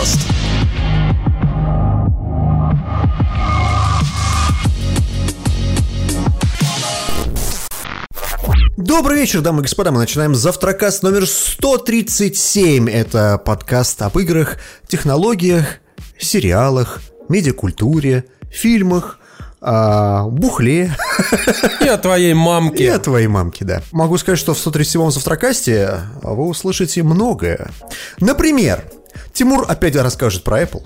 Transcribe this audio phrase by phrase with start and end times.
[0.00, 0.20] подкаст.
[8.76, 9.92] Добрый вечер, дамы и господа.
[9.92, 12.88] Мы начинаем завтракаст номер 137.
[12.88, 14.56] Это подкаст об играх,
[14.88, 15.80] технологиях,
[16.18, 19.18] сериалах, медиакультуре, фильмах,
[19.60, 20.96] а, бухле.
[21.80, 22.84] И о твоей мамке.
[22.84, 23.82] И о твоей мамке, да.
[23.92, 27.70] Могу сказать, что в 137-м завтракасте вы услышите многое.
[28.18, 28.82] Например,
[29.32, 30.82] Тимур опять расскажет про Apple.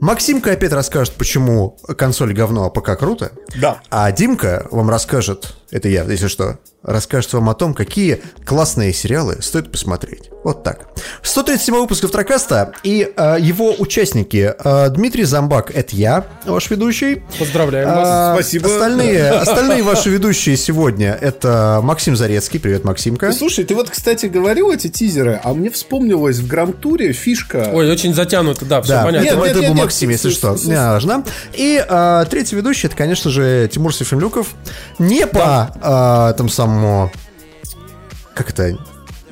[0.00, 3.32] Максимка опять расскажет, почему консоль говно, а ПК круто.
[3.56, 3.80] Да.
[3.90, 9.42] А Димка вам расскажет, это я, если что, расскажет вам о том, какие классные сериалы
[9.42, 10.30] стоит посмотреть.
[10.44, 10.88] Вот так.
[11.22, 14.54] 137 выпуск Автрокаста и э, его участники.
[14.64, 17.22] Э, Дмитрий Замбак, это я, ваш ведущий.
[17.38, 18.08] Поздравляем вас.
[18.08, 18.66] А, Спасибо.
[18.66, 22.60] Остальные, остальные ваши ведущие сегодня это Максим Зарецкий.
[22.60, 23.32] Привет, Максимка.
[23.32, 27.70] Слушай, ты вот, кстати, говорил эти тизеры, а мне вспомнилась в Гранд-туре фишка...
[27.74, 29.26] Ой, очень затянуто, да, все Да, понятно.
[29.26, 30.56] это, Нет, это нет, был нет, Максим, нет, если что.
[30.64, 31.24] Не важно.
[31.52, 34.48] И а, третий ведущий, это, конечно же, Тимур Сефимлюков.
[34.98, 37.10] Не по а, там самому...
[38.34, 38.78] Как это?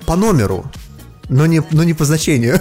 [0.06, 0.64] По номеру.
[1.28, 2.60] Но не, но не по значению.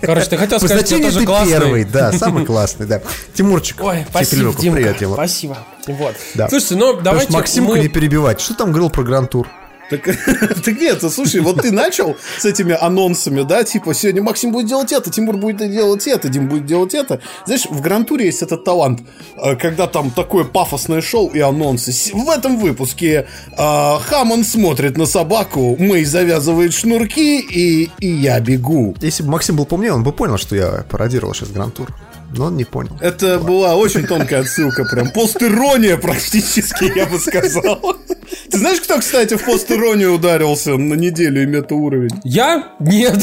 [0.00, 1.52] Короче, ты хотел По сказать, что тоже ты классный.
[1.52, 3.00] первый, да, самый классный, да.
[3.34, 3.82] Тимурчик.
[3.82, 4.76] Ой, спасибо, Димка.
[4.76, 5.14] Привет, Тимур.
[5.16, 5.58] Спасибо.
[5.86, 6.14] Вот.
[6.34, 6.48] Да.
[6.48, 8.40] Слушайте, ну давайте что Максимку мы- не перебивать.
[8.40, 9.46] Что там говорил про Гранд-тур?
[9.90, 10.02] Так,
[10.64, 14.92] так нет, слушай, вот ты начал с этими анонсами, да, типа, сегодня Максим будет делать
[14.92, 17.20] это, Тимур будет делать это, Дим будет делать это.
[17.44, 19.02] Знаешь, в Гран-туре есть этот талант,
[19.36, 21.92] э, когда там такое пафосное шоу и анонсы.
[22.12, 23.26] В этом выпуске
[23.56, 28.96] э, Хамон смотрит на собаку, Мэй завязывает шнурки, и, и я бегу.
[29.00, 31.94] Если бы Максим был поумнее, он бы понял, что я пародировал сейчас Гранд-тур.
[32.36, 32.96] Но он не понял.
[33.00, 37.96] Это была очень тонкая отсылка, прям постирония практически, я бы сказал.
[38.50, 42.20] Ты знаешь, кто, кстати, в постиронию ударился на неделю и метауровень?
[42.24, 42.72] Я?
[42.80, 43.18] Нет.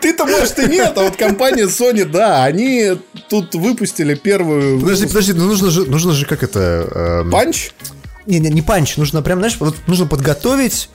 [0.00, 2.92] Ты-то, может, и нет, а вот компания Sony, да, они
[3.28, 4.80] тут выпустили первую...
[4.80, 7.22] Подожди, подожди, ну нужно же, нужно же как это...
[7.22, 7.70] эм, Панч?
[8.26, 10.90] Не, не, не панч, нужно прям, знаешь, вот нужно подготовить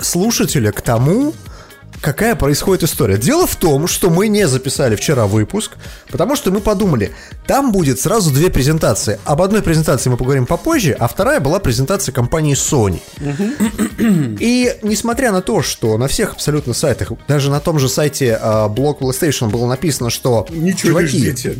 [0.00, 1.32] слушателя к тому,
[2.00, 3.16] какая происходит история.
[3.18, 5.72] Дело в том, что мы не записали вчера выпуск,
[6.10, 7.12] потому что мы подумали,
[7.46, 9.20] там будет сразу две презентации.
[9.24, 13.00] Об одной презентации мы поговорим попозже, а вторая была презентация компании Sony.
[14.40, 18.68] И несмотря на то, что на всех абсолютно сайтах, даже на том же сайте а,
[18.68, 21.56] блог PlayStation было написано, что Ничего не чуваки, ждите.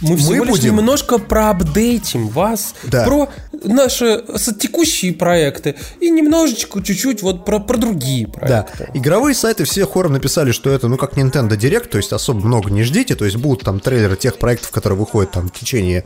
[0.00, 3.04] Мы всего Мы лишь будем- немножко проапдейтим вас Да.
[3.04, 3.28] про
[3.64, 4.22] наши
[4.58, 8.32] текущие проекты и немножечко, чуть-чуть вот про, про другие Да,
[8.62, 8.90] проекты.
[8.94, 12.70] игровые сайты все хором написали, что это, ну, как Nintendo Direct, то есть особо много
[12.70, 16.04] не ждите, то есть будут там трейлеры тех проектов, которые выходят там в течение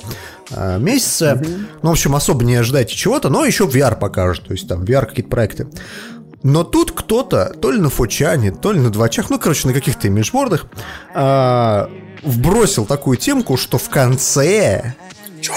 [0.51, 1.43] э, месяца.
[1.83, 5.07] Ну, в общем, особо не ожидайте чего-то, но еще VR покажут, то есть там VR
[5.07, 5.69] какие-то проекты.
[6.45, 10.09] Но тут кто-то, то ли на фочане, то ли на двачах, ну, короче, на каких-то
[10.09, 10.67] межбордах,
[11.13, 11.91] а,
[12.23, 14.95] вбросил такую темку, что в конце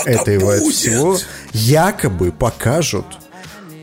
[0.06, 0.74] этого будет.
[0.74, 1.18] всего
[1.54, 3.06] якобы покажут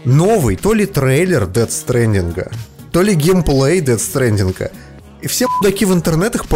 [0.05, 2.53] новый то ли трейлер Dead Stranding,
[2.93, 4.71] то ли геймплей Dead Stranding.
[5.21, 6.47] И все мудаки в интернетах,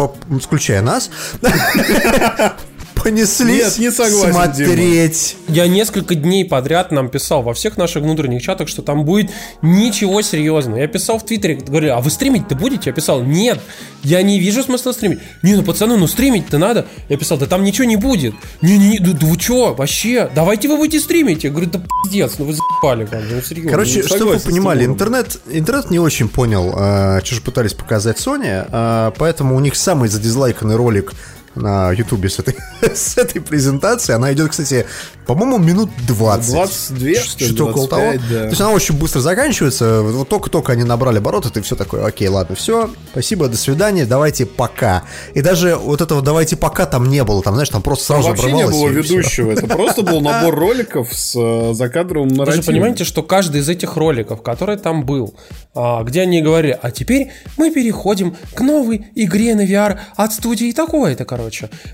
[0.41, 1.09] включая нас,
[3.03, 5.35] понеслись Нет, не согласен, смотреть.
[5.47, 9.31] Я несколько дней подряд нам писал во всех наших внутренних чатах, что там будет
[9.61, 10.77] ничего серьезного.
[10.77, 12.89] Я писал в Твиттере, говорю, а вы стримить-то будете?
[12.89, 13.59] Я писал, нет,
[14.03, 15.19] я не вижу смысла стримить.
[15.41, 16.85] Не, ну пацаны, ну стримить-то надо.
[17.09, 18.33] Я писал, да там ничего не будет.
[18.61, 20.29] Не-не, да, да вы чё, вообще?
[20.33, 21.43] Давайте вы будете стримить.
[21.43, 23.71] Я говорю, да пиздец, ну вы заебали, как ну серьезно.
[23.71, 28.67] Короче, чтобы вы понимали, интернет, интернет не очень понял, э, что же пытались показать Sony,
[28.69, 31.13] э, поэтому у них самый задизлайканный ролик
[31.55, 32.55] на Ютубе с этой,
[32.95, 34.15] с этой презентацией.
[34.15, 34.85] Она идет, кстати,
[35.25, 36.51] по-моему, минут 20.
[36.51, 38.01] 22, что ли, Что-то около того.
[38.01, 38.39] 25, да.
[38.43, 40.01] То есть она очень быстро заканчивается.
[40.01, 44.45] Вот только-только они набрали обороты, ты все такое, окей, ладно, все, спасибо, до свидания, давайте
[44.45, 45.03] пока.
[45.33, 47.41] И даже вот этого давайте пока там не было.
[47.41, 51.13] Там, знаешь, там просто Там сразу вообще не было ведущего, это просто был набор роликов
[51.13, 52.63] с э, закадровым Вы нарративом.
[52.63, 55.35] же понимаете, что каждый из этих роликов, который там был,
[55.75, 60.71] а, где они говорили, а теперь мы переходим к новой игре на VR от студии
[60.71, 61.42] такое-то, короче.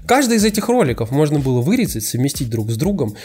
[0.05, 3.15] Каждый из этих роликов можно было вырезать, совместить друг с другом,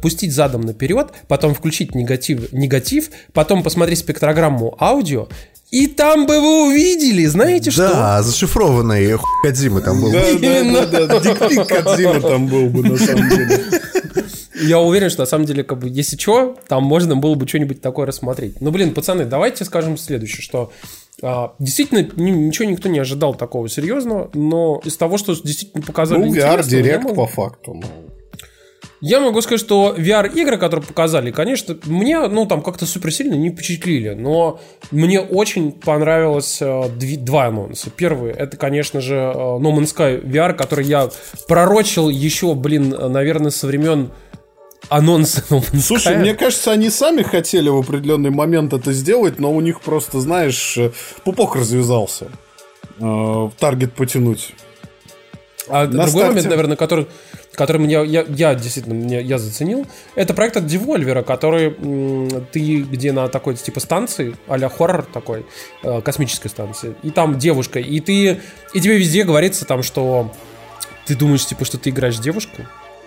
[0.00, 5.28] пустить задом наперед, потом включить негатив, негатив, потом посмотреть спектрограмму аудио,
[5.72, 7.88] и там бы вы увидели, знаете что?
[7.88, 10.12] Да, зашифрованный хуй Кодзимы там был.
[10.12, 13.64] Да, да, да, да, дикпик Кодзима там был бы, на самом деле.
[14.62, 17.80] Я уверен, что на самом деле, как бы, если что, там можно было бы что-нибудь
[17.80, 18.60] такое рассмотреть.
[18.60, 20.72] Ну, блин, пацаны, давайте скажем следующее, что
[21.22, 26.20] а, действительно ни- ничего никто не ожидал такого серьезного, но из того, что действительно показали
[26.20, 26.30] Ну, VR
[26.60, 27.74] интересного, я Direct могу- по факту.
[27.74, 27.82] ну.
[29.04, 33.50] Я могу сказать, что VR-игры, которые показали, конечно, мне, ну, там как-то супер сильно не
[33.50, 34.60] впечатлили, но
[34.92, 37.90] мне очень понравилось э, дви- два анонса.
[37.90, 41.10] Первый, это, конечно же, э, No Man's Sky VR, который я
[41.48, 44.12] пророчил еще, блин, наверное, со времен
[45.00, 45.42] Man's
[45.80, 50.20] Слушай, мне кажется, они сами хотели в определенный момент это сделать, но у них просто,
[50.20, 50.78] знаешь,
[51.24, 52.26] пупок развязался.
[52.98, 54.54] Э, Таргет потянуть.
[55.68, 56.28] А На другой старте.
[56.28, 57.06] момент, наверное, который,
[57.54, 59.86] который меня, я, я действительно мне, я заценил,
[60.16, 65.46] это проект от Devolver, который м, ты где на такой типа станции, а хоррор такой,
[65.84, 68.40] э, космической станции, и там девушка, и ты,
[68.74, 70.32] и тебе везде говорится там, что
[71.06, 72.62] ты думаешь, типа, что ты играешь девушку?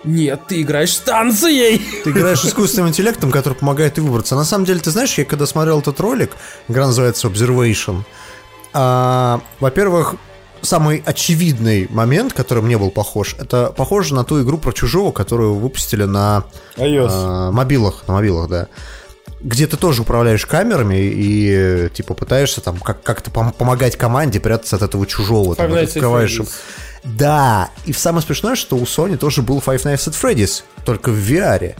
[0.06, 1.82] Нет, ты играешь станцией!
[2.04, 4.36] Ты играешь искусственным интеллектом, который помогает тебе выбраться.
[4.36, 6.32] На самом деле, ты знаешь, я когда смотрел этот ролик,
[6.68, 8.02] игра называется Observation,
[8.72, 10.14] а, во-первых,
[10.62, 15.54] самый очевидный момент, который мне был похож, это похоже на ту игру про чужого, которую
[15.54, 16.44] выпустили на
[16.76, 17.08] iOS.
[17.10, 18.66] а, мобилах, на мобилах, да.
[19.40, 24.76] Где ты тоже управляешь камерами и типа пытаешься там как- как-то пом- помогать команде прятаться
[24.76, 25.54] от этого чужого.
[25.54, 25.66] Там,
[25.96, 26.46] открываешь им-.
[27.06, 31.30] Да, и самое смешное, что у Sony тоже был Five Nights at Freddy's, только в
[31.30, 31.76] VR.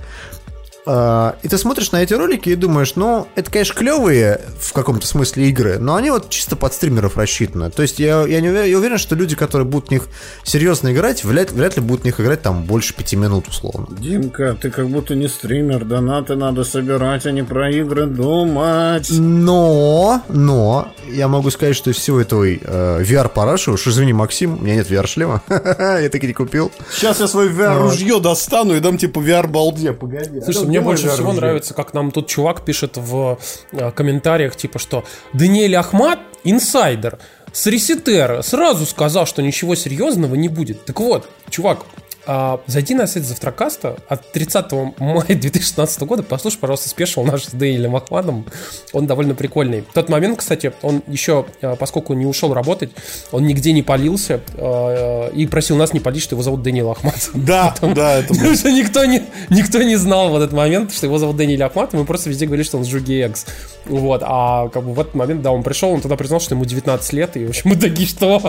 [0.87, 5.07] А, И ты смотришь на эти ролики и думаешь, ну, это, конечно, клевые в каком-то
[5.07, 7.71] смысле игры, но они вот чисто под стримеров рассчитаны.
[7.71, 10.09] То есть я, я не уверен, я уверен, что люди, которые будут в них
[10.45, 13.89] серьезно играть, вряд, вряд ли будут в них играть там больше пяти минут, условно.
[13.99, 19.09] Димка, ты как будто не стример, донаты надо собирать, а не про игры думать.
[19.11, 24.63] Но, но, я могу сказать, что из всего этого э, VR-параша, уж извини, Максим, у
[24.63, 26.71] меня нет VR-шлема, я так и не купил.
[26.93, 30.41] Сейчас я свое VR-ружье достану и дам типа VR-балде, погоди.
[30.43, 31.41] Слушай, А мне больше всего VR-ружье?
[31.41, 33.39] нравится, как нам тут чувак пишет в
[33.73, 37.19] э, комментариях, типа, что Даниэль Ахмат, инсайдер,
[37.53, 40.85] с ресетера, сразу сказал, что ничего серьезного не будет.
[40.85, 41.81] Так вот, чувак,
[42.27, 47.51] а, зайди на сайт Завтракаста от 30 мая 2016 года, послушай, пожалуйста, спешил наш с
[47.53, 48.47] Даниэлем Ахмадом.
[48.93, 49.83] Он довольно прикольный.
[49.83, 52.91] В тот момент, кстати, он еще, э, поскольку не ушел работать,
[53.31, 57.31] он нигде не полился э, и просил нас не полить, что его зовут Даниэл Ахмат.
[57.47, 58.29] Да, да, это.
[58.35, 61.93] Потому что никто не, никто не знал в этот момент, что его зовут Дэниэль Ахмат,
[61.93, 63.47] мы просто везде говорили, что он Жуги Экс.
[63.85, 66.65] Вот, а как бы в этот момент, да, он пришел, он тогда признал, что ему
[66.65, 68.41] 19 лет, и, в общем, мы такие, что?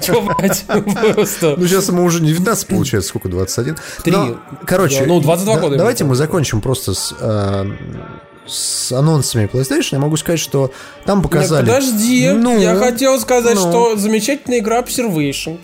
[0.00, 0.64] Что, блядь,
[1.14, 1.54] просто...
[1.56, 3.76] Ну, сейчас ему уже не 19, получается, сколько, 21?
[4.02, 4.12] Три.
[4.12, 7.64] Но, короче, Да, ну, 22 да- года Давайте мы закончим просто с, э,
[8.46, 9.88] с анонсами PlayStation.
[9.92, 10.72] Я могу сказать, что
[11.04, 11.64] там показали...
[11.64, 13.60] Нет, подожди, Ну, я хотел сказать, ну.
[13.70, 15.58] что замечательная игра Observation.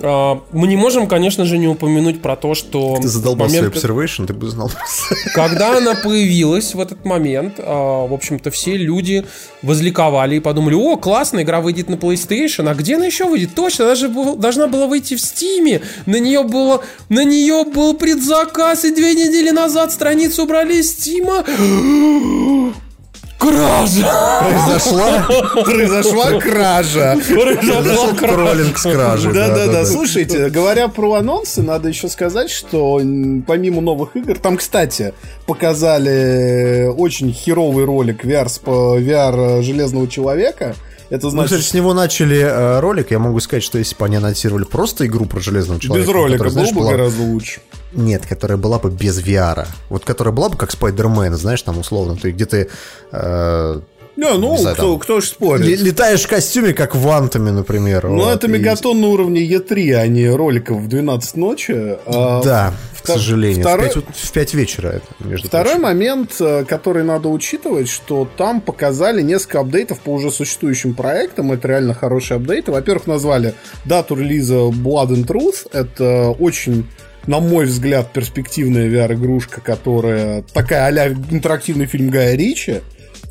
[0.00, 3.74] А, Мы не можем, конечно же, не упомянуть про то, что Ты в задолбал момент,
[3.74, 4.70] Observation, ты бы знал.
[5.34, 9.24] Когда она появилась в этот момент, а, в общем-то, все люди
[9.62, 13.54] возликовали и подумали, о, классно, игра выйдет на PlayStation, а где она еще выйдет?
[13.54, 15.82] Точно, она же должна была выйти в Steam.
[16.06, 22.72] На нее, было, на нее был предзаказ, и две недели назад страницу убрали из Steam.
[23.42, 24.40] Кража!
[24.40, 25.26] Произошла,
[25.64, 27.16] Произошла кража.
[27.28, 29.32] произошел троллинг с кражей.
[29.32, 33.00] Да-да-да, слушайте, говоря про анонсы, надо еще сказать, что
[33.46, 35.12] помимо новых игр, там, кстати,
[35.46, 40.74] показали очень херовый ролик VR, с- по- VR Железного Человека.
[41.12, 43.10] Это Ну, значит, кстати, с него начали э, ролик.
[43.10, 46.08] Я могу сказать, что если бы они анонсировали просто игру про Железного Человека...
[46.08, 47.60] без ролика которая, было бы была- гораздо лучше.
[47.92, 49.66] Нет, которая была бы без VR.
[49.90, 52.16] Вот которая была бы как Спайдермен, знаешь, там условно.
[52.16, 52.68] Ты где ты
[53.12, 53.80] э,
[54.16, 55.66] Не, ну, Не знаю, кто, там- кто ж спорит.
[55.66, 58.08] ле- летаешь в костюме, как в Антоме, например.
[58.08, 61.74] Ну, вот, это и- мегатон на уровне Е3, а не роликов в 12 ночи.
[62.06, 63.60] А Да, к сожалению.
[63.60, 65.82] второй- В, 5, в 5 вечера это, между Второй прочим.
[65.82, 71.52] момент, э, который надо учитывать, что там показали несколько апдейтов по уже существующим проектам.
[71.52, 72.72] Это реально хорошие апдейты.
[72.72, 73.54] Во-первых, назвали
[73.84, 75.68] дату релиза Blood and Truth.
[75.72, 76.86] Это очень,
[77.26, 82.80] на мой взгляд, перспективная VR-игрушка, которая такая а интерактивный фильм Гая Ричи.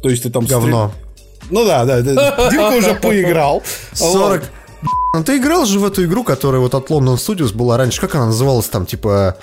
[0.01, 0.46] То есть ты там...
[0.46, 0.92] Говно.
[0.94, 2.50] стрел- Ну да, да, да.
[2.50, 3.63] Димка уже поиграл.
[3.94, 4.44] 40...
[5.13, 8.00] Ну, ты играл же в эту игру, которая вот от London Studios была раньше.
[8.00, 9.38] Как она называлась там, типа...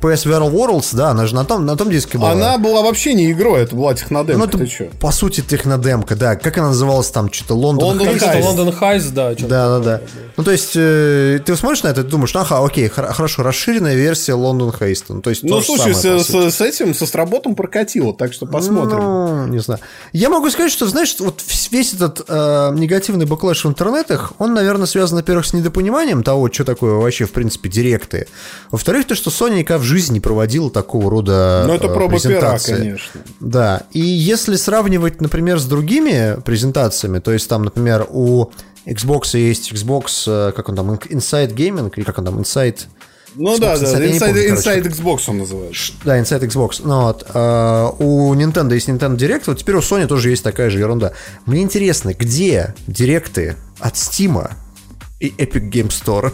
[0.00, 2.32] PS VR Worlds, да, она же на том, на том диске была.
[2.32, 4.38] Она была вообще не игрой, это была технодемка.
[4.38, 4.88] ну, это, Ты чё?
[5.00, 6.36] по сути, технодемка, да.
[6.36, 8.00] Как она называлась там, что-то Лондон.
[8.00, 9.34] Это Лондон Хайс, да.
[9.38, 10.00] Да, да, да.
[10.36, 13.42] Ну, то есть, э, ты смотришь на это и думаешь, ну, ага, окей, хор- хорошо,
[13.42, 15.14] расширенная версия Лондон Хейста.
[15.14, 18.32] Ну, то есть, Ну, то слушай, самое, с, с- с этим, со сработом прокатило, так
[18.32, 18.98] что посмотрим.
[19.00, 19.80] Ну, не знаю.
[20.12, 24.86] Я могу сказать, что, знаешь, вот весь этот э, негативный backlash в интернетах, он, наверное,
[24.86, 28.26] связан, во-первых, с недопониманием того, что такое вообще, в принципе, директы.
[28.70, 32.20] Во-вторых, то, что Sony никогда в жизни не проводила такого рода Ну, это э, проба
[32.20, 33.20] пера, конечно.
[33.40, 38.50] Да, и если сравнивать, например, с другими презентациями, то есть там, например, у
[38.86, 42.80] Xbox есть Xbox, э, как он там, Inside Gaming, или как он там, Inside...
[43.36, 44.54] Ну да, Xbox да, Inside, я не Inside, помню.
[44.54, 45.92] Inside Xbox он называется.
[46.04, 46.80] Да, Inside Xbox.
[46.84, 50.70] Ну, вот, э, у Nintendo есть Nintendo Direct, вот теперь у Sony тоже есть такая
[50.70, 51.12] же ерунда.
[51.46, 54.50] Мне интересно, где директы от Steam
[55.20, 56.32] и Epic Game Store?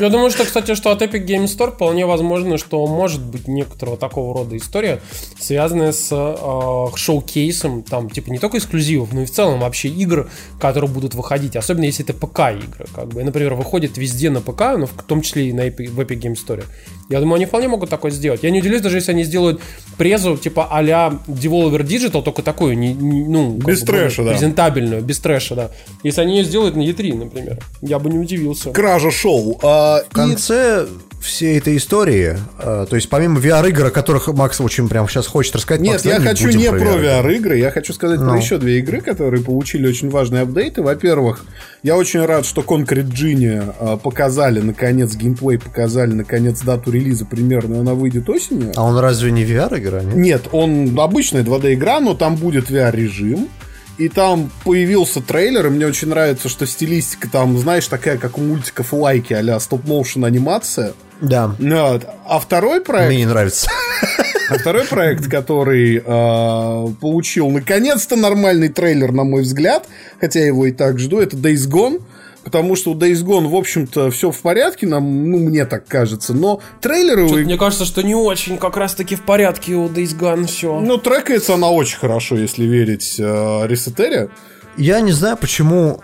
[0.00, 3.96] Я думаю, что, кстати, что от Epic Game Store вполне возможно, что может быть некоторого
[3.96, 5.00] такого рода история,
[5.38, 10.30] связанная с э, шоу-кейсом, там, типа, не только эксклюзивов, но и в целом вообще игр,
[10.60, 14.86] которые будут выходить, особенно если это ПК-игры, как бы, например, выходит везде на ПК, но
[14.86, 16.64] в том числе и на Epic, в Epic Game Store.
[17.08, 18.42] Я думаю, они вполне могут такое сделать.
[18.42, 19.60] Я не удивлюсь, даже если они сделают
[19.98, 24.30] презу, типа, а-ля Devolver Digital, только такую, не, не- ну, Без бы трэша, да.
[24.32, 25.70] презентабельную, без трэша, да.
[26.04, 28.70] Если они ее сделают на E3, например, я бы не удивился.
[28.70, 29.58] Кража шоу.
[29.62, 30.86] А, В конце
[31.20, 35.54] всей этой истории, э, то есть помимо VR-игр, о которых Макс очень прям сейчас хочет
[35.54, 37.06] рассказать, Нет, Макс, я хочу не про VR-игры.
[37.06, 38.36] VR-игры, я хочу сказать про Ну.
[38.36, 40.80] еще две игры, которые получили очень важные апдейты.
[40.80, 41.44] Во-первых,
[41.82, 47.74] я очень рад, что Concrete Genie а, показали, наконец, геймплей показали, наконец, дату релиза примерно,
[47.76, 48.72] и она выйдет осенью.
[48.76, 50.02] А он разве не VR-игра?
[50.02, 50.16] нет?
[50.16, 53.48] Нет, он обычная 2D-игра, но там будет VR-режим.
[54.00, 58.40] И там появился трейлер, и мне очень нравится, что стилистика там, знаешь, такая, как у
[58.40, 60.94] мультиков лайки, а-ля стоп-моушен анимация.
[61.20, 61.54] Да.
[61.58, 62.06] Вот.
[62.26, 63.08] А второй проект...
[63.08, 63.68] Мне не нравится.
[64.48, 69.86] А второй проект, который э, получил наконец-то нормальный трейлер, на мой взгляд,
[70.18, 72.00] хотя я его и так жду, это Days Gone.
[72.50, 76.34] Потому что у Days Gone, в общем-то, все в порядке, нам, ну, мне так кажется.
[76.34, 77.26] Но трейлеры...
[77.26, 80.80] иг- мне кажется, что не очень как раз-таки в порядке у Days Gone все.
[80.80, 84.30] Ну, трекается она очень хорошо, если верить э, Ресетере.
[84.76, 86.00] Я не знаю, почему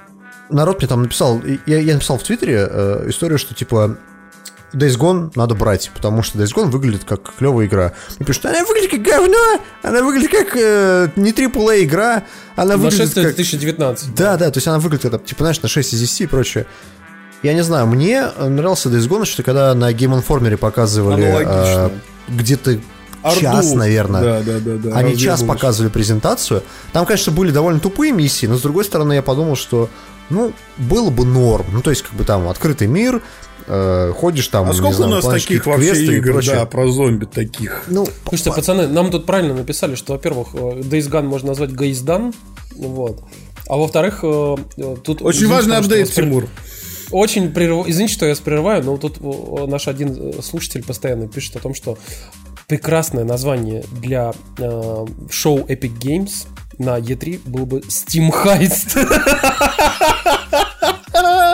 [0.49, 3.99] народ мне там написал, я, я написал в Твиттере э, историю, что типа
[4.77, 7.93] Days Gone надо брать, потому что Days Gone выглядит как клевая игра.
[8.19, 12.25] Мне пишут, она выглядит как говно, она выглядит как э, не AAA игра,
[12.57, 13.25] она выглядит как...
[13.25, 14.15] 2019.
[14.15, 16.67] Да, да, то есть она выглядит как, типа, знаешь, на 6 из 10 и прочее.
[17.43, 21.91] Я не знаю, мне нравился Days Gone, что когда на Game Informer показывали Аналогично.
[22.29, 22.81] э, где-то
[23.23, 23.41] Орду.
[23.41, 24.23] час, наверное.
[24.23, 24.97] Да, да, да, да.
[24.97, 25.23] Они Разъебываешь.
[25.23, 26.63] час показывали презентацию.
[26.93, 29.89] Там, конечно, были довольно тупые миссии, но с другой стороны, я подумал, что
[30.31, 31.67] ну, было бы норм.
[31.73, 33.23] Ну, то есть, как бы там открытый мир,
[33.67, 34.71] ходишь там.
[34.71, 37.85] А сколько знаю, у нас таких вообще игр, да, про зомби таких?
[37.89, 42.05] Ну, Слушайте, пацаны, нам тут правильно написали, что, во-первых, э, Days Gone можно назвать Days
[42.05, 42.35] Done,
[42.77, 43.23] вот.
[43.69, 45.23] А во-вторых, э, э, тут...
[45.23, 46.49] Очень извините, важный апдейт, Тимур.
[47.11, 47.87] Очень прерыв...
[47.87, 51.61] Извините, что я вас прерываю, но тут э, наш один э, слушатель постоянно пишет о
[51.61, 51.99] том, что
[52.67, 56.47] прекрасное название для э, шоу Epic Games
[56.79, 58.97] на E3 был бы Steam Heist.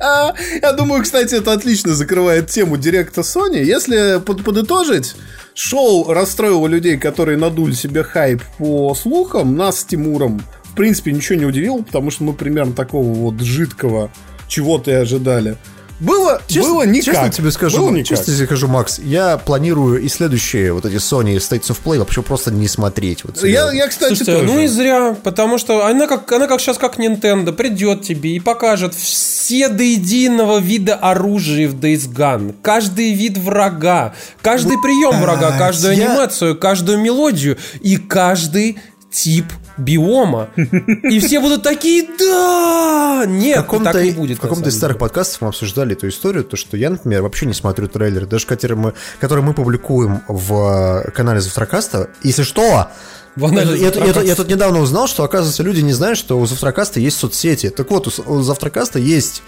[0.00, 3.62] Я думаю, кстати, это отлично закрывает тему директа Sony.
[3.62, 5.14] Если под- подытожить,
[5.54, 9.56] шоу расстроило людей, которые надули себе хайп по слухам.
[9.56, 14.10] Нас с Тимуром, в принципе, ничего не удивило, потому что мы примерно такого вот жидкого
[14.46, 15.56] чего-то и ожидали.
[16.00, 17.04] Было, Честно, было никак.
[17.04, 18.06] честно тебе скажу, Было никак.
[18.08, 22.22] честно тебе скажу, Макс, я планирую и следующие вот эти Sony States of Play вообще
[22.22, 23.24] просто не смотреть.
[23.24, 24.46] Вот, Я, я, кстати, Слушайте, тоже.
[24.46, 28.40] ну и зря, потому что она как, она как сейчас как Nintendo придет тебе и
[28.40, 35.48] покажет все до единого вида оружия в Days Gone, каждый вид врага, каждый прием врага,
[35.48, 38.78] а, каждую я- анимацию, каждую мелодию и каждый
[39.10, 39.46] тип
[39.76, 40.48] биома.
[40.56, 43.22] И все будут такие, да!
[43.24, 44.38] В Нет, каком-то, так не будет.
[44.38, 47.54] в каком-то из старых подкастов мы обсуждали эту историю, то, что я, например, вообще не
[47.54, 52.10] смотрю трейлеры, даже которые мы, которые мы публикуем в э, канале Завтракаста.
[52.22, 52.88] Если что,
[53.34, 57.00] В я, я- я- тут недавно узнал, что, оказывается, люди не знают, что у Завтракаста
[57.00, 57.70] есть соцсети.
[57.70, 59.42] Так вот, у, у Завтракаста есть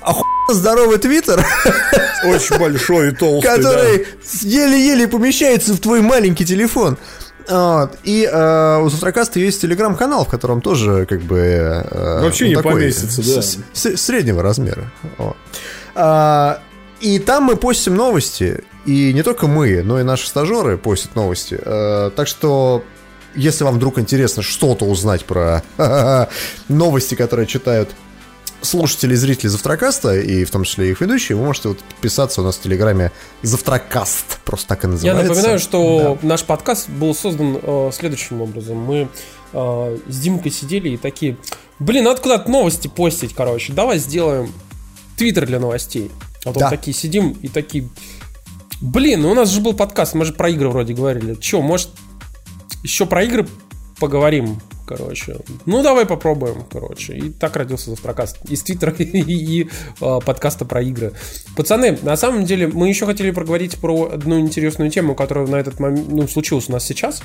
[0.00, 1.46] охуенно здоровый твиттер,
[2.24, 4.06] Очень большой и толстый, который
[4.42, 6.98] еле-еле помещается в твой маленький телефон.
[7.48, 7.98] Вот.
[8.04, 11.38] И э, у Завтракаста есть телеграм-канал, в котором тоже как бы...
[11.38, 13.42] э, Вообще не такой поместится, да.
[13.42, 14.90] с- с- среднего размера.
[15.18, 15.36] Вот.
[15.94, 16.60] А,
[17.00, 18.64] и там мы постим новости.
[18.86, 21.58] И не только мы, но и наши стажеры постят новости.
[21.60, 22.82] Э, так что,
[23.34, 25.62] если вам вдруг интересно что-то узнать про
[26.68, 27.90] новости, которые читают
[28.62, 32.44] слушатели и зрители Завтракаста, и в том числе их ведущие, вы можете вот подписаться у
[32.44, 33.10] нас в Телеграме
[33.42, 35.28] Завтракаст, просто так и Я называется.
[35.28, 38.76] напоминаю, что наш подкаст был создан э, следующим образом.
[38.78, 39.08] Мы
[39.52, 41.36] э, с Димкой сидели и такие,
[41.78, 43.72] блин, надо куда-то новости постить, короче.
[43.72, 44.52] Давай сделаем
[45.16, 46.10] твиттер для новостей.
[46.44, 46.70] А потом Да.
[46.70, 47.88] такие сидим и такие,
[48.80, 51.34] блин, ну у нас же был подкаст, мы же про игры вроде говорили.
[51.34, 51.90] Че, может,
[52.82, 53.46] еще про игры
[53.98, 54.58] поговорим?
[54.90, 57.12] Короче, ну давай попробуем, короче.
[57.12, 58.38] И так родился Завтракаст.
[58.50, 59.68] Из Твиттера и, и,
[60.00, 61.12] э, подкаста про игры.
[61.56, 65.78] Пацаны, на самом деле, мы еще хотели проговорить про одну интересную тему, которая на этот
[65.78, 67.22] момент ну, случилась у нас сейчас.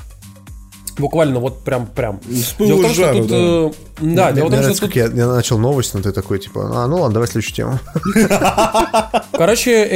[0.98, 2.20] Буквально вот прям прям.
[2.56, 3.36] Пылу Дело в том, что тут, да.
[3.36, 6.02] э, да, Мне дело в том, нравится, что тут как я, я начал новость, но
[6.02, 7.78] ты такой, типа, а, ну ладно, давай следующую тему.
[9.32, 9.88] Короче,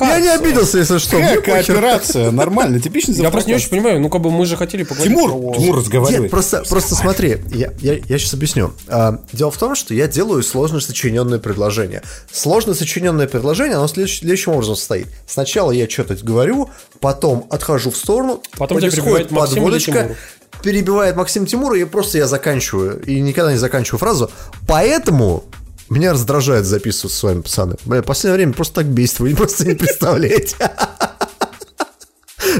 [0.00, 0.08] Arts.
[0.10, 1.16] Я не обиделся, если что.
[1.42, 5.12] кооперация, нормально, типичный Я просто не очень понимаю, ну как бы мы же хотели поговорить
[5.12, 6.28] Тимур, Тимур, разговаривай.
[6.28, 8.72] Просто, просто смотри, я, я, я сейчас объясню.
[8.88, 12.02] А, дело в том, что я делаю сложно сочиненное предложение.
[12.30, 15.08] Сложно сочиненное предложение, оно следующ- следующим образом состоит.
[15.26, 20.16] Сначала я что-то говорю, потом отхожу в сторону, Потом происходит подводочка.
[20.62, 23.02] Перебивает Максим Тимура, и просто я заканчиваю.
[23.02, 24.30] И никогда не заканчиваю фразу.
[24.66, 25.44] Поэтому
[25.88, 27.76] меня раздражает записывать с вами, пацаны.
[27.84, 30.56] Бля, в последнее время просто так бесит, вы просто не представляете.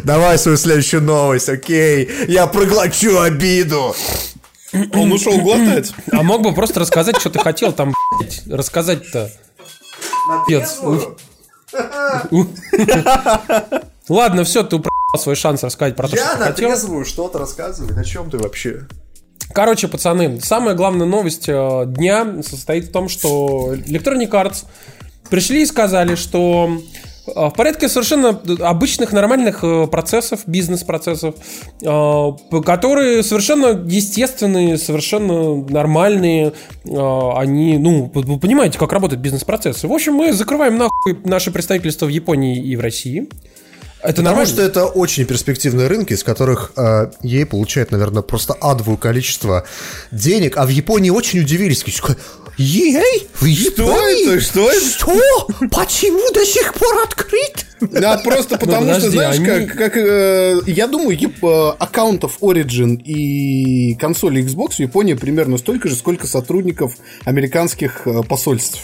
[0.04, 2.08] Давай свою следующую новость, окей?
[2.28, 3.94] Я проглочу обиду.
[4.94, 5.92] Он ушел глотать.
[6.12, 7.94] А мог бы просто рассказать, что ты хотел там,
[8.46, 9.30] рассказать-то.
[14.08, 16.68] Ладно, все, ты упроебал свой шанс рассказать про то, Я что на хотел.
[16.68, 17.98] трезвую что-то рассказываю.
[17.98, 18.86] О чем ты вообще?
[19.54, 24.64] Короче, пацаны, самая главная новость э, дня состоит в том, что Electronic Arts
[25.28, 26.70] пришли и сказали, что
[27.26, 31.34] э, в порядке совершенно обычных нормальных э, процессов, бизнес-процессов,
[31.80, 36.54] которые совершенно естественные, совершенно нормальные,
[36.86, 39.86] они, ну, вы понимаете, как работают бизнес-процессы.
[39.86, 43.28] В общем, мы закрываем нахуй наше представительство в Японии и в России.
[44.02, 44.52] Это Потому нормально?
[44.52, 49.64] что это очень перспективные рынки, из которых э, ей получает, наверное, просто адовое количество
[50.10, 50.56] денег.
[50.56, 51.84] А в Японии очень удивились.
[52.58, 53.28] Ей?
[53.40, 54.34] В Японии?
[54.34, 54.40] это?
[54.44, 54.84] Что это?
[54.84, 55.46] Что?
[55.70, 57.66] Почему до сих пор открыт?
[57.80, 62.38] Да, просто потому что, подожди, знаешь, они- как, как э, я думаю, яп- э, аккаунтов
[62.40, 66.94] Origin и консоли Xbox в Японии примерно столько же, сколько сотрудников
[67.24, 68.80] американских э, посольств.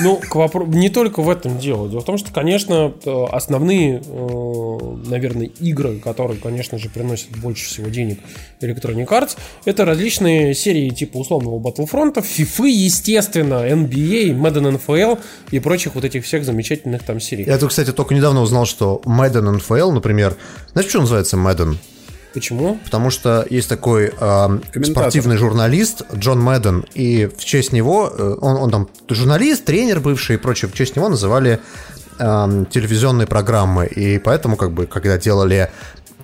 [0.00, 1.88] Ну, к вопро- не только в этом дело.
[1.88, 7.66] Дело в том, что, конечно, э, основные, э, наверное, игры, которые, конечно же, приносят больше
[7.66, 8.18] всего денег
[8.60, 15.18] Electronic Arts, это различные серии типа условного Battlefront, FIFA, естественно, NBA, Madden NFL
[15.50, 17.44] и прочих вот этих всех замечательных там серий.
[17.44, 20.36] Я кстати, только недавно узнал, что Madden NFL, например,
[20.72, 21.76] знаешь, что называется Madden?
[22.34, 22.78] Почему?
[22.84, 24.84] Потому что есть такой Комментатор.
[24.84, 30.36] спортивный журналист Джон Мэдден, и в честь него, э, он, он там журналист, тренер бывший
[30.36, 31.60] и прочее, в честь него называли
[32.18, 35.70] эм, телевизионные программы, и поэтому, как бы, когда делали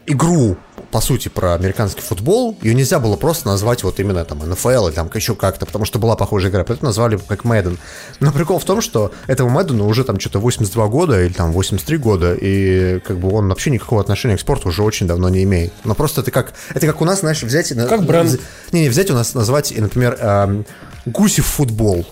[0.07, 0.57] игру,
[0.95, 4.95] по сути, про американский футбол, ее нельзя было просто назвать вот именно там NFL или
[4.95, 7.79] там еще как-то, потому что была похожая игра, поэтому назвали как Мэдден.
[8.21, 11.97] Но прикол в том, что этому Мэддену уже там что-то 82 года или там 83
[11.97, 15.73] года, и как бы он вообще никакого отношения к спорту уже очень давно не имеет.
[15.83, 17.71] Но просто это как, это как у нас, знаешь, взять...
[17.89, 18.39] Как бренд.
[18.71, 20.65] Не, не, взять у нас, назвать, например, эм,
[21.07, 22.07] Гусев футбол.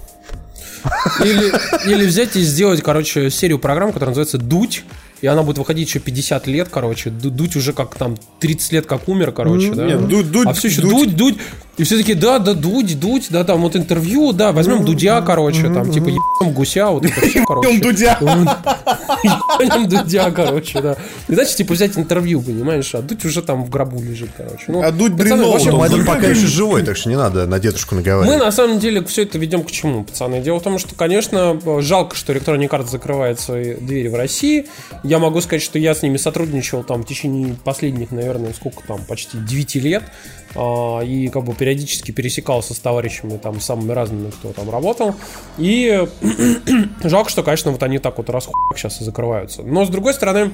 [1.21, 1.53] Или,
[1.87, 4.83] или взять и сделать, короче, серию программ, которая называется «Дуть»,
[5.23, 7.09] и она будет выходить еще 50 лет, короче.
[7.11, 9.87] Ду- Дуть уже как там 30 лет как умер, короче, да?
[9.87, 10.83] нет, Дудь- Дудь- а все еще.
[10.83, 11.39] Дудь, Дудь.
[11.79, 15.63] И все таки да, да, Дудь, Дудь, да, там вот интервью, да, возьмем Дудя, короче,
[15.73, 17.71] там, типа, ебем гуся, вот это все, короче.
[17.73, 18.19] Ебем Дудя.
[19.23, 20.97] Ебем Дудя, короче, да.
[21.29, 24.65] И значит, типа, взять интервью, понимаешь, а Дудь уже там в гробу лежит, короче.
[24.69, 25.13] Ну, А Дудь.
[25.13, 28.39] Мэдден Дудь- пока еще живой, так что не надо на дедушку мы наговаривать.
[28.39, 30.41] на самом деле все это ведем к чему, пацаны?
[30.43, 34.67] Дело в том, что, конечно, жалко, что Electronic Arts закрывает свои двери в России.
[35.05, 39.01] Я могу сказать, что я с ними сотрудничал там в течение последних, наверное, сколько там,
[39.09, 40.03] почти 9 лет.
[40.55, 45.15] А, И как бы периодически пересекался с товарищами там самыми разными, кто там работал.
[45.59, 46.07] И
[47.05, 49.63] жалко, что, конечно, вот они так вот расхуй сейчас и закрываются.
[49.63, 50.53] Но с другой стороны,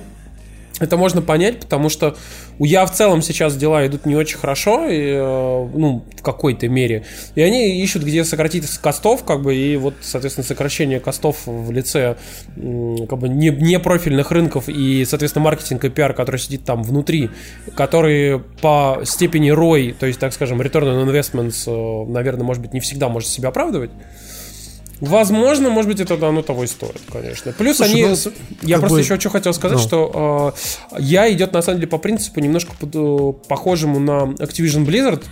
[0.80, 2.16] это можно понять, потому что
[2.58, 6.68] у Я в целом сейчас дела идут не очень хорошо, и, э, ну, в какой-то
[6.68, 7.04] мере.
[7.34, 12.16] И они ищут, где сократить костов, как бы, и вот, соответственно, сокращение костов в лице
[12.56, 17.30] как бы не, не профильных рынков и, соответственно, маркетинг и пиар, который сидит там внутри,
[17.74, 22.72] который по степени ROI, то есть, так скажем, Return on Investments, э, наверное, может быть,
[22.72, 23.90] не всегда может себя оправдывать.
[25.00, 27.52] Возможно, может быть, это оно того и стоит, конечно.
[27.52, 28.04] Плюс Слушай, они...
[28.06, 28.16] ну,
[28.62, 29.84] я просто бы- еще что хотел сказать, ну.
[29.84, 30.54] что
[30.96, 35.24] э, я идет на самом деле по принципу немножко под- э, похожему на Activision Blizzard,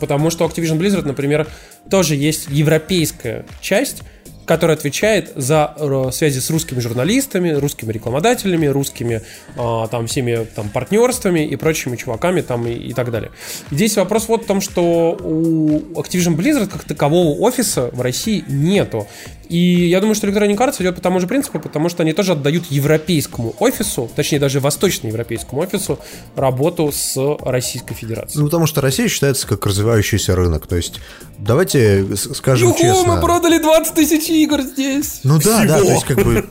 [0.00, 1.48] потому что Activision Blizzard, например,
[1.90, 4.02] тоже есть европейская часть,
[4.48, 9.20] которая отвечает за э, связи с русскими журналистами, русскими рекламодателями, русскими
[9.56, 13.30] э, там всеми там партнерствами и прочими чуваками там и, и так далее.
[13.70, 19.06] Здесь вопрос вот в том, что у Activision Blizzard как такового офиса в России нету.
[19.48, 22.32] И я думаю, что Electronic Arts идет по тому же принципу, потому что они тоже
[22.32, 25.98] отдают европейскому офису, точнее даже восточноевропейскому офису,
[26.36, 28.40] работу с Российской Федерацией.
[28.40, 30.66] Ну, потому что Россия считается как развивающийся рынок.
[30.66, 31.00] То есть,
[31.38, 33.14] давайте скажем Юху, честно.
[33.14, 35.20] мы продали 20 тысяч игр здесь!
[35.24, 35.86] Ну да, да, Всего.
[35.86, 36.44] то есть как бы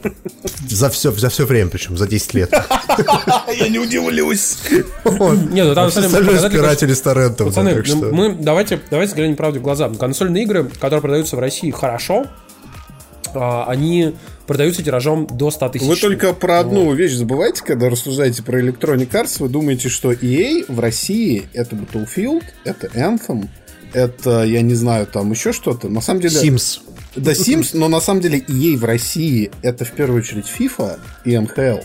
[0.67, 2.51] за все, за все время, причем за 10 лет.
[3.59, 4.57] Я не удивлюсь.
[4.65, 7.47] Не, ну там спиратели с торрентом.
[7.47, 9.89] Пацаны, ну, мы давайте, давайте взглянем правде в глаза.
[9.89, 12.25] Консольные игры, которые продаются в России хорошо,
[13.35, 15.85] они продаются тиражом до 100 тысяч.
[15.85, 20.65] Вы только про одну вещь забываете, когда рассуждаете про Electronic Arts, вы думаете, что EA
[20.67, 23.47] в России это Battlefield, это Anthem,
[23.93, 25.89] это, я не знаю, там еще что-то.
[25.89, 26.39] На самом деле...
[26.41, 26.79] Sims.
[27.15, 31.31] Да, Sims, но на самом деле EA в России это в первую очередь FIFA и
[31.31, 31.83] NHL.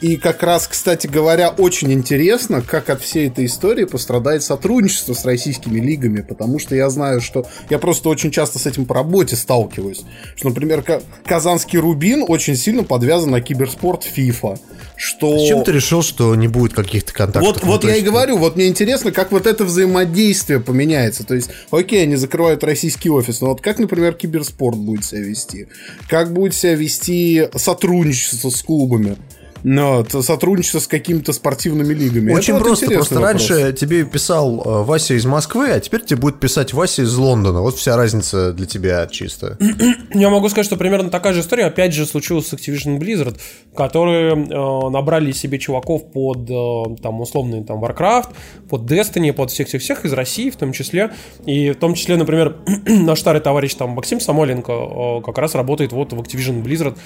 [0.00, 5.24] И как раз, кстати говоря, очень интересно, как от всей этой истории пострадает сотрудничество с
[5.24, 9.36] российскими лигами, потому что я знаю, что я просто очень часто с этим по работе
[9.36, 10.02] сталкиваюсь.
[10.36, 14.58] Что, например, Ка- Казанский Рубин очень сильно подвязан на киберспорт FIFA.
[14.96, 15.38] Что...
[15.38, 17.42] С чем ты решил, что не будет каких-то контактов?
[17.42, 21.24] Вот, Ну, вот я и говорю, вот мне интересно, как вот это взаимодействие поменяется.
[21.24, 25.68] То есть, окей, они закрывают российский офис, но вот как, например, киберспорт будет себя вести?
[26.08, 29.16] Как будет себя вести сотрудничество с клубами?
[29.62, 32.32] Ну, вот, сотрудничество с какими-то спортивными лигами.
[32.32, 32.86] Очень Это вот просто.
[32.86, 33.50] интересный Просто вопрос.
[33.50, 37.60] раньше тебе писал э, Вася из Москвы, а теперь тебе будет писать Вася из Лондона.
[37.60, 39.58] Вот вся разница для тебя чисто.
[40.14, 43.38] Я могу сказать, что примерно такая же история, опять же, случилась с Activision Blizzard,
[43.74, 48.28] которые э, набрали себе чуваков под, э, там, условный, там, Warcraft,
[48.68, 51.12] под Destiny, под всех-всех-всех из России в том числе.
[51.44, 55.92] И в том числе, например, наш старый товарищ, там, Максим Самойленко э, как раз работает
[55.92, 56.96] вот в Activision Blizzard.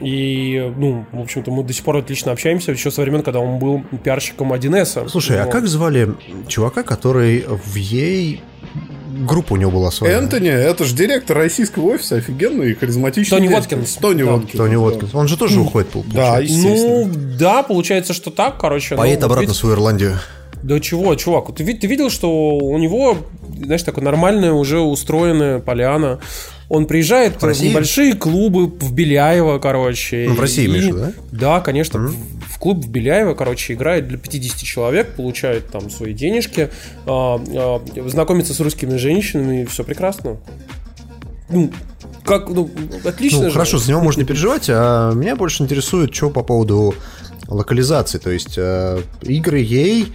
[0.00, 3.58] И, ну, в общем-то, мы до сих пор отлично общаемся, еще со времен, когда он
[3.58, 5.08] был пиарщиком 1С.
[5.08, 5.52] Слушай, а Вот.
[5.52, 6.14] как звали
[6.48, 8.42] чувака, который в ей
[9.26, 10.18] группа у него была своя?
[10.18, 13.38] Энтони, это же директор российского офиса, офигенный, харизматичный.
[13.38, 13.74] Тони дядька.
[13.76, 13.94] Воткинс.
[13.94, 14.30] Тони Да.
[14.32, 14.52] Воткинс.
[14.58, 14.78] Тони да.
[14.78, 15.14] Воткинс.
[15.14, 16.54] Он же тоже уходит, пол- Да, получается.
[16.54, 17.04] естественно.
[17.06, 18.96] Ну, да, получается, что так, короче.
[18.96, 20.18] Поедет ну, обратно в свою Ирландию.
[20.62, 23.18] Да чего, чувак, ты, ты видел, что у него,
[23.62, 26.18] знаешь, такая нормальная уже устроенная поляна.
[26.68, 27.68] Он приезжает в, России?
[27.68, 30.26] небольшие клубы в Беляево, короче.
[30.28, 31.12] Ну, в России и- в виду, да?
[31.30, 32.00] Да, конечно.
[32.00, 32.14] В,
[32.48, 36.70] в клуб в Беляево, короче, играет для 50 человек, получает там свои денежки,
[37.06, 40.38] а, а, знакомится с русскими женщинами, и все прекрасно.
[41.48, 41.70] Ну,
[42.24, 42.68] как, ну,
[43.04, 43.52] отлично Ну, же.
[43.52, 46.94] хорошо, за него можно переживать, а меня больше интересует, что по поводу
[47.46, 48.18] локализации.
[48.18, 50.12] То есть э, игры ей,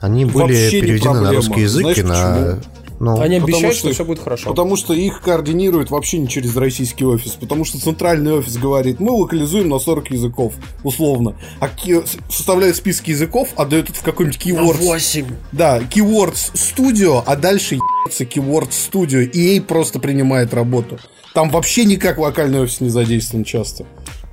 [0.00, 2.60] они были Вообще переведены на русский язык Знаешь и на...
[3.02, 4.50] Ну, Они обещают, что- что, все будет хорошо.
[4.50, 7.32] Потому что их координируют вообще не через российский офис.
[7.32, 10.52] Потому что центральный офис говорит, мы локализуем на 40 языков,
[10.84, 11.34] условно.
[11.60, 14.84] А ки- составляют списки языков, отдают это в какой-нибудь Keywords.
[14.84, 15.26] 8.
[15.50, 19.24] Да, Keywords Studio, а дальше ебется Keywords Studio.
[19.24, 20.98] И ей просто принимает работу.
[21.32, 23.86] Там вообще никак локальный офис не задействован часто.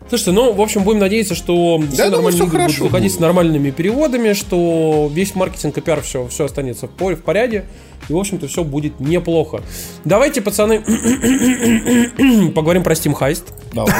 [0.09, 3.11] Слушайте, ну, в общем, будем надеяться, что все думаю, нормальные всё игры будут хорошо выходить
[3.11, 3.17] будет.
[3.17, 7.65] с нормальными переводами, что весь маркетинг и пиар все, все останется в, в порядке.
[8.09, 9.61] И, в общем-то, все будет неплохо.
[10.05, 10.79] Давайте, пацаны,
[12.55, 13.43] поговорим про Steam Heist.
[13.73, 13.93] Давай.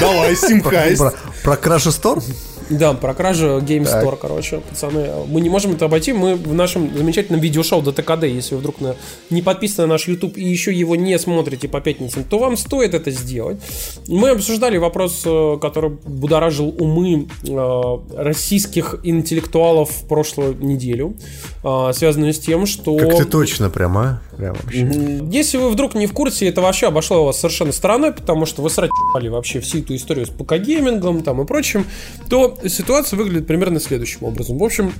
[0.00, 0.96] Давай, Steam Heist.
[0.98, 2.22] про, про Crash Store?
[2.70, 5.08] Да, про кражу Game Store, короче, пацаны.
[5.26, 6.12] Мы не можем это обойти.
[6.12, 8.96] Мы в нашем замечательном видеошоу ДТКД, если вы вдруг на,
[9.30, 12.94] не подписаны на наш YouTube и еще его не смотрите по пятницам, то вам стоит
[12.94, 13.60] это сделать.
[14.08, 21.14] Мы обсуждали вопрос, э, который будоражил умы э, российских интеллектуалов в прошлую неделю,
[21.62, 22.96] э, связанную с тем, что...
[22.96, 24.20] Как ты точно прям, а?
[24.36, 25.20] Прям вообще.
[25.30, 28.70] Если вы вдруг не в курсе, это вообще обошло вас совершенно стороной, потому что вы
[28.70, 31.86] срать вообще всю эту историю с ПК-геймингом там и прочим,
[32.28, 34.58] то ситуация выглядит примерно следующим образом.
[34.58, 34.92] В общем,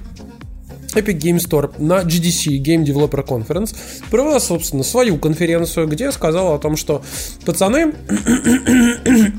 [0.95, 3.77] Epic Game Store на GDC Game Developer Conference
[4.11, 7.03] провела, собственно, свою конференцию, где сказала о том, что
[7.45, 7.95] пацаны,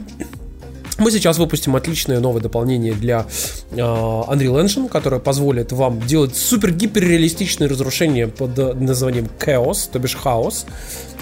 [1.00, 3.26] мы сейчас выпустим отличное новое дополнение для
[3.72, 10.16] э, Unreal Engine, которое позволит вам делать супер-гиперреалистичные разрушения под э, названием Chaos, то бишь
[10.16, 10.66] хаос.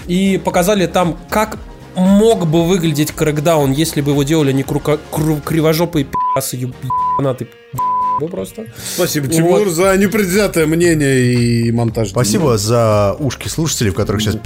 [0.06, 1.58] И показали там, как
[1.96, 6.74] мог бы выглядеть крэкдаун, если бы его делали не крука- кру- кривожопые пи***сы, еб-
[7.18, 8.66] ебанаты пи***ы просто.
[8.94, 9.68] Спасибо, Тимур, Вот.
[9.68, 12.10] за непредвзятое мнение и монтаж.
[12.10, 14.36] Спасибо за ушки слушателей, в которых сейчас.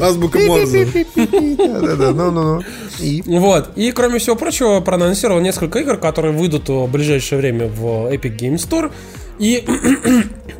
[0.00, 0.86] Азбука Морзе.
[1.14, 2.62] Да-да-да, ну-ну-ну.
[3.00, 3.22] И?
[3.26, 3.70] Вот.
[3.76, 8.56] И, кроме всего прочего, проанонсировал несколько игр, которые выйдут в ближайшее время в Epic Game
[8.56, 8.92] Store.
[9.38, 9.64] И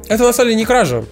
[0.09, 1.05] это на самом деле не кража.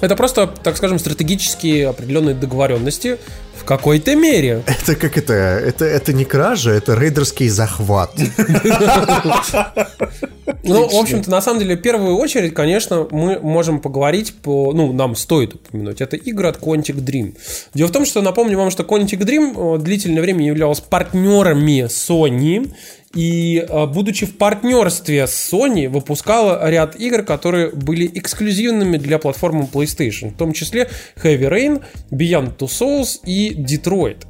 [0.00, 3.18] Это просто, так скажем, стратегические определенные договоренности
[3.58, 4.62] в какой-то мере.
[4.66, 5.32] Это как это?
[5.32, 8.12] Это, это не кража, это рейдерский захват.
[10.62, 14.72] Ну, в общем-то, на самом деле, в первую очередь, конечно, мы можем поговорить по...
[14.72, 16.00] Ну, нам стоит упомянуть.
[16.00, 17.36] Это игры от Quantic Dream.
[17.74, 22.70] Дело в том, что напомню вам, что Quantic Dream э, длительное время являлась партнерами Sony
[23.16, 29.68] и, э, будучи в партнерстве с Sony, выпускала ряд игр, которые были эксклюзивными для платформы
[29.72, 30.90] PlayStation, в том числе
[31.22, 34.26] Heavy Rain, Beyond Two Souls и Detroit.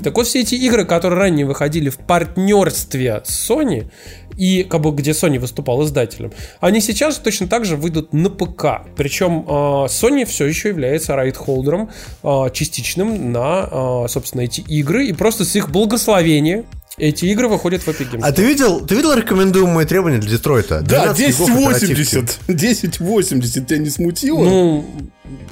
[0.04, 3.90] так вот, все эти игры, которые ранее выходили в партнерстве с Sony,
[4.36, 8.86] и как бы где Sony выступал издателем, они сейчас точно так же выйдут на ПК.
[8.96, 9.52] Причем э,
[9.86, 11.90] Sony все еще является райт-холдером
[12.22, 16.64] э, частичным на, э, собственно, эти игры, и просто с их благословения
[16.98, 18.20] эти игры выходят в Epic Games.
[18.22, 20.82] А ты видел, ты видел рекомендуемые требования для Детройта?
[20.82, 21.92] Да, 12 гигов оперативки.
[21.92, 22.38] 1080.
[22.48, 24.42] 1080 тебя не смутило?
[24.42, 24.84] Ну,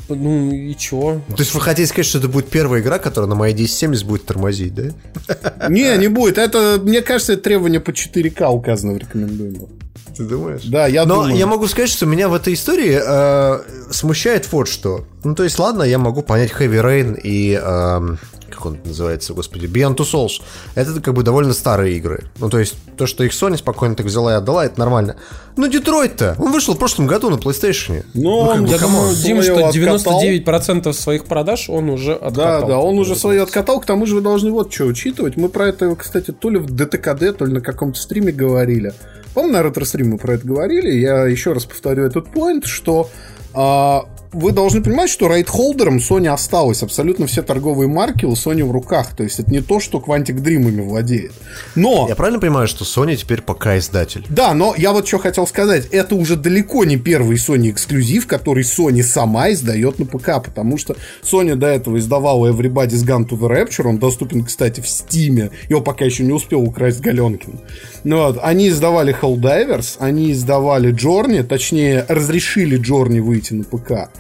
[0.09, 1.21] ну и чё?
[1.29, 4.27] То есть вы хотите сказать, что это будет первая игра, которая на моей 1070 будет
[4.27, 5.69] тормозить, да?
[5.69, 6.39] Не, не будет.
[6.39, 9.69] Это, мне кажется, это требование по 4К указано в рекомендуемых.
[10.17, 10.63] Ты думаешь?
[10.65, 11.37] Да, я Но думаю.
[11.37, 13.61] я могу сказать, что меня в этой истории э,
[13.93, 15.05] смущает вот что.
[15.23, 17.53] Ну, то есть, ладно, я могу понять Heavy Rain и...
[17.55, 18.19] эм,
[18.51, 20.43] как он называется, господи, Beyond Two Souls.
[20.75, 22.25] Это как бы довольно старые игры.
[22.39, 25.17] Ну, то есть, то, что их Sony спокойно так взяла и отдала, это нормально.
[25.57, 28.05] Но Детройт-то, он вышел в прошлом году на PlayStation.
[28.15, 30.23] Ну, он Я думаю, Дим, что своё откатал.
[30.23, 32.69] 99% своих продаж он уже Да, откатал.
[32.69, 35.37] да, он уже свое откатал, к тому же вы должны вот что учитывать.
[35.37, 38.93] Мы про это, кстати, то ли в ДТКД, то ли на каком-то стриме говорили.
[39.35, 40.91] По-моему, на ретро-стриме мы про это говорили.
[40.99, 43.09] Я еще раз повторю этот поинт, что
[43.55, 46.83] а, вы должны понимать, что рейд-холдером Sony осталось.
[46.83, 49.15] Абсолютно все торговые марки у Sony в руках.
[49.17, 51.33] То есть это не то, что Quantic Dream ими владеет.
[51.75, 52.07] Но...
[52.09, 54.25] Я правильно понимаю, что Sony теперь пока издатель?
[54.29, 55.87] Да, но я вот что хотел сказать.
[55.91, 60.97] Это уже далеко не первый Sony эксклюзив, который Sony сама издает на ПК, потому что
[61.23, 65.81] Sony до этого издавала Everybody's Gone to the Rapture, он доступен, кстати, в Стиме, его
[65.81, 67.61] пока еще не успел украсть Галенкин.
[68.05, 74.11] Ну вот, они издавали Helldivers, они издавали Journey, точнее, разрешили Journey выйти на ПК.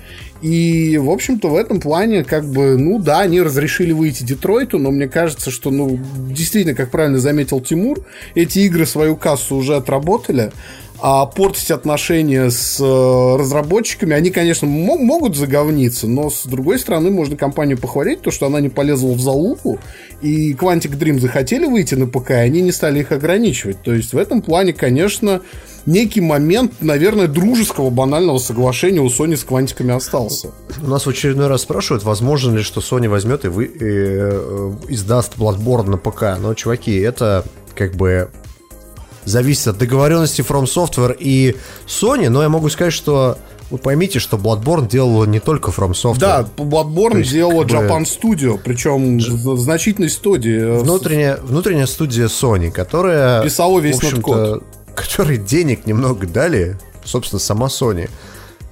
[0.40, 4.90] И, в общем-то, в этом плане, как бы, ну да, они разрешили выйти Детройту, но
[4.90, 5.98] мне кажется, что, ну,
[6.30, 10.52] действительно, как правильно заметил Тимур, эти игры свою кассу уже отработали,
[11.00, 17.10] а портить отношения с э, разработчиками, они, конечно, мо- могут заговниться, но, с другой стороны,
[17.10, 19.78] можно компанию похвалить, то, что она не полезла в залупу,
[20.22, 23.80] и Quantic Dream захотели выйти на ПК, и они не стали их ограничивать.
[23.82, 25.40] То есть, в этом плане, конечно,
[25.86, 30.50] некий момент, наверное, дружеского банального соглашения у Sony с Квантиками остался.
[30.82, 34.72] У нас в очередной раз спрашивают, возможно ли, что Sony возьмет и, вы, и, э,
[34.88, 36.38] издаст Bloodborne на ПК.
[36.40, 37.44] Но, чуваки, это
[37.76, 38.30] как бы
[39.28, 43.38] зависит от договоренности From Software и Sony, но я могу сказать, что
[43.70, 46.18] вы поймите, что Bloodborne делала не только From Software.
[46.18, 50.80] Да, Bloodborne есть, делала как бы- Japan Studio, причем в значительной студии.
[50.80, 53.42] Внутренняя, внутренняя студия Sony, которая...
[53.42, 54.64] Писала весь нот-код.
[54.94, 58.08] Которой денег немного дали, собственно, сама Sony.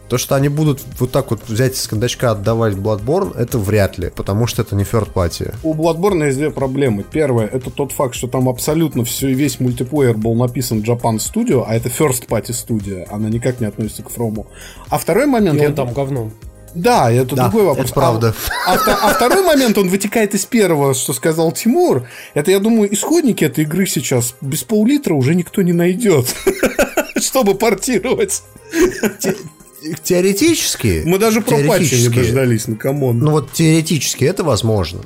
[0.09, 4.11] То, что они будут вот так вот взять из кондачка отдавать Bloodborne, это вряд ли,
[4.14, 5.55] потому что это не third party.
[5.64, 7.05] У Bloodborne есть две проблемы.
[7.11, 11.75] Первое, это тот факт, что там абсолютно все, весь мультиплеер был написан Japan Studio, а
[11.75, 14.47] это first party студия, она никак не относится к Фрому.
[14.88, 15.59] А второй момент...
[15.59, 16.33] И я он там говном.
[16.77, 17.87] Да, это Да, другой вопрос.
[17.87, 18.35] это правда.
[18.66, 22.07] А, а а второй момент, он вытекает из первого, что сказал Тимур.
[22.35, 26.35] Это, я думаю, исходники этой игры сейчас без пол-литра уже никто не найдет,
[27.16, 28.42] чтобы портировать.
[30.03, 31.03] Теоретически...
[31.05, 33.18] Мы даже про патчи не теоретически- дождались, ну come on.
[33.18, 35.01] Ну вот теоретически это возможно.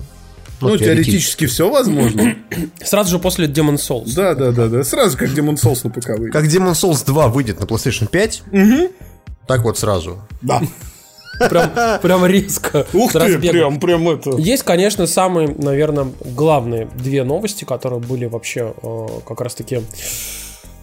[0.61, 2.37] Ну, теоретически все возможно.
[2.85, 4.13] Сразу же после Demon Souls.
[4.15, 4.85] Да, да, да, да.
[4.85, 6.33] Сразу как Demon Souls на ПК выйдет.
[6.33, 8.43] Как Demon Souls 2 выйдет на PlayStation 5,
[9.47, 10.23] так вот сразу.
[10.43, 10.63] Да.
[11.49, 11.71] Прям,
[12.03, 12.87] прям резко.
[12.93, 14.37] Ух ты, прям, прям это.
[14.37, 19.81] Есть, конечно, самые, наверное, главные две новости, которые были вообще э, как раз-таки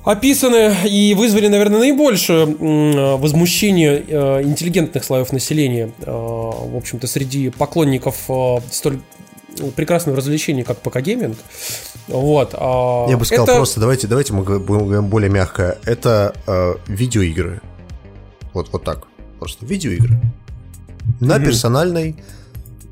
[0.07, 2.45] описаны и вызвали, наверное, наибольшее
[3.17, 8.99] возмущение э, интеллигентных слоев населения, э, в общем-то, среди поклонников э, столь
[9.75, 11.35] прекрасного развлечения, как ПК-гейминг.
[12.07, 12.51] Вот.
[12.53, 15.77] а Я бы сказал это- просто, давайте, давайте мы будем более мягко.
[15.83, 17.61] Это э, видеоигры.
[18.53, 19.07] Вот, вот так.
[19.39, 20.19] Просто видеоигры.
[21.19, 22.15] На персональной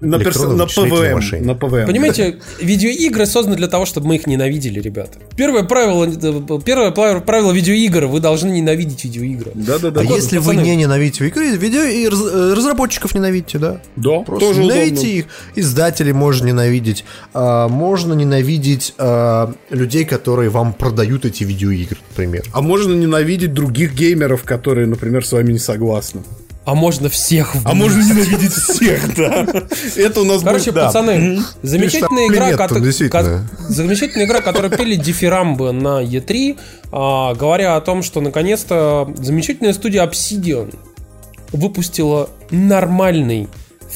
[0.02, 1.14] На, перс- на ПВМ.
[1.14, 1.42] машине.
[1.42, 1.86] На ПВМ.
[1.86, 5.20] Понимаете, видеоигры созданы для того, чтобы мы их ненавидели, ребята.
[5.36, 6.08] Первое правило,
[6.60, 9.52] первое правило видеоигр, вы должны ненавидеть видеоигры.
[9.56, 10.02] Да, да, да.
[10.02, 10.66] А если вы пацаны.
[10.66, 13.82] не ненавидите игры, видео и э, разработчиков ненавидите, да?
[13.96, 15.20] Да, Просто тоже ненавидите удобно.
[15.20, 22.44] их, издателей можно ненавидеть, а, можно ненавидеть а, людей, которые вам продают эти видеоигры, например.
[22.52, 26.22] А можно ненавидеть других геймеров, которые, например, с вами не согласны.
[26.65, 29.45] А можно всех в А можно ненавидеть всех, да.
[29.95, 30.86] Это у нас Короче, будет, да.
[30.88, 33.47] пацаны, замечательная игра, нет там, действительно.
[33.69, 36.58] замечательная игра, которую пели дифирамбы на E3,
[36.91, 40.75] а, говоря о том, что наконец-то замечательная студия Obsidian
[41.51, 43.47] выпустила нормальный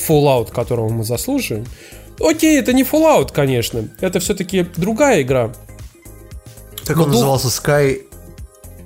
[0.08, 1.66] Fallout, которого мы заслуживаем.
[2.20, 5.52] Окей, это не Fallout, конечно, это все-таки другая игра.
[6.86, 7.48] Как Ну, он ду- назывался?
[7.48, 8.02] Sky...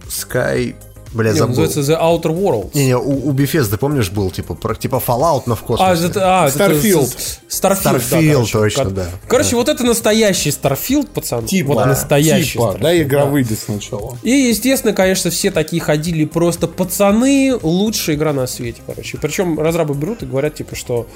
[0.08, 0.76] Sky...
[1.14, 1.50] Бля, Не, забыл.
[1.62, 2.72] называется The Outer Worlds.
[2.74, 6.06] Не-не, у, у Bethesda, помнишь, был типа, про- типа Fallout, но в А, космосе.
[6.08, 7.06] это, а, это Starfield.
[7.18, 8.54] с- Starfield, да, Starfield, короче.
[8.54, 9.06] точно, да.
[9.28, 11.46] Короче, вот это настоящий Starfield, пацан.
[11.46, 13.32] Типа, вот настоящий типа, Starfield, да, игра да.
[13.32, 14.18] выйдет сначала.
[14.24, 19.18] И, естественно, конечно, все такие ходили просто пацаны, лучшая игра на свете, короче.
[19.20, 21.08] Причем разрабы берут и говорят, типа, что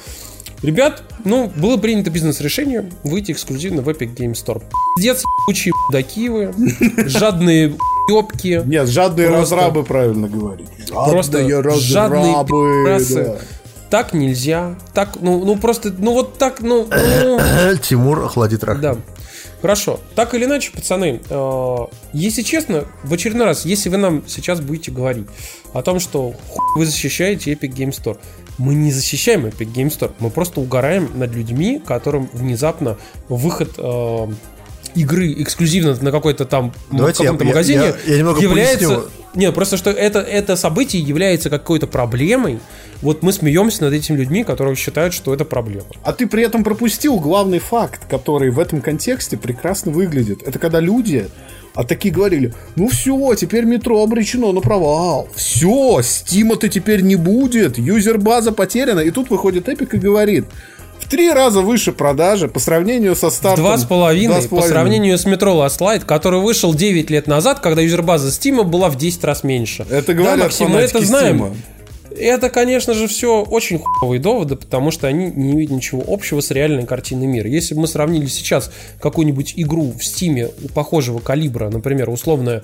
[0.64, 4.64] Ребят, ну, было принято бизнес-решение выйти эксклюзивно в Epic Game Store.
[4.96, 6.54] Пиздец, ебучие даки вы,
[7.08, 7.76] жадные
[8.10, 8.64] ёбки.
[8.66, 10.68] Нет, жадные Просто- разрабы правильно говорить.
[10.90, 13.24] Просто Жадные жадные разрабы, пидорасы.
[13.24, 13.36] да.
[13.90, 14.76] Так нельзя.
[14.94, 17.40] Так, ну, ну просто, ну вот так, ну, ну,
[17.82, 18.82] Тимур охладит рак.
[18.82, 18.98] Да.
[19.62, 20.00] Хорошо.
[20.16, 21.78] Так или иначе, пацаны, э,
[22.14, 25.26] если честно, в очередной раз, если вы нам сейчас будете говорить
[25.74, 26.34] о том, что
[26.76, 28.18] вы защищаете Epic Game Store,
[28.60, 32.98] мы не защищаем Epic Game Store, мы просто угораем над людьми, которым внезапно
[33.30, 34.28] выход э,
[34.96, 38.88] игры эксклюзивно на какой-то там Давайте каком-то я- магазине я- я является...
[38.88, 39.04] поясню.
[39.38, 42.58] Нет, просто что это, это событие является какой-то проблемой.
[43.04, 45.86] Вот мы смеемся над этими людьми, которые считают, что это проблема.
[46.04, 50.42] А ты при этом пропустил главный факт, который в этом контексте прекрасно выглядит.
[50.42, 51.28] Это когда люди,
[51.76, 55.30] а такие говорили, ну все, теперь метро обречено на провал.
[55.36, 59.02] Все, стима-то теперь не будет, юзер-база потеряна.
[59.02, 60.46] И тут выходит Эпик и говорит,
[61.08, 63.64] в три раза выше продажи по сравнению со стартом.
[63.64, 67.82] Два с половиной по сравнению с Metro Last Light, который вышел 9 лет назад, когда
[67.82, 69.86] юзербаза Steam была в 10 раз меньше.
[69.90, 71.44] Это говорят да, Максим, мы это знаем.
[71.44, 71.56] Steam.
[72.20, 76.52] Это, конечно же, все очень хуевые доводы, потому что они не имеют ничего общего с
[76.52, 77.48] реальной картиной мира.
[77.48, 82.64] Если бы мы сравнили сейчас какую-нибудь игру в Стиме похожего калибра, например, условная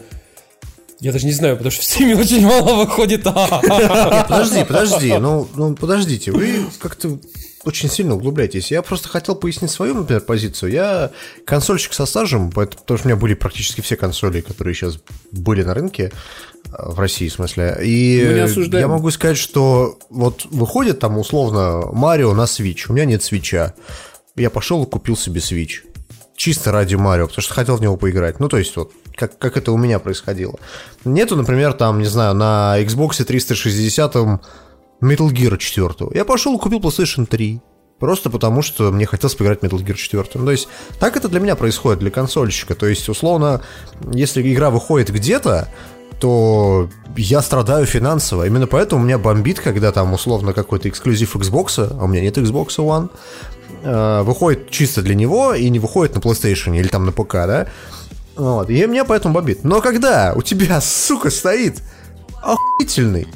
[0.99, 3.23] я даже не знаю, потому что в Стиме очень мало выходит.
[3.23, 7.19] Подожди, подожди, ну, ну подождите, вы как-то
[7.65, 8.71] очень сильно углубляетесь.
[8.71, 10.71] Я просто хотел пояснить свою, например, позицию.
[10.71, 11.11] Я
[11.45, 14.99] консольщик со стажем, поэтому, потому что у меня были практически все консоли, которые сейчас
[15.31, 16.11] были на рынке,
[16.65, 17.77] э, в России, в смысле.
[17.83, 23.23] И я могу сказать, что вот выходит там условно Марио на Switch, у меня нет
[23.23, 23.73] свеча.
[24.35, 25.81] Я пошел и купил себе Switch.
[26.35, 28.39] Чисто ради Марио, потому что хотел в него поиграть.
[28.39, 30.59] Ну, то есть, вот, как, как это у меня происходило.
[31.05, 34.15] Нету, например, там, не знаю, на Xbox 360
[35.03, 36.11] Metal Gear 4.
[36.13, 37.61] Я пошел и купил PlayStation 3.
[37.99, 40.25] Просто потому, что мне хотелось поиграть в Metal Gear 4.
[40.35, 40.67] Ну, то есть,
[40.99, 42.75] так это для меня происходит, для консольщика.
[42.75, 43.61] То есть, условно,
[44.11, 45.69] если игра выходит где-то,
[46.19, 48.45] то я страдаю финансово.
[48.45, 52.37] Именно поэтому у меня бомбит, когда там условно какой-то эксклюзив Xbox, а у меня нет
[52.37, 53.09] Xbox One,
[53.83, 57.67] э, выходит чисто для него и не выходит на PlayStation или там на ПК, да?
[58.35, 58.69] Вот.
[58.69, 59.63] И меня поэтому бомбит.
[59.63, 61.81] Но когда у тебя, сука, стоит
[62.41, 63.27] охуительный,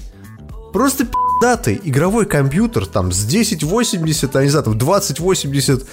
[0.73, 1.08] просто
[1.39, 5.86] пиздатый игровой компьютер там с 1080, а не знаю, там 2080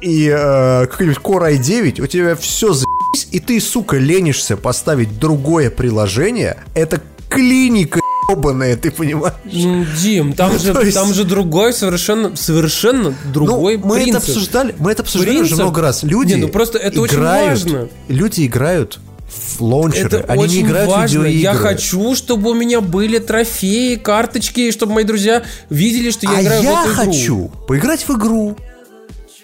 [0.00, 5.70] и э, какой-нибудь Core i9, у тебя все за***ись, и ты, сука, ленишься поставить другое
[5.70, 9.34] приложение, это клиника ебаная, ты понимаешь?
[9.44, 14.04] Ну, Дим, там Ну, же, есть- там же другой, совершенно, совершенно другой ну, мы это
[14.04, 14.22] принцип.
[14.28, 16.02] обсуждали, мы это обсуждали Принцип- уже много раз.
[16.02, 17.88] Люди Не, ну просто это очень играют, важно.
[18.08, 19.00] Люди играют
[19.32, 21.20] в лаунчеры, Это они очень не играют важно.
[21.20, 21.42] в видеоигры.
[21.42, 26.42] Я хочу, чтобы у меня были трофеи, карточки, чтобы мои друзья видели, что я а
[26.42, 27.04] играю я в эту игру.
[27.04, 28.56] хочу поиграть в игру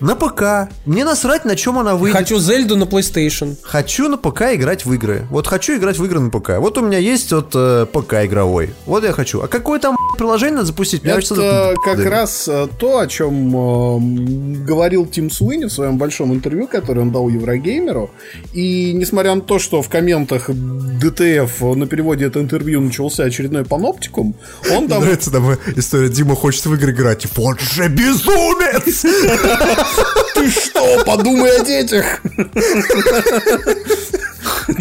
[0.01, 0.71] на ПК.
[0.87, 2.17] Мне насрать, на чем она выйдет.
[2.17, 3.57] Хочу Зельду на PlayStation.
[3.63, 5.27] Хочу на ПК играть в игры.
[5.31, 6.59] Вот хочу играть в игры на ПК.
[6.59, 8.71] Вот у меня есть вот э, ПК игровой.
[8.87, 9.41] Вот я хочу.
[9.41, 11.03] А какое там приложение надо запустить?
[11.03, 12.11] Мне кажется, Это как да.
[12.11, 17.11] раз э, то, о чем э, говорил Тим Суини в своем большом интервью, которое он
[17.11, 18.11] дал Еврогеймеру.
[18.53, 24.35] И несмотря на то, что в комментах ДТФ на переводе это интервью начался очередной паноптикум,
[24.71, 25.03] он там...
[25.03, 27.27] нравится там история Дима хочет в игры играть.
[27.37, 29.05] Вот же безумец!
[30.35, 32.23] Ты что, подумай о детях!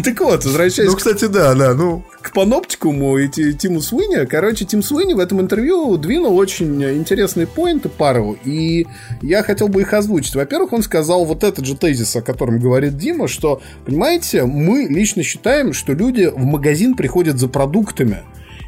[0.04, 2.04] Так вот, возвращаясь Ну, кстати, да, да, ну...
[2.20, 4.26] к паноптикуму и Ти- Тиму Суини.
[4.26, 8.86] Короче, Тим Суини в этом интервью двинул очень интересные поинты пару, и
[9.22, 10.34] я хотел бы их озвучить.
[10.34, 15.22] Во-первых, он сказал вот этот же тезис, о котором говорит Дима, что, понимаете, мы лично
[15.22, 18.18] считаем, что люди в магазин приходят за продуктами,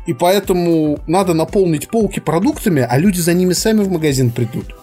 [0.07, 4.75] и поэтому надо наполнить полки продуктами, а люди за ними сами в магазин придут.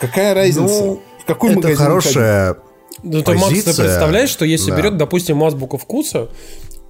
[0.00, 0.60] Какая разница?
[0.60, 1.88] Ну, в какой это магазин ходить?
[1.88, 2.56] хорошая
[3.02, 3.84] Ну, ты, Макс, ты позиция.
[3.84, 4.76] представляешь, что если Да.
[4.76, 6.28] берет, допустим, азбука вкуса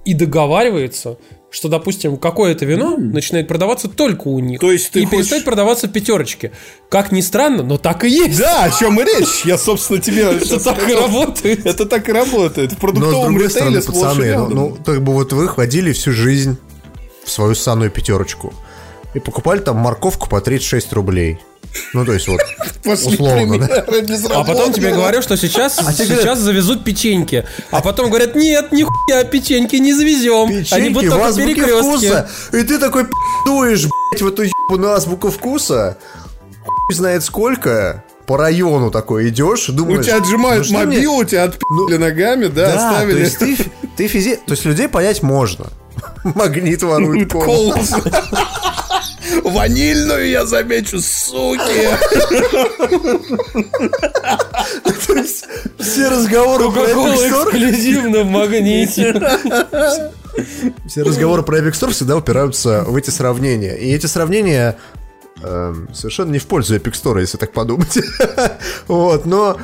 [0.05, 1.17] и договаривается,
[1.51, 4.59] что, допустим, какое-то вино начинает продаваться только у них.
[4.59, 6.53] То есть ты и хочешь- перестает продаваться в пятерочке.
[6.89, 8.39] Как ни странно, но так и есть.
[8.39, 9.43] Да, о чем и речь.
[9.45, 10.23] Я, собственно, тебе...
[10.41, 11.65] Это так и работает.
[11.65, 12.71] Это так и работает.
[12.71, 16.11] В Но с продуктовом другой ритейле пацаны, ну, ну, как бы вот вы ходили всю
[16.13, 16.57] жизнь
[17.25, 18.53] в свою санную пятерочку
[19.13, 21.37] и покупали там морковку по 36 рублей.
[21.93, 22.39] Ну, то есть вот,
[22.83, 23.85] Пошли условно, да?
[24.35, 27.45] А потом тебе говорят, что сейчас, тебе сейчас говорят- завезут печеньки.
[27.71, 30.47] А потом говорят, нет, нихуя, печеньки не завезем.
[30.49, 31.81] Они Печеньки будут в только в перекрестке.
[31.81, 32.29] вкуса.
[32.53, 35.97] И ты такой пи***дуешь, блядь, в эту ебаную азбуку вкуса.
[36.65, 38.03] Хуй знает сколько.
[38.27, 40.05] По району такой идешь и У думаешь...
[40.05, 43.19] тебя отжимают ну мне- мобил, у тебя отпили ногами, да, Да, то оставили.
[43.21, 43.57] есть ты,
[43.97, 44.35] ты физи...
[44.45, 45.65] То есть людей понять можно.
[46.23, 47.71] Магнит ворует колу.
[47.71, 47.91] Колос.
[49.43, 51.89] Ванильную я замечу, суки.
[55.07, 55.45] То есть
[55.79, 59.13] все разговоры про Epic Кока-кола Store, эксклюзивно в магните.
[60.87, 63.75] все разговоры про Epic Store всегда упираются в эти сравнения.
[63.75, 64.77] И эти сравнения
[65.43, 67.97] эм, совершенно не в пользу Epic Store, если так подумать.
[68.87, 69.57] Вот, но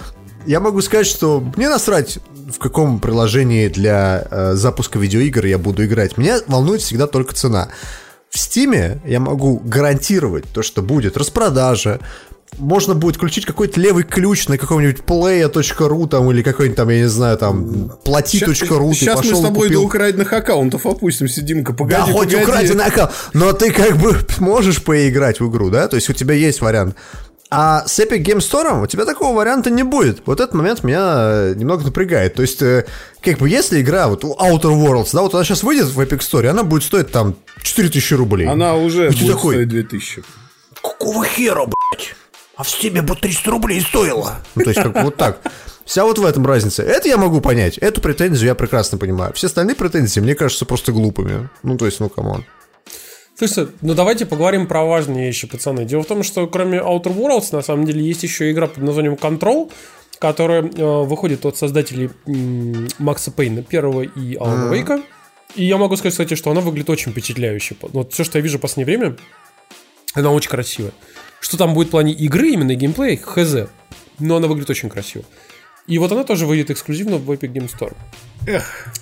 [0.45, 2.20] я могу сказать, что мне насрать,
[2.53, 6.18] в каком приложении для э, запуска видеоигр я буду играть.
[6.18, 7.70] Меня волнует всегда только цена.
[8.30, 12.00] В Стиме я могу гарантировать то, что будет распродажа,
[12.58, 17.10] можно будет включить какой-то левый ключ на каком-нибудь playa.ru там или какой-нибудь там, я не
[17.10, 19.84] знаю, там плати.ру, Сейчас мы пошел с и тобой до купил.
[19.84, 21.74] украденных аккаунтов опустимся, Димка.
[21.74, 22.44] Да, Погоди, хоть погоди.
[22.44, 25.88] украденный аккаунт, но ты как бы можешь поиграть в игру, да?
[25.88, 26.96] То есть у тебя есть вариант.
[27.50, 30.22] А с Epic Game Store у тебя такого варианта не будет.
[30.26, 32.34] Вот этот момент меня э, немного напрягает.
[32.34, 32.86] То есть, э,
[33.22, 36.48] как бы, если игра, вот Outer Worlds, да, вот она сейчас выйдет в Epic Store,
[36.48, 38.48] она будет стоить там 4000 рублей.
[38.48, 40.24] Она уже И будет такой, стоить 2000.
[40.82, 42.16] Какого хера, блядь?
[42.58, 44.39] А в Стиме бы 300 рублей стоило.
[44.56, 45.39] Ну, то есть, как вот так.
[45.86, 46.84] Вся вот в этом разница.
[46.84, 47.78] Это я могу понять.
[47.78, 49.32] Эту претензию я прекрасно понимаю.
[49.34, 51.50] Все остальные претензии мне кажутся просто глупыми.
[51.64, 52.43] Ну, то есть, ну, come on.
[53.38, 55.86] Слушайте, ну давайте поговорим про важные вещи, пацаны.
[55.86, 59.14] Дело в том, что кроме Outer Worlds, на самом деле, есть еще игра под названием
[59.14, 59.72] Control,
[60.18, 65.04] которая э, выходит от создателей м, Макса Пейна первого и Алана Вейка.
[65.54, 67.76] И я могу сказать, кстати, что она выглядит очень впечатляюще.
[67.80, 69.18] Вот все, что я вижу в последнее время,
[70.16, 70.94] она очень красивая.
[71.40, 73.70] Что там будет в плане игры, именно геймплея, хз.
[74.18, 75.24] Но она выглядит очень красиво.
[75.88, 77.96] И вот она тоже выйдет эксклюзивно в Epic Game Store.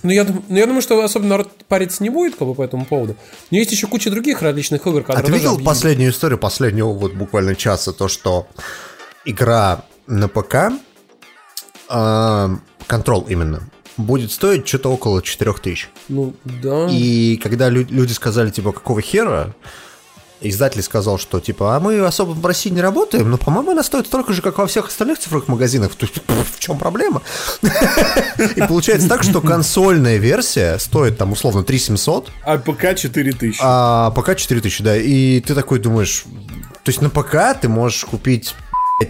[0.02, 2.62] Ну, я, дум- ну, я думаю, что особо народ париться не будет как бы, по
[2.62, 3.16] этому поводу.
[3.50, 5.66] Но есть еще куча других различных игр, А которые ты тоже видел объявили.
[5.68, 8.46] последнюю историю, последнего вот буквально часа, то, что
[9.24, 10.54] игра на ПК,
[11.88, 15.88] эм, Control именно, будет стоить что-то около 4000.
[16.08, 16.88] Ну, да.
[16.90, 19.54] И когда лю- люди сказали, типа, какого хера,
[20.40, 24.06] издатель сказал, что, типа, а мы особо в России не работаем, но, по-моему, она стоит
[24.06, 25.92] столько же, как во всех остальных цифровых магазинах.
[25.96, 27.22] В чем проблема?
[28.56, 33.58] И получается так, что консольная версия стоит, там, условно, 3700, А ПК 4000.
[33.62, 34.96] а ПК 4000, да.
[34.96, 36.24] И ты такой думаешь,
[36.84, 38.54] то есть на ПК ты можешь купить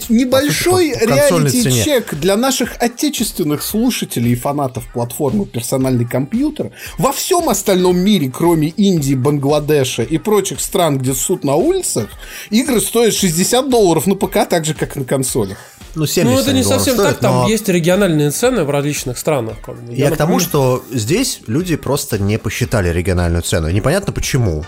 [0.09, 1.07] Небольшой цене.
[1.07, 6.73] реалити-чек для наших отечественных слушателей и фанатов платформы «Персональный компьютер».
[6.99, 12.09] Во всем остальном мире, кроме Индии, Бангладеша и прочих стран, где суд на улицах,
[12.51, 15.59] игры стоят 60 долларов на ПК, так же, как и на консолях.
[15.95, 19.19] Ну, 70 Ну, это не совсем стоят, так, там но есть региональные цены в различных
[19.19, 19.59] странах.
[19.65, 19.95] Бы.
[19.95, 23.71] Я к тому, что здесь люди просто не посчитали региональную цену.
[23.71, 24.65] Непонятно почему.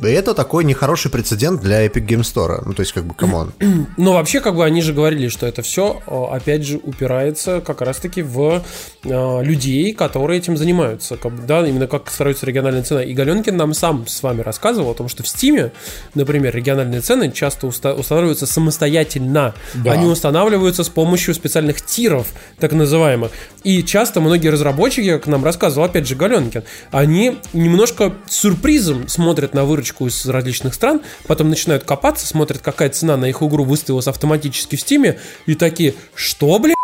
[0.00, 2.62] И это такой нехороший прецедент для Epic Game Store.
[2.64, 3.52] Ну, то есть, как бы, come on.
[3.96, 8.22] Но вообще, как бы они же говорили, что это все, опять же, упирается как раз-таки
[8.22, 8.62] в
[9.04, 11.16] э, людей, которые этим занимаются.
[11.16, 13.02] Как бы, да, именно как строится региональная цена.
[13.02, 15.72] И Галенкин нам сам с вами рассказывал о том, что в Стиме,
[16.14, 19.54] например, региональные цены часто уста- устанавливаются самостоятельно.
[19.74, 19.92] Да.
[19.92, 22.28] Они устанавливаются с помощью специальных тиров,
[22.58, 23.30] так называемых.
[23.64, 29.64] И часто многие разработчики, как нам рассказывал, опять же, Галенкин, они немножко сюрпризом смотрят на
[29.64, 34.76] выручку из различных стран, потом начинают копаться, смотрят, какая цена на их игру выставилась автоматически
[34.76, 36.76] в Стиме, и такие, что, блядь?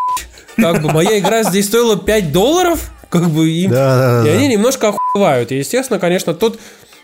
[0.57, 2.91] Как бы моя игра здесь стоила 5 долларов?
[3.09, 3.71] Как бы им...
[3.71, 4.29] Да-да-да.
[4.29, 5.53] И они немножко охуевают.
[5.53, 6.59] И, естественно, конечно, тут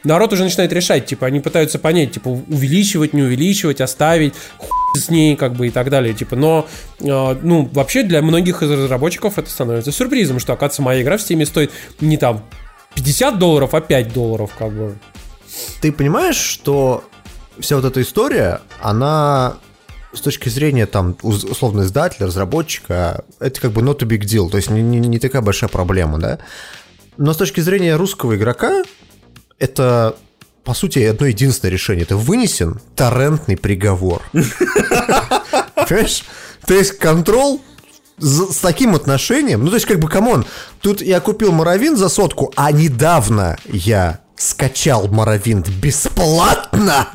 [0.05, 5.11] народ уже начинает решать, типа, они пытаются понять, типа, увеличивать, не увеличивать, оставить, хуй с
[5.11, 6.66] ней, как бы, и так далее, типа, но,
[7.01, 11.20] э, ну, вообще для многих из разработчиков это становится сюрпризом, что, оказывается, моя игра в
[11.20, 12.44] Steam стоит не там
[12.94, 14.99] 50 долларов, а 5 долларов, как бы.
[15.81, 17.05] Ты понимаешь, что
[17.59, 19.57] вся вот эта история, она
[20.13, 24.57] с точки зрения там условно издателя, разработчика, это как бы not a big deal, то
[24.57, 26.39] есть не, не- не такая большая проблема, да?
[27.17, 28.85] Но с точки зрения русского игрока,
[29.59, 30.17] это
[30.65, 32.05] по сути одно единственное решение.
[32.05, 34.23] Это вынесен торрентный приговор.
[34.33, 36.25] Понимаешь?
[36.67, 37.62] То есть Control
[38.19, 40.45] с таким отношением, ну то есть как бы, come on,
[40.81, 47.09] тут я купил Morrowind за сотку, а недавно я скачал Morrowind бесплатно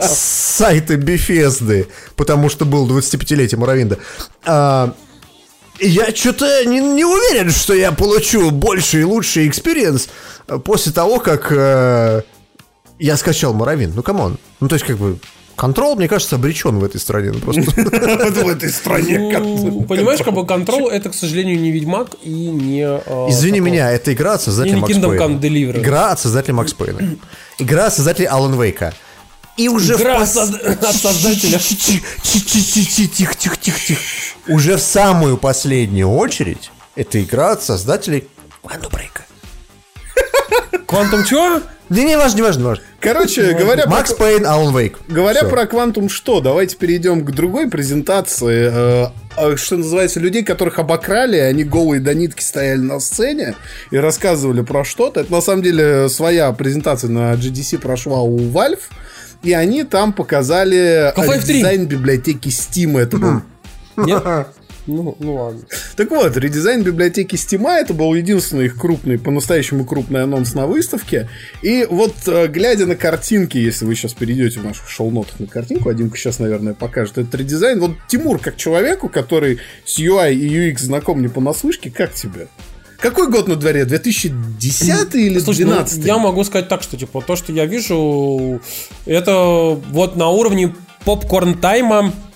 [0.00, 0.18] с
[0.56, 3.98] сайта Бефезды, потому что был 25-летие Morrowind а.
[4.44, 4.94] А,
[5.80, 10.08] я что-то не, не уверен, что я получу больше и лучший experience
[10.64, 12.22] после того, как э,
[12.98, 13.92] я скачал Morrowind.
[13.94, 14.38] Ну, come on.
[14.60, 15.18] Ну, то есть, как бы,
[15.58, 17.32] Control, мне кажется, обречен в этой стране.
[17.34, 17.62] Ну, просто...
[17.70, 19.18] В этой стране.
[19.38, 22.82] Ну, понимаешь, как бы Control это, к сожалению, не Ведьмак и не...
[22.82, 25.78] э, Извини меня, это игра от создателя Макс Kingdom Пейна.
[25.80, 27.16] Игра от создателя Макс Пейна.
[27.58, 28.94] Игра от создателя Алан Вейка.
[29.56, 31.58] И уже в Игра пос- от созда- от создателя.
[31.58, 34.00] Тихо, тихо, тихо, тихо.
[34.46, 38.28] Уже в самую последнюю очередь это игра от создателей
[38.62, 39.22] Quantum Break.
[40.86, 41.60] Квантум чего?
[41.90, 42.84] Не, не важно, не важно, не важно.
[43.00, 43.90] Короче, говоря про...
[43.90, 44.98] Макс Пейн, Алан Вейк.
[45.08, 45.48] Говоря Всё.
[45.48, 48.70] про Quantum что, давайте перейдем к другой презентации.
[48.70, 53.54] э, э, что называется, людей, которых обокрали, они голые до нитки стояли на сцене
[53.90, 55.20] и рассказывали про что-то.
[55.20, 58.80] Это на самом деле своя презентация на GDC прошла у Valve.
[59.42, 61.54] И они там показали Half-Life 3.
[61.54, 62.98] дизайн библиотеки Steam.
[62.98, 63.42] Это был
[63.96, 64.22] Нет?
[64.88, 65.60] Ну, ну ладно.
[65.96, 71.28] Так вот, редизайн библиотеки Steam это был единственный их крупный, по-настоящему крупный анонс на выставке.
[71.60, 75.90] И вот, э, глядя на картинки, если вы сейчас перейдете в наших шоу-нотах на картинку,
[75.90, 77.80] а Димка сейчас, наверное, покажет этот редизайн.
[77.80, 82.48] Вот Тимур, как человеку, который с UI и UX знаком не понаслышке, как тебе?
[82.98, 83.84] Какой год на дворе?
[83.84, 86.04] 2010 или Слушай, ну, 2012?
[86.04, 88.60] я могу сказать так, что типа то, что я вижу,
[89.04, 90.74] это вот на уровне
[91.04, 92.27] попкорн-тайма а,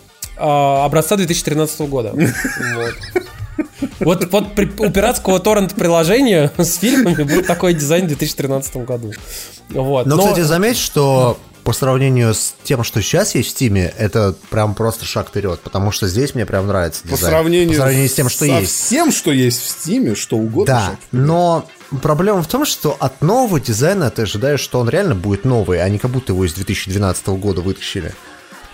[0.43, 2.15] образца 2013 года.
[2.75, 2.95] Вот.
[4.01, 9.13] Вот, вот при- у пиратского торрент-приложения с фильмами будет такой дизайн в 2013 году.
[9.71, 10.07] Вот.
[10.07, 14.75] Но, кстати, заметь, что по сравнению с тем, что сейчас есть в Стиме, это прям
[14.75, 17.31] просто шаг вперед, потому что здесь мне прям нравится по дизайн.
[17.33, 18.73] сравнению, по сравнению с тем, что со есть.
[18.73, 20.75] всем, что есть в Стиме, что угодно.
[20.75, 21.69] Да, но
[22.01, 25.89] проблема в том, что от нового дизайна ты ожидаешь, что он реально будет новый, а
[25.89, 28.15] не как будто его из 2012 года вытащили.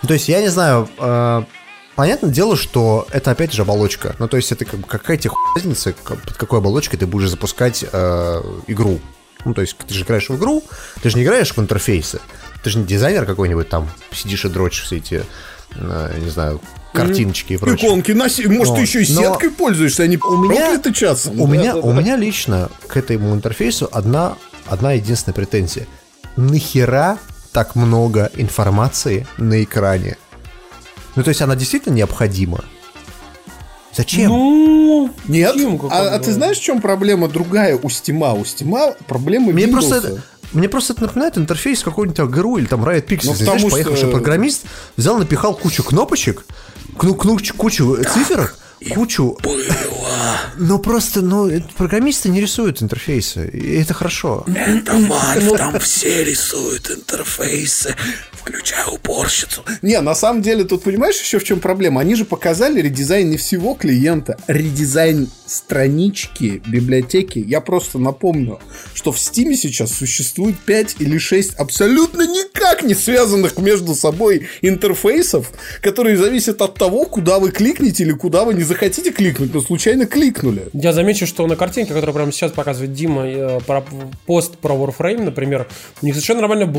[0.01, 1.43] Ну, То есть, я не знаю, э,
[1.99, 4.15] понятное дело, что это опять же оболочка.
[4.19, 8.41] Ну, то есть, это как какая тебе разница, под какой оболочкой ты будешь запускать э,
[8.67, 9.01] игру.
[9.43, 10.63] Ну, то есть, ты же играешь в игру,
[11.01, 12.21] ты же не играешь в интерфейсы.
[12.63, 15.25] Ты же не дизайнер какой-нибудь там, сидишь и дрочишь все эти,
[15.75, 16.61] э, не знаю,
[16.93, 17.89] картиночки и прочее.
[17.89, 18.47] Иконки, носи.
[18.47, 21.41] Может, Но- ты еще и но- сеткой пользуешься, а не У меня- проклятый часом.
[21.41, 21.99] У Да, меня, да, у да.
[21.99, 24.37] меня лично к этому интерфейсу одна,
[24.67, 25.85] одна единственная претензия.
[26.37, 27.17] Нахера
[27.51, 30.17] так много информации на экране?
[31.15, 32.63] Ну, то есть она действительно необходима?
[33.95, 34.29] Зачем?
[34.31, 38.33] Ну, Нет, Тимка, а, а ты знаешь, в чем проблема другая у Стима?
[38.33, 39.71] У Стима проблема мне, Windows.
[39.71, 40.21] просто это,
[40.53, 43.25] мне просто это напоминает интерфейс какой-нибудь ГРУ или там Riot Pixels.
[43.25, 44.61] Ну, Знаешь, что- поехавший программист
[44.95, 46.45] взял, напихал кучу кнопочек,
[46.97, 48.53] кну, кну- кучу цифр,
[48.93, 49.37] кучу...
[50.57, 54.45] Ну просто, ну, программисты не рисуют интерфейсы, и это хорошо.
[54.47, 57.95] Это Valve, там все рисуют интерфейсы,
[58.39, 59.63] включая уборщицу.
[59.81, 62.01] Не, на самом деле, тут понимаешь еще в чем проблема?
[62.01, 67.39] Они же показали редизайн не всего клиента, а редизайн странички библиотеки.
[67.39, 68.59] Я просто напомню,
[68.93, 75.51] что в Steam сейчас существует 5 или 6 абсолютно никак не связанных между собой интерфейсов,
[75.81, 80.05] которые зависят от того, куда вы кликнете или куда вы не захотите кликнуть, но случайно
[80.05, 80.67] кликнули.
[80.73, 83.83] Я замечу, что на картинке, которую прямо сейчас показывает Дима, э, про
[84.25, 85.67] пост про Warframe, например,
[86.01, 86.71] у них совершенно нормально в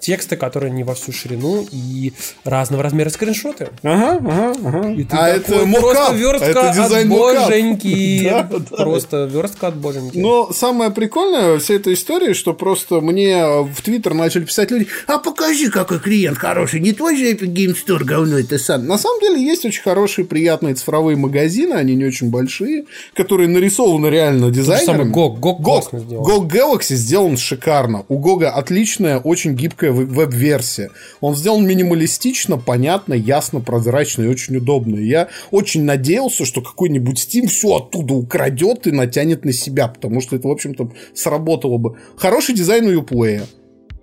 [0.00, 2.12] тексты, которые не во всю ширину и
[2.44, 3.68] разного размера скриншоты.
[3.82, 4.90] Ага, ага, ага.
[4.92, 7.48] И ты а такой, это просто мокап, верстка это от дизайн мокап.
[7.48, 8.22] боженьки.
[8.32, 8.76] Да, да.
[8.84, 10.16] Просто верстка от боженьки.
[10.16, 15.18] Но самое прикольное вся эта история, что просто мне в Твиттер начали писать люди, а
[15.18, 18.86] покажи, какой клиент хороший, не твой же Epic Game Store говно это сам.
[18.86, 22.84] На самом деле есть очень хорошие, приятные цифровые магазины, они не очень большие,
[23.14, 24.46] которые нарисованы реально.
[24.46, 26.24] GOG классно сделан.
[26.24, 28.04] GOG Galaxy сделан шикарно.
[28.08, 30.90] У Гога отличная, очень гибкая веб- веб-версия.
[31.20, 34.96] Он сделан минималистично, понятно, ясно, прозрачно и очень удобно.
[34.96, 40.20] И Я очень надеялся, что какой-нибудь Steam все оттуда украдет и натянет на себя, потому
[40.20, 41.96] что это, в общем-то, сработало бы.
[42.16, 43.42] Хороший дизайн у Uplay.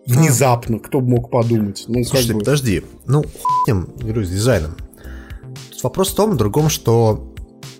[0.06, 1.86] Внезапно, кто бы мог подумать.
[1.88, 2.40] Ну, как Слушай, бы.
[2.40, 2.82] подожди.
[3.06, 4.76] Ну, хуй с ним, говорю, с дизайном.
[5.84, 7.29] Вопрос в том, в другом, что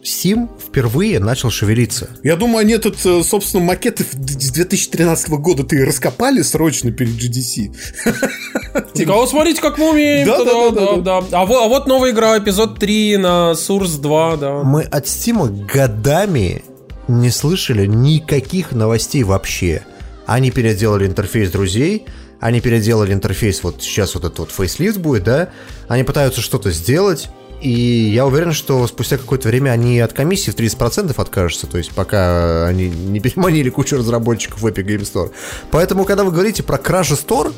[0.04, 2.10] Steam впервые начал шевелиться.
[2.24, 7.12] Я думаю, они этот, э, собственно, макеты в- с 2013 года-то и раскопали срочно перед
[7.14, 7.76] GDC.
[8.74, 10.28] А вот смотрите, как мы умеем.
[10.28, 11.42] Да, Да, да, да, да, да.
[11.42, 14.64] А во- а вот новая игра, эпизод 3 на Source 2, да.
[14.64, 16.64] Мы от Steam годами
[17.08, 19.82] не слышали никаких новостей вообще.
[20.26, 22.06] Они переделали интерфейс друзей,
[22.40, 25.50] Они переделали интерфейс, вот сейчас вот этот вот фейслифт будет, да?
[25.90, 27.28] Они пытаются что-то сделать,
[27.62, 31.92] и я уверен, что спустя какое-то время они от комиссии в 30% откажутся, то есть
[31.92, 35.32] пока они не переманили кучу разработчиков в Epic Game Store.
[35.72, 37.54] Поэтому, когда вы говорите про Crash Store,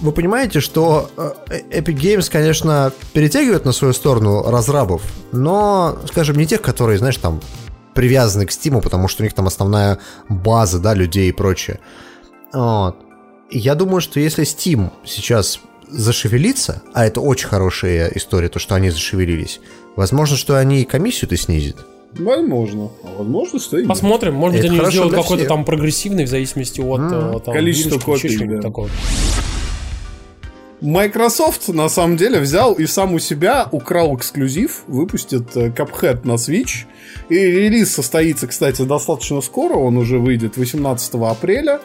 [0.00, 6.46] вы понимаете, что э, Epic Games, конечно, перетягивает на свою сторону разрабов, но, скажем, не
[6.46, 7.40] тех, которые, знаешь, там
[7.94, 11.80] привязаны к Steam, потому что у них там основная база, да, людей и прочее.
[12.52, 12.96] Вот.
[13.50, 15.60] Я думаю, что если Steam сейчас
[15.90, 19.60] зашевелится, а это очень хорошая история, то, что они зашевелились,
[19.96, 21.76] возможно, что они и комиссию-то снизят.
[22.18, 22.90] Возможно.
[23.04, 23.88] А возможно, что и нет.
[23.88, 28.36] Посмотрим, может быть, они сделают какой-то там прогрессивный в зависимости от э, там, Количества копий,
[28.46, 28.60] да.
[28.60, 28.88] такого.
[30.80, 36.32] Microsoft, на самом деле, взял и сам у себя украл эксклюзив, выпустит э, Cuphead на
[36.32, 36.86] Switch.
[37.28, 41.80] И релиз состоится, кстати, достаточно скоро, он уже выйдет 18 апреля.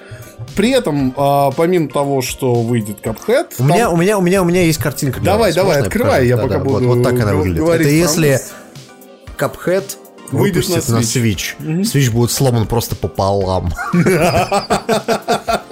[0.55, 3.47] При этом, а, помимо того, что выйдет Cuphead...
[3.55, 5.19] У там- меня, у меня, у меня, у меня есть картинка.
[5.19, 5.55] для Давай, вас.
[5.55, 6.27] давай, Можно открывай, покажу?
[6.29, 7.59] я Да-да, пока вот, буду вот так она выглядит.
[7.59, 8.39] говорить Это если.
[9.37, 9.83] Cuphead
[10.31, 11.55] Выйдет выпустит на на Switch.
[11.59, 11.81] Switch.
[11.83, 13.71] Switch будет сломан просто пополам.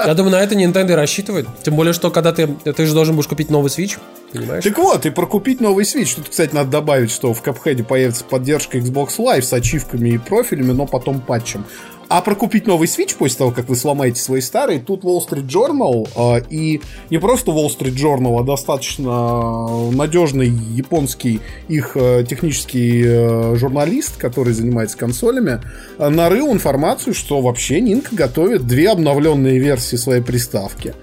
[0.05, 1.47] Я думаю, на это Nintendo рассчитывает.
[1.63, 3.97] Тем более, что когда ты, ты же должен будешь купить новый Switch,
[4.31, 4.63] понимаешь?
[4.63, 6.15] Так вот, и прокупить новый Switch.
[6.15, 10.71] Тут, кстати, надо добавить, что в Cuphead появится поддержка Xbox Live с ачивками и профилями,
[10.71, 11.65] но потом патчем.
[12.13, 16.07] А прокупить новый Switch после того, как вы сломаете свои старые, тут Wall Street Journal,
[16.37, 23.55] э, и не просто Wall Street Journal, а достаточно надежный японский их э, технический э,
[23.55, 25.61] журналист, который занимается консолями,
[25.97, 30.93] э, нарыл информацию, что вообще Nintendo готовит две обновленные версии своей приставки.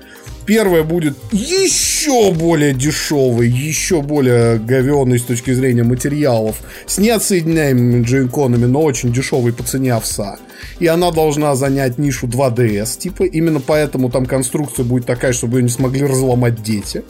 [0.46, 8.66] Первая будет еще более дешевой, еще более говеной с точки зрения материалов, с неотсоединяемыми джойконами,
[8.66, 10.38] но очень дешевой по цене овса.
[10.80, 15.62] И она должна занять нишу 2DS, типа, именно поэтому там конструкция будет такая, чтобы ее
[15.64, 17.04] не смогли разломать дети.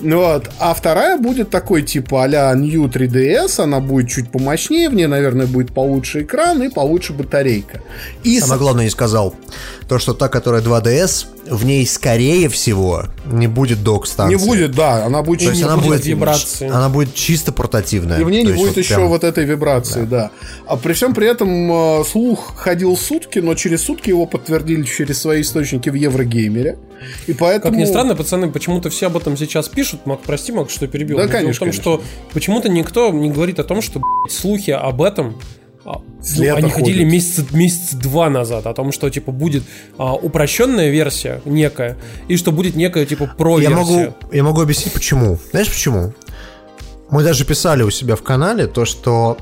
[0.00, 0.48] Вот.
[0.60, 5.46] А вторая будет такой типа а-ля New 3DS, она будет чуть помощнее, в ней, наверное,
[5.48, 7.80] будет получше экран и получше батарейка.
[8.22, 9.34] И с- Самое главное не сказал.
[9.88, 14.36] То, что та, которая 2DS, в ней, скорее всего, не будет док-станции.
[14.36, 16.68] не будет, да, она будет То есть она будет будет, вибрации.
[16.68, 18.20] она будет чисто портативная.
[18.20, 20.30] И в ней То не будет вот еще прям- вот этой вибрации, да.
[20.66, 25.20] А при всем при этом э, слух ходил сутки, но через сутки его подтвердили через
[25.20, 26.78] свои источники в Еврогеймере.
[27.26, 27.72] И поэтому...
[27.72, 30.04] Как ни странно, пацаны, почему-то все об этом сейчас пишут.
[30.06, 31.16] Мак, прости, Мак, что перебил.
[31.16, 34.70] Да, Но конечно, в том, что почему-то никто не говорит о том, что блядь, слухи
[34.70, 35.36] об этом
[36.22, 37.12] С ну, они ходили ходят.
[37.12, 39.64] месяца месяц два назад о том, что типа будет
[39.96, 44.92] а, упрощенная версия некая и что будет некая типа про Я могу, я могу объяснить,
[44.92, 45.38] почему.
[45.50, 46.12] Знаешь, почему?
[47.10, 49.38] Мы даже писали у себя в канале то, что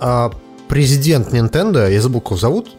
[0.00, 0.32] а,
[0.68, 2.70] президент Nintendo, я забыл, как его зовут,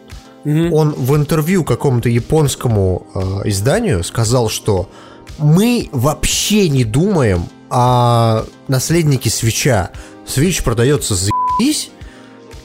[0.45, 4.89] он в интервью какому-то японскому а, изданию сказал, что
[5.37, 9.91] мы вообще не думаем о наследнике свеча.
[10.25, 11.91] Свич продается заебись,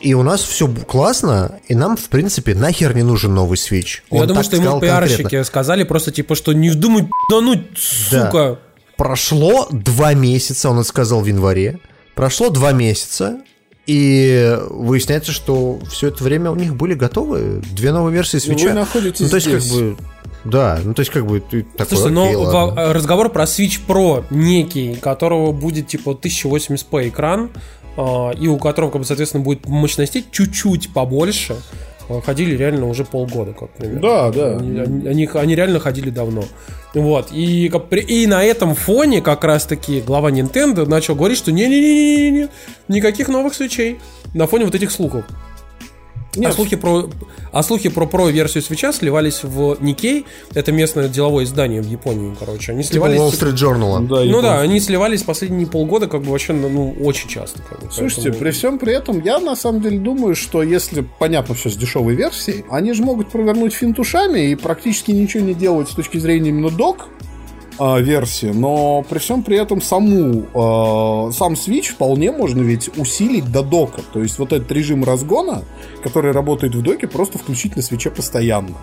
[0.04, 4.04] и у нас все классно, и нам, в принципе, нахер не нужен новый свич.
[4.10, 5.44] Я Он думаю, что ему пиарщики конкретно.
[5.44, 7.62] сказали просто типа, что не вздумай пи***нуть,
[8.10, 8.26] Да.
[8.26, 8.58] сука.
[8.96, 11.80] Прошло два месяца, он это сказал в январе.
[12.14, 13.38] Прошло два месяца,
[13.86, 18.68] и выясняется, что все это время у них были готовы две новые версии свеча.
[18.68, 19.70] вы находитесь ну, то есть, здесь.
[19.70, 19.96] как бы.
[20.44, 21.96] Да, ну то есть, как бы ты такой.
[21.98, 22.82] Слушай, окей, но ладно.
[22.86, 27.50] во- разговор про Switch Pro некий, которого будет типа 1080p экран,
[28.38, 31.56] и у которого, как бы, соответственно, будет мощностей чуть-чуть побольше,
[32.08, 34.00] а, ходили реально уже полгода, как примерно.
[34.00, 34.56] Да, да.
[34.58, 36.44] Они, они- они- реально ходили давно.
[36.94, 37.28] Вот.
[37.32, 42.48] И, и на этом фоне как раз-таки глава Nintendo начал говорить, что не-не-не-не-не,
[42.88, 43.98] никаких новых свечей.
[44.34, 45.24] На фоне вот этих слухов.
[46.42, 47.08] А слухи про,
[47.52, 50.24] а слухи про про-версию свеча сливались в Nikkei,
[50.54, 52.72] это местное деловое издание в Японии, короче.
[52.72, 53.20] Они Типа сливались...
[53.20, 54.06] Wall Street Journal.
[54.06, 57.60] Да, ну да, они сливались последние полгода, как бы вообще, ну, очень часто.
[57.62, 61.06] Как бы, Слушайте, поэтому- при всем при этом, я на самом деле думаю, что если,
[61.18, 65.54] понятно, все с дешевой версией, они же могут провернуть финт ушами и практически ничего не
[65.54, 67.08] делать с точки зрения именно док
[67.78, 73.50] а, версии, но при всем при этом саму а, сам Switch вполне можно ведь усилить
[73.50, 74.02] до дока.
[74.12, 75.64] То есть вот этот режим разгона,
[76.02, 78.76] который работает в доке, просто включить на свече постоянно.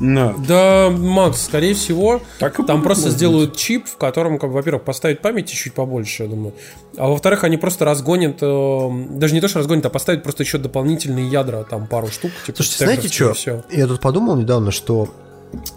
[0.00, 0.34] Да.
[0.36, 5.54] Да, Макс, скорее всего, Так там просто сделают чип, в котором, как, во-первых, поставить памяти
[5.54, 6.54] чуть побольше, я думаю.
[6.96, 10.58] А во-вторых, они просто разгонят, э, даже не то, что разгонят, а поставят просто еще
[10.58, 12.32] дополнительные ядра, там пару штук.
[12.46, 13.64] Типа, Слушайте, знаете что?
[13.70, 15.08] Я тут подумал недавно, что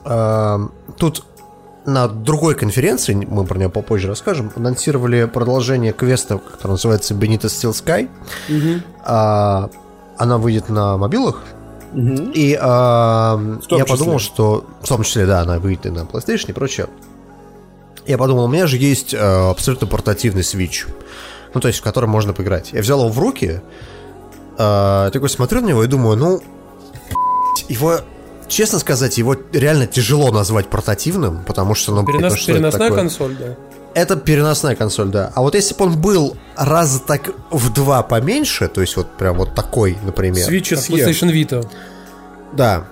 [0.06, 0.58] э,
[0.98, 1.24] тут
[1.88, 7.72] на другой конференции, мы про нее попозже расскажем, анонсировали продолжение квеста, который называется Benito Steel
[7.72, 8.10] Sky.
[9.06, 9.70] А,
[10.18, 11.44] она выйдет на мобилах,
[11.94, 13.86] И а, я числе.
[13.86, 16.88] подумал, что в том числе, да, она выйдет и на PlayStation и прочее.
[18.06, 20.88] Я подумал, у меня же есть э, абсолютно портативный Switch.
[21.54, 22.72] Ну, то есть, в котором можно поиграть.
[22.74, 23.62] Я взял его в руки,
[24.58, 26.42] э, такой смотрю на него и думаю, ну,
[27.70, 28.02] его,
[28.48, 32.88] честно сказать, его реально тяжело назвать портативным, потому что, ну, Перенос- это что это переносная
[32.90, 32.98] такое?
[33.04, 33.56] консоль, да.
[33.94, 35.32] Это переносная консоль, да.
[35.36, 39.38] А вот если бы он был раза так в два поменьше, то есть вот прям
[39.38, 40.48] вот такой, например.
[40.50, 40.90] Switch SE.
[40.94, 41.68] PlayStation Vita.
[42.54, 42.86] Да.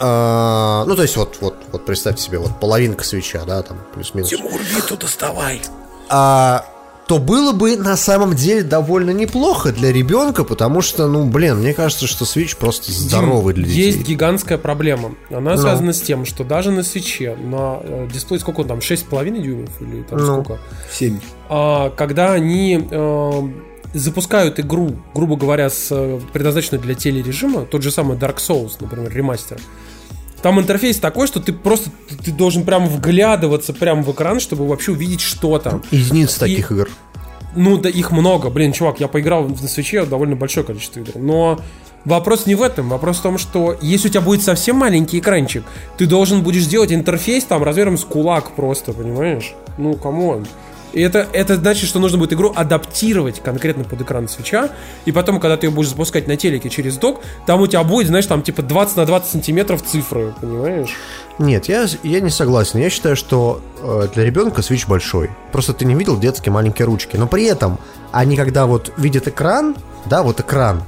[0.00, 4.30] А, ну, то есть вот, вот, вот представьте себе, вот половинка свеча, да, там, плюс-минус.
[4.30, 5.60] Тимур, Виту доставай.
[6.08, 6.64] А,
[7.08, 11.72] то было бы на самом деле довольно неплохо для ребенка, потому что, ну, блин, мне
[11.72, 13.86] кажется, что Switch просто здоровый для детей.
[13.86, 15.14] Есть гигантская проблема.
[15.30, 15.56] Она Ну.
[15.62, 19.70] связана с тем, что даже на свече, на э, дисплее сколько он там, 6,5 дюймов
[19.80, 20.44] или там Ну.
[20.44, 20.60] сколько?
[20.92, 21.18] 7.
[21.48, 23.42] А, когда они э,
[23.94, 29.10] запускают игру, грубо говоря, с, э, предназначенную для телережима, тот же самый Dark Souls, например,
[29.14, 29.58] ремастер,
[30.42, 34.66] там интерфейс такой, что ты просто ты, ты должен прямо вглядываться прямо в экран, чтобы
[34.66, 35.82] вообще увидеть, что там.
[35.90, 36.88] Единиц таких игр.
[37.56, 38.50] Ну, да их много.
[38.50, 41.12] Блин, чувак, я поиграл на Switch е довольно большое количество игр.
[41.16, 41.58] Но
[42.04, 42.88] вопрос не в этом.
[42.88, 45.64] Вопрос в том, что если у тебя будет совсем маленький экранчик,
[45.96, 49.54] ты должен будешь сделать интерфейс там размером с кулак просто, понимаешь?
[49.76, 50.46] Ну, come on.
[50.92, 54.70] И это, это значит, что нужно будет игру адаптировать конкретно под экран свеча,
[55.04, 58.08] и потом, когда ты ее будешь запускать на телеке через док, там у тебя будет,
[58.08, 60.94] знаешь, там типа 20 на 20 сантиметров цифры, понимаешь?
[61.38, 62.80] Нет, я, я не согласен.
[62.80, 65.30] Я считаю, что э, для ребенка Switch большой.
[65.52, 67.16] Просто ты не видел детские маленькие ручки.
[67.16, 67.78] Но при этом
[68.10, 69.76] они, когда вот видят экран,
[70.06, 70.82] да, вот экран,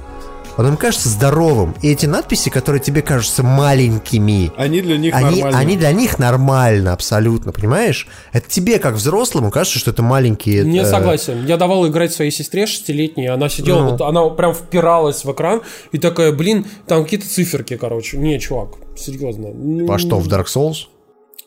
[0.61, 1.75] он им кажется здоровым.
[1.81, 5.57] И эти надписи, которые тебе кажутся маленькими, Они для них они, нормально.
[5.59, 8.07] они для них нормально, абсолютно, понимаешь?
[8.31, 10.63] Это тебе, как взрослому, кажется, что это маленькие...
[10.63, 11.45] Не э, согласен.
[11.45, 13.91] Я давал играть своей сестре шестилетней, она сидела, Ну.
[13.91, 18.17] вот, она прям впиралась в экран и такая, блин, там какие-то циферки, короче.
[18.17, 19.49] Не, чувак, серьезно.
[19.85, 20.87] Во что, в Dark Souls?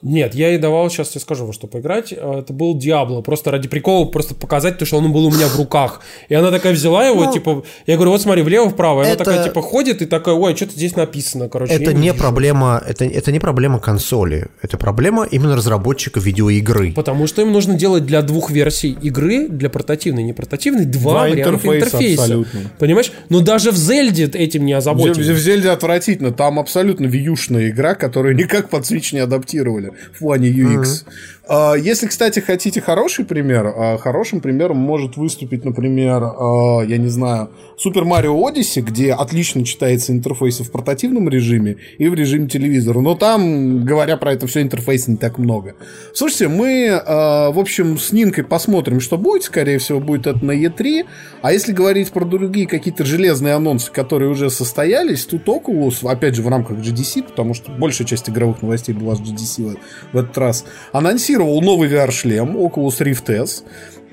[0.02, 2.12] Нет, я ей давал, сейчас я скажу, во что поиграть.
[2.16, 5.46] А, Это был Диабло, просто ради прикола, просто показать, то, что он был у меня
[5.46, 6.00] в руках.
[6.28, 9.02] И она такая взяла его, Ну, типа, я говорю, вот смотри, влево-вправо.
[9.02, 11.72] И она это- такая, типа, ходит и такая, ой, что-то здесь написано, короче.
[11.72, 12.18] Это не вижу.
[12.18, 16.92] проблема, это, это не проблема консоли, это проблема именно разработчика видеоигры.
[16.92, 21.12] Потому что им нужно делать для двух версий игры, для портативной и не портативной, два,
[21.12, 22.22] Два варианта интерфейса интерфейса.
[22.24, 22.60] абсолютно.
[22.78, 23.12] Понимаешь?
[23.30, 25.26] Но даже в Зельде этим не В, озаботились.
[25.28, 26.30] в Зельде отвратительно.
[26.30, 31.04] Там абсолютно вьюшная игра, которую никак под Switch не адаптировали в плане UX.
[31.46, 37.08] А, Если, кстати, хотите хороший пример, а, хорошим примером может выступить, например, а, я не
[37.08, 43.00] знаю, Super Mario Odyssey, где отлично читается интерфейс в портативном режиме и в режиме телевизора.
[43.00, 45.74] Но там, говоря про это все, интерфейса не так много.
[46.14, 49.42] Слушайте, мы, в общем, с Нинкой посмотрим, что будет.
[49.42, 51.04] Скорее всего, будет это на E3.
[51.42, 56.42] А если говорить про другие какие-то железные анонсы, которые уже состоялись, тут Oculus, опять же,
[56.42, 59.73] в рамках GDC, потому что большая часть игровых новостей была с GDC в,
[60.12, 63.64] в этот раз, анонсировал новый VR-шлем Oculus Rift S.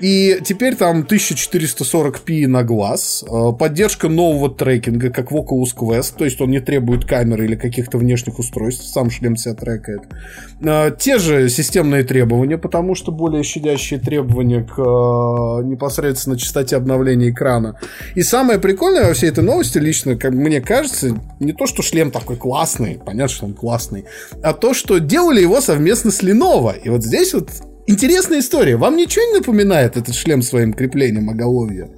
[0.02, 6.24] И теперь там 1440p на глаз, э, поддержка нового трекинга, как в Oculus Quest, то
[6.24, 10.00] есть он не требует камеры или каких-то внешних устройств, сам шлем себя трекает.
[10.60, 17.30] Э, Те же системные требования, потому что более щадящие требования к э, непосредственно частоте обновления
[17.30, 17.78] экрана.
[18.16, 22.10] И самое прикольное во всей этой новости, лично, как мне кажется, не то, что шлем
[22.10, 24.06] такой классный, понятно, что он классный,
[24.42, 26.74] а то, что делали его совместно с Lenovo.
[26.82, 27.50] И вот здесь вот
[27.86, 28.76] Интересная история.
[28.76, 31.90] Вам ничего не напоминает этот шлем своим креплением оголовья?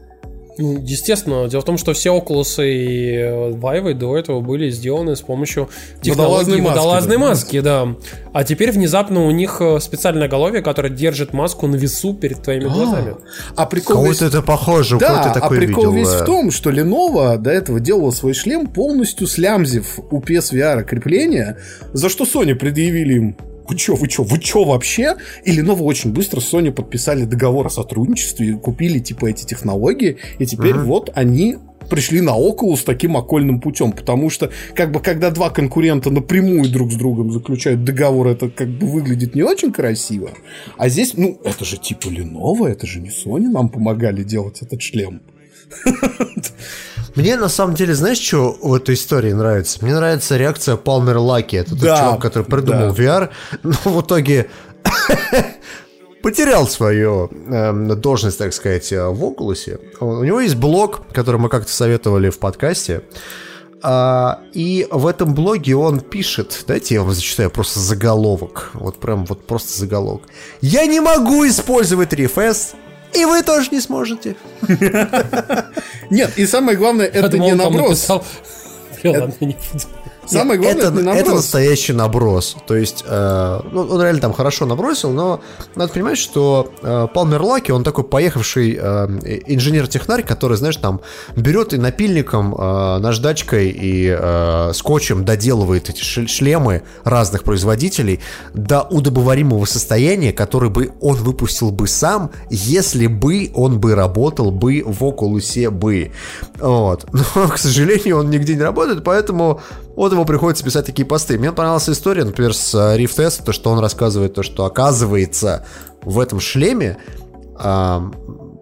[0.56, 5.20] Естественно, дело в том, что все Oculus и э, Vive до этого были сделаны с
[5.20, 5.68] помощью
[6.00, 7.18] технологии Водолазной маски, водолазной да.
[7.20, 7.88] маски, да.
[8.32, 12.64] А теперь внезапно у них э, специальное головие, которое держит маску на весу перед твоими
[12.64, 13.16] глазами.
[13.56, 15.92] А прикол весь- Кого-то это похоже, кого-то Да, я а прикол видел.
[15.92, 16.22] весь да.
[16.22, 21.58] в том, что Lenovo до этого делала свой шлем полностью слямзив у PSVR крепления,
[21.92, 23.36] за что Sony предъявили им
[23.68, 25.16] вы чё, вы чё, вы чё вообще?
[25.44, 30.46] И Lenovo очень быстро с Sony подписали договор о сотрудничестве, купили типа эти технологии, и
[30.46, 31.56] теперь вот они
[31.88, 36.92] пришли на Oculus таким окольным путем, потому что как бы когда два конкурента напрямую друг
[36.92, 40.30] с другом заключают договор, это как бы выглядит не очень красиво.
[40.76, 44.82] А здесь, ну, это же типа Lenovo, это же не Sony нам помогали делать этот
[44.82, 45.20] шлем.
[47.14, 49.78] Мне на самом деле, знаешь, что в этой истории нравится?
[49.82, 51.56] Мне нравится реакция Палмер Лаки.
[51.56, 53.02] Это тот Да, чувак, который придумал да.
[53.02, 53.30] VR,
[53.62, 54.50] но в итоге
[56.22, 59.78] потерял свою эм, должность, так сказать, э, в Oculus.
[60.00, 63.02] У него есть блог, который мы как-то советовали в подкасте.
[63.86, 69.26] А, и в этом блоге он пишет, дайте я вам зачитаю просто заголовок, вот прям
[69.26, 70.22] вот просто заголовок.
[70.62, 72.76] Я не могу использовать ReFS,
[73.14, 74.36] и вы тоже не сможете.
[76.10, 77.88] Нет, и самое главное, Я это не наброс.
[77.90, 78.24] написал,
[79.04, 79.84] ладно, не буду.
[80.26, 82.56] Самое главное, это, это, не это настоящий наброс.
[82.66, 85.40] То есть, э, ну, он реально там хорошо набросил, но
[85.74, 89.06] надо понимать, что э, Палмер Лаки, он такой поехавший э,
[89.46, 91.00] инженер-технарь, который, знаешь, там
[91.36, 98.20] берет и напильником, э, наждачкой и э, скотчем доделывает эти шлемы разных производителей
[98.54, 104.82] до удобоваримого состояния, который бы он выпустил бы сам, если бы он бы работал бы
[104.84, 106.12] в Окулусе бы.
[106.58, 107.06] Вот.
[107.12, 109.60] Но, к сожалению, он нигде не работает, поэтому
[109.96, 111.38] вот ему приходится писать такие посты.
[111.38, 115.64] Мне понравилась история, например, с э, Rift S, то, что он рассказывает, то, что оказывается
[116.02, 116.98] в этом шлеме
[117.56, 118.10] а,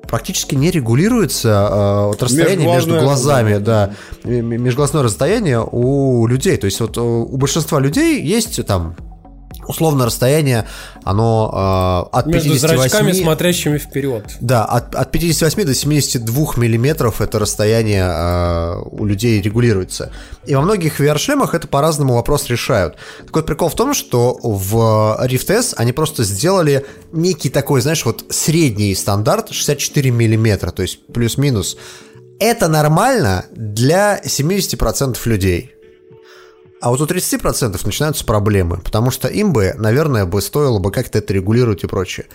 [0.09, 6.57] практически не регулируется а, вот расстояние между глазами, да, межглазное расстояние у людей.
[6.57, 8.97] То есть вот э, у большинства людей есть там
[9.67, 10.67] условно расстояние,
[11.05, 12.79] оно э, от Между 58...
[12.79, 14.25] зрачками, смотрящими вперед.
[14.41, 20.13] Да, от, от 58 до 72 миллиметров это расстояние э, у людей регулируется.
[20.47, 22.97] И во многих VR-шлемах это по-разному вопрос решают.
[23.25, 28.05] Так вот, прикол в том, что в Rift S они просто сделали некий такой, знаешь,
[28.05, 31.77] вот средний стандарт 64 миллиметра, то есть плюс-минус.
[32.41, 35.73] Это нормально для 70% людей.
[36.83, 41.19] А вот у 30% начинаются проблемы, потому что им бы, наверное, бы стоило бы как-то
[41.19, 42.27] это регулировать и прочее.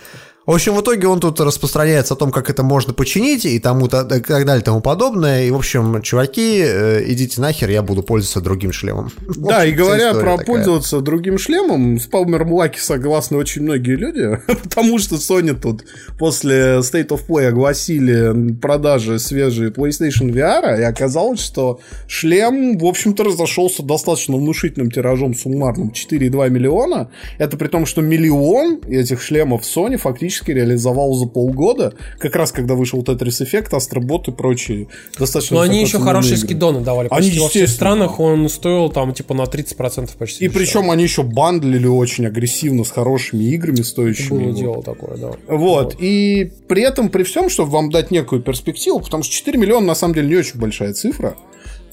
[0.48, 3.84] В общем, в итоге он тут распространяется о том, как это можно починить и тому
[3.84, 5.44] и так далее и тому подобное.
[5.44, 9.12] И, в общем, чуваки, э, идите нахер, я буду пользоваться другим шлемом.
[9.26, 10.46] В Да, общем, и говоря про такая.
[10.46, 15.84] пользоваться другим шлемом, с Палмером Лаки согласны очень многие люди, потому что Sony тут
[16.18, 23.22] после State of Play огласили продажи свежие PlayStation VR, и оказалось, что шлем, в общем-то,
[23.22, 27.10] разошелся достаточно внушительным тиражом суммарным 4,2 миллиона.
[27.36, 32.74] Это при том, что миллион этих шлемов Sony фактически реализовал за полгода, как раз когда
[32.74, 36.46] вышел Tetris Effect, Astrobot и прочие достаточно Но они еще хорошие игры.
[36.46, 37.08] скидоны давали.
[37.10, 40.44] Они, во всех странах он стоил там типа на 30% почти.
[40.44, 44.38] И причем они еще бандлили очень агрессивно с хорошими играми Это стоящими.
[44.38, 44.58] было его.
[44.58, 45.30] дело такое, да.
[45.48, 45.96] Вот.
[45.98, 49.94] И при этом, при всем, чтобы вам дать некую перспективу, потому что 4 миллиона на
[49.94, 51.36] самом деле не очень большая цифра.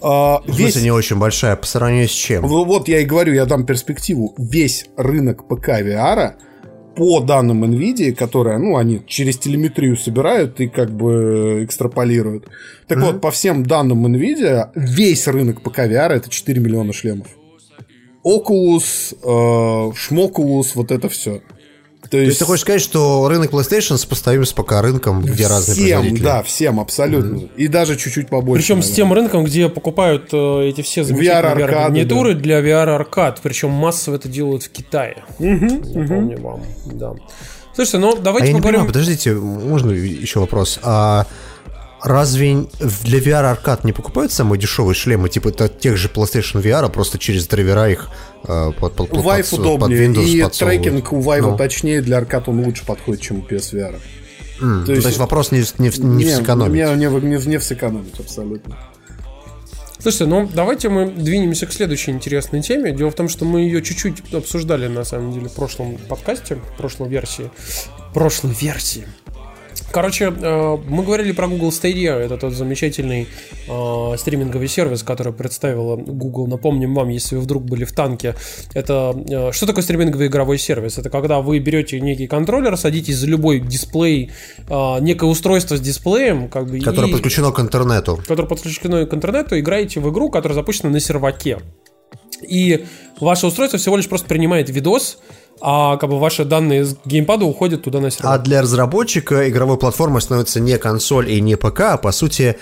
[0.02, 0.74] а, В весь...
[0.74, 2.46] смысле, не очень большая по сравнению с чем?
[2.46, 4.34] Вот я и говорю, я дам перспективу.
[4.38, 6.34] Весь рынок ПК VR
[6.96, 12.48] по данным NVIDIA, которые, ну, они через телеметрию собирают и как бы экстраполируют.
[12.88, 17.28] Так вот, по всем данным NVIDIA, весь рынок ПК VR это 4 миллиона шлемов.
[18.26, 21.42] Oculus, э, Шмокулус, вот это все.
[22.16, 25.76] То То есть ты хочешь сказать, что рынок PlayStation сопоставим с ПК рынком, где разные
[25.76, 26.24] всем, производители?
[26.24, 27.50] да, всем абсолютно.
[27.58, 28.62] И даже чуть-чуть побольше.
[28.64, 28.96] Причем с наверное.
[28.96, 33.40] тем рынком, где покупают э, эти все замечательные VR-аркады, VR-гарнитуры для VR-аркад.
[33.42, 35.24] Причем массово это делают в Китае.
[35.40, 37.14] Напомню вам, да.
[37.74, 38.82] Слушайте, ну А давайте я не поговорим...
[38.82, 40.80] понимаю, подождите, можно еще вопрос?
[40.82, 41.28] А
[42.02, 42.68] разве
[43.04, 47.18] для VR аркад не покупают самые дешевые шлемы, типа тех же PlayStation VR, а просто
[47.18, 48.10] через драйвера их
[48.46, 50.82] под, под, под, Vive под- удобнее, под Windows и подсовывают?
[50.84, 51.58] трекинг у Vive Ну.
[51.58, 53.96] точнее, для аркад он лучше подходит, чем у PSVR.
[54.62, 56.74] М, то, есть, вопрос не, в- не, в- не, в сэкономить.
[56.74, 58.78] Не, не, не, не в сэкономить, абсолютно.
[60.00, 62.92] Слушайте, ну давайте мы двинемся к следующей интересной теме.
[62.92, 66.78] Дело в том, что мы ее чуть-чуть обсуждали на самом деле в прошлом подкасте, в
[66.78, 67.50] прошлой версии.
[68.14, 69.08] Прошлой версии.
[69.96, 73.30] Короче, э, мы говорили про Google Stadia, это тот замечательный
[73.70, 76.48] э, стриминговый сервис, который представила Google.
[76.48, 78.36] Напомним вам, если вы вдруг были в танке,
[78.74, 80.98] это э, что такое стриминговый игровой сервис?
[80.98, 84.32] Это когда вы берете некий контроллер, садитесь за любой дисплей,
[84.68, 88.20] некое устройство с дисплеем, как бы, Которое и- подключено к интернету.
[88.28, 91.60] которое подключено к интернету, играете в игру, которая запущена на серваке.
[92.42, 92.86] И
[93.22, 95.20] ваше устройство всего лишь просто принимает видос,
[95.62, 98.44] а как бы ваши данные с геймпада уходят туда на А сервак.
[98.44, 102.58] для разработчика игровой платформой становится не консоль и не ПК, а по сути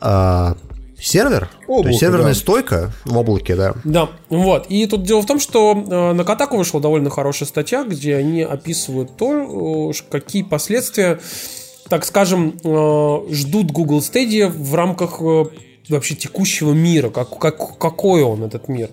[0.00, 0.56] а,
[0.98, 1.48] сервер.
[1.66, 2.38] То Облако, есть серверная да.
[2.38, 3.74] стойка в облаке, да.
[3.84, 4.66] Да, вот.
[4.68, 8.42] И тут дело в том, что э, на Катаку вышла довольно хорошая статья, где они
[8.42, 11.20] описывают то, э, какие последствия,
[11.88, 15.44] так скажем, э, ждут Google Stadia в рамках э,
[15.88, 18.90] вообще текущего мира, как, как, какой он, этот мир.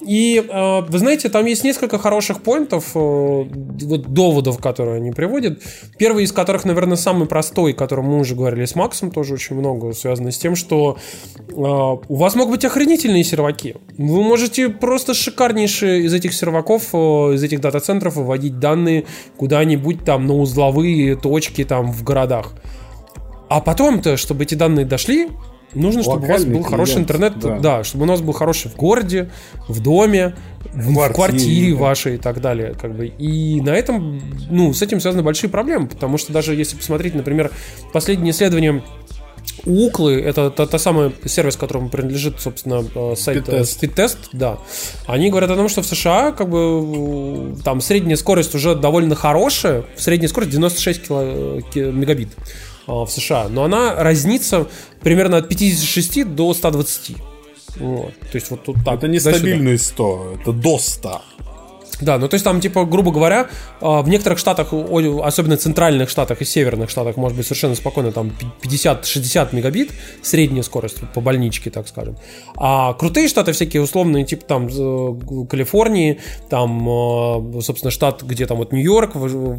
[0.00, 5.60] И, э, вы знаете, там есть несколько хороших поинтов, э, вот доводов, которые они приводят.
[5.98, 9.56] Первый из которых, наверное, самый простой, о котором мы уже говорили с Максом, тоже очень
[9.56, 10.96] много связано с тем, что
[11.36, 13.76] э, у вас могут быть охренительные серваки.
[13.96, 16.96] Вы можете просто шикарнейшие из этих серваков, э,
[17.34, 19.04] из этих дата-центров выводить данные
[19.36, 22.54] куда-нибудь там на узловые точки там в городах.
[23.48, 25.28] А потом-то, чтобы эти данные дошли,
[25.74, 27.58] нужно, чтобы у вас был хороший клиент, интернет, да.
[27.58, 27.84] да.
[27.84, 29.30] чтобы у нас был хороший в городе,
[29.68, 30.34] в доме,
[30.72, 31.80] в, в квартире, квартире, да.
[31.80, 33.06] вашей и так далее, как бы.
[33.06, 37.50] И на этом, ну, с этим связаны большие проблемы, потому что даже если посмотреть, например,
[37.92, 38.82] последние исследования
[39.64, 44.16] Уклы, это та, та самая сервис, которому принадлежит, собственно, э, сайт э, Speedtest.
[44.32, 44.58] Да.
[45.06, 49.84] Они говорят о том, что в США как бы там средняя скорость уже довольно хорошая,
[49.96, 52.28] средняя скорость 96 кило- ки- мегабит
[52.88, 54.66] в США, но она разнится
[55.00, 57.16] примерно от 56 до 120.
[57.76, 58.14] Вот.
[58.20, 58.98] То есть вот тут так.
[58.98, 59.38] Это не туда-сюда.
[59.38, 61.22] стабильные 100, это до 100.
[62.00, 63.48] Да, ну то есть там, типа, грубо говоря,
[63.80, 68.32] а, в некоторых штатах, особенно центральных штатах и северных штатах, может быть совершенно спокойно там
[68.62, 69.90] 50-60 мегабит,
[70.22, 72.16] средняя скорость по больничке, так скажем.
[72.56, 74.68] А крутые штаты всякие условные, типа там
[75.48, 79.12] Калифорнии, там, э, собственно, штат, где там вот Нью-Йорк,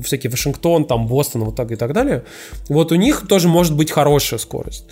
[0.05, 2.23] всякий Вашингтон, там Бостон, вот так и так далее,
[2.69, 4.85] вот у них тоже может быть хорошая скорость.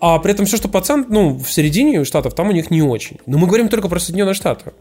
[0.00, 3.18] А при этом все, что по ну, в середине штатов, там у них не очень.
[3.24, 4.72] Но мы говорим только про Соединенные Штаты.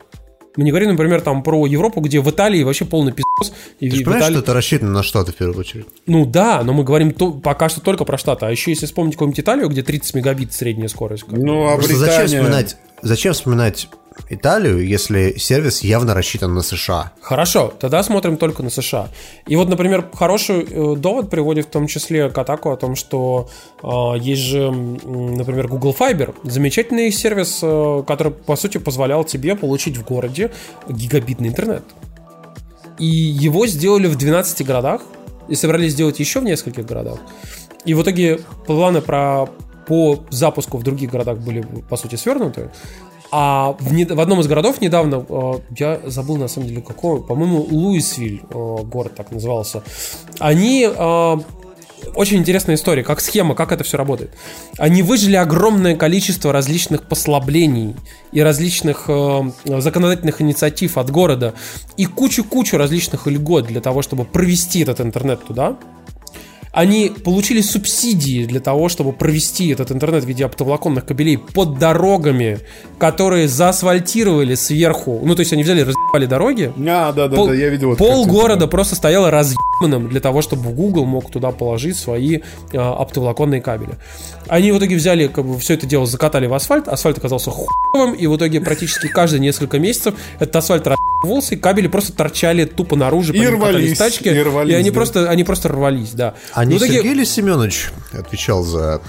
[0.55, 3.55] Мы не говорим, например, там про Европу, где в Италии вообще полный пиздос.
[3.79, 5.85] Ты же понимаешь, Италии- что это рассчитано на Штаты в первую очередь?
[6.05, 8.45] Ну да, но мы говорим то- пока что только про Штаты.
[8.45, 11.25] А еще если вспомнить какую-нибудь Италию, где 30 мегабит средняя скорость.
[11.29, 12.27] Ну, а Просто зачем Британия...
[12.41, 13.89] вспоминать, зачем вспоминать
[14.29, 17.11] Италию, если сервис явно рассчитан на США?
[17.21, 19.09] Хорошо, тогда смотрим только на США.
[19.47, 23.49] И вот, например, хороший э, довод приводит в том числе к атаку о том, что
[23.81, 23.87] э,
[24.19, 30.03] есть же, например, Google Fiber, замечательный сервис, э, который, по сути, позволял тебе получить в
[30.03, 30.51] городе
[30.87, 31.83] гигабитный интернет.
[32.99, 35.01] И его сделали в 12 городах,
[35.47, 37.19] и собрались сделать еще в нескольких городах.
[37.85, 39.47] И в итоге планы про,
[39.87, 42.69] по запуску в других городах были, по сути, свернуты.
[43.35, 47.19] А в, не- в одном из городов недавно, э, я забыл на самом деле какой,
[47.23, 49.81] по-моему, Луисвиль, э, город так назывался,
[50.37, 51.37] они э,
[52.15, 54.29] очень интересная история, как схема, как это все работает.
[54.77, 57.95] Они выжили огромное количество различных послаблений
[58.31, 61.55] и различных э, законодательных инициатив от города
[61.97, 65.75] и кучу-кучу различных льгот для того, чтобы провести этот интернет туда.
[66.73, 72.59] Они получили субсидии для того, чтобы провести этот интернет в виде оптоволоконных кабелей под дорогами,
[72.97, 75.21] которые заасфальтировали сверху.
[75.23, 77.95] Ну, то есть они взяли, разъебали дороги, А, да, да, Пол, да, я видел.
[77.95, 78.67] пол города да.
[78.67, 82.39] просто стояло разъебанным для того, чтобы Google мог туда положить свои
[82.71, 83.93] э, оптоволоконные кабели.
[84.47, 88.15] Они в итоге взяли, как бы, все это дело закатали в асфальт, асфальт оказался хуевым,
[88.15, 90.87] и в итоге практически каждые несколько месяцев этот асфальт
[91.51, 94.93] и кабели просто торчали тупо наружу, И рвались, тачки, и рвались, они, да.
[94.93, 96.33] просто, они просто рвались, да.
[96.53, 99.01] А не Ну, в итоге- Сергей ли Семенович отвечал за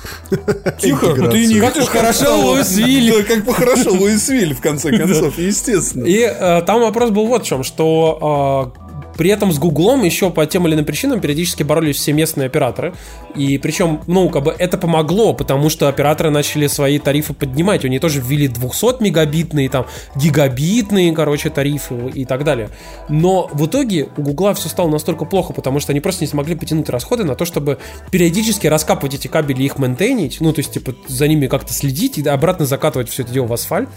[0.81, 1.89] Тихо, ну ты не Как видишь,
[2.35, 3.13] стало- Луисвиль.
[3.13, 6.05] Да, как похорошел Луисвиль, в конце концов, естественно.
[6.05, 8.84] И э, там вопрос был вот в чем, что э,
[9.17, 12.95] при этом с Гуглом еще по тем или иным причинам периодически боролись все местные операторы.
[13.35, 17.85] И причем, ну, как бы это помогло, потому что операторы начали свои тарифы поднимать.
[17.85, 19.87] Они тоже ввели 200-мегабитные, там,
[20.17, 22.71] гигабитные, короче, тарифы и так далее.
[23.09, 26.55] Но в итоге у Гугла все стало настолько плохо, потому что они просто не смогли
[26.55, 27.79] потянуть расходы на то, чтобы
[28.11, 32.19] периодически раскапывать эти кабели и их мейнтейнить, ну, то есть, типа, за ними как-то следить
[32.19, 33.89] и обратно закатывать все это дело в асфальт.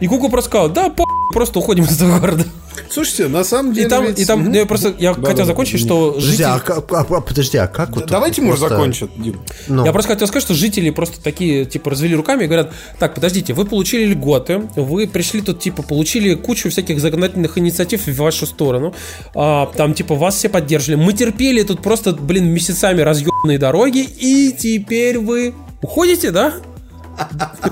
[0.00, 2.44] И Google просто сказал, да, по просто уходим из этого города.
[2.90, 5.36] Слушайте, на самом деле И там, ведь- и там, ну, я просто, я Да, хотел
[5.36, 6.44] да, да, закончить, да, что Подожди, жители...
[6.46, 8.06] а, как- а- а, подожди, а как вот...
[8.06, 9.40] Давайте Тимур просто- закончит, Дим.
[9.68, 13.14] ну, Я просто хотел сказать, что жители просто такие, типа, развели руками и говорят, так,
[13.14, 18.46] подождите, вы получили льготы, вы пришли тут, типа, получили кучу всяких законодательных инициатив в вашу
[18.46, 18.94] сторону,
[19.34, 24.50] а, там, типа, вас все поддерживали, мы терпели тут просто, блин, месяцами разъебанные дороги, и
[24.58, 26.54] теперь вы уходите, да?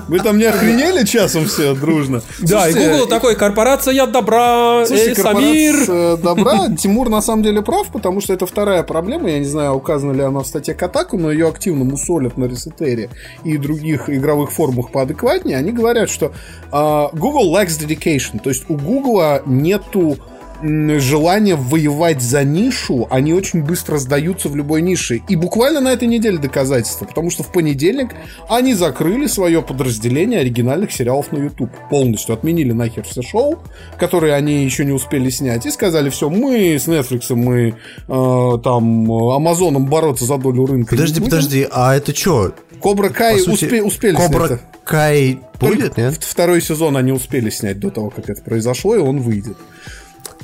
[0.07, 2.21] Вы там не охренели часом все дружно?
[2.39, 5.73] Да, и Google такой, корпорация добра, Слушайте, эй, Самир.
[5.73, 9.73] корпорация добра, Тимур на самом деле прав, потому что это вторая проблема, я не знаю,
[9.73, 13.09] указана ли она в статье Катаку, но ее активно мусолят на Ресетере
[13.43, 15.57] и других игровых форумах поадекватнее.
[15.57, 16.33] Они говорят, что
[16.71, 20.17] а, Google lacks dedication, то есть у Google нету
[20.61, 25.21] м, желания воевать за нишу, они очень быстро сдаются в любой нише.
[25.27, 28.09] И буквально на этой неделе доказательства, потому что в понедельник
[28.49, 31.71] они закрыли свое подразделение оригинальных сериалов на YouTube.
[31.89, 33.59] Полностью отменили нахер все шоу,
[33.97, 37.75] которые они еще не успели снять, и сказали, все, мы с Netflix, мы
[38.07, 40.91] э, там Амазоном бороться за долю рынка.
[40.91, 41.31] Подожди, будем».
[41.31, 42.53] подожди, а это что?
[42.81, 44.59] Кобра Кай успе- успели снять Кобра это.
[44.83, 46.15] Кай будет, нет?
[46.21, 49.57] Второй сезон они успели снять до того, как это произошло, и он выйдет.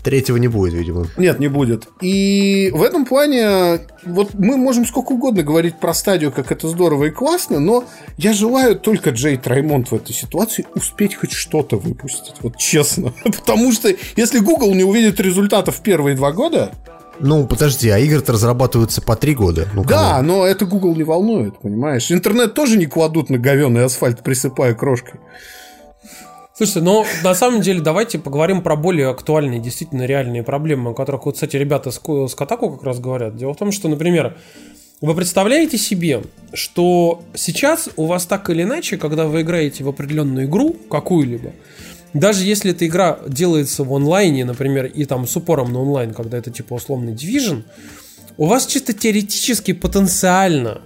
[0.04, 1.08] Третьего не будет, видимо.
[1.18, 1.88] Нет, не будет.
[2.02, 7.06] И в этом плане, вот мы можем сколько угодно говорить про стадию, как это здорово
[7.06, 7.84] и классно, но
[8.18, 12.36] я желаю только Джей Траймонд в этой ситуации успеть хоть что-то выпустить.
[12.42, 13.14] Вот честно.
[13.24, 16.72] Потому что если Google не увидит результатов в первые два года,
[17.20, 19.68] Ну, подожди, а игры-то разрабатываются по три года.
[19.74, 22.12] Ну, да, но это Google не волнует, понимаешь?
[22.12, 25.20] Интернет тоже не кладут на говёный асфальт, присыпая крошкой.
[26.58, 31.28] Слушайте, но на самом деле давайте поговорим про более актуальные, действительно реальные проблемы, о которых,
[31.28, 33.38] вот, кстати, ребята с, с Катаку как раз говорят.
[33.38, 34.36] Дело в том, что, например,
[35.00, 40.48] Вы представляете себе, что сейчас у вас так или иначе, когда вы играете в определенную
[40.48, 41.52] игру, какую-либо,
[42.14, 46.40] даже если эта игра делается в онлайне, например, и там с упором на онлайн, когда
[46.40, 47.62] это типа условный Division,
[48.38, 50.82] у вас чисто теоретически потенциально,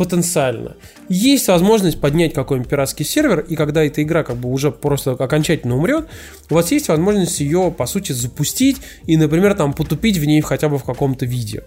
[0.00, 0.76] потенциально
[1.10, 5.76] есть возможность поднять какой-нибудь пиратский сервер, и когда эта игра как бы уже просто окончательно
[5.76, 6.08] умрет,
[6.48, 10.70] у вас есть возможность ее, по сути, запустить и, например, там потупить в ней хотя
[10.70, 11.64] бы в каком-то виде.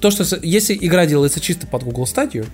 [0.00, 2.46] То, что если игра делается чисто под Google Stadia,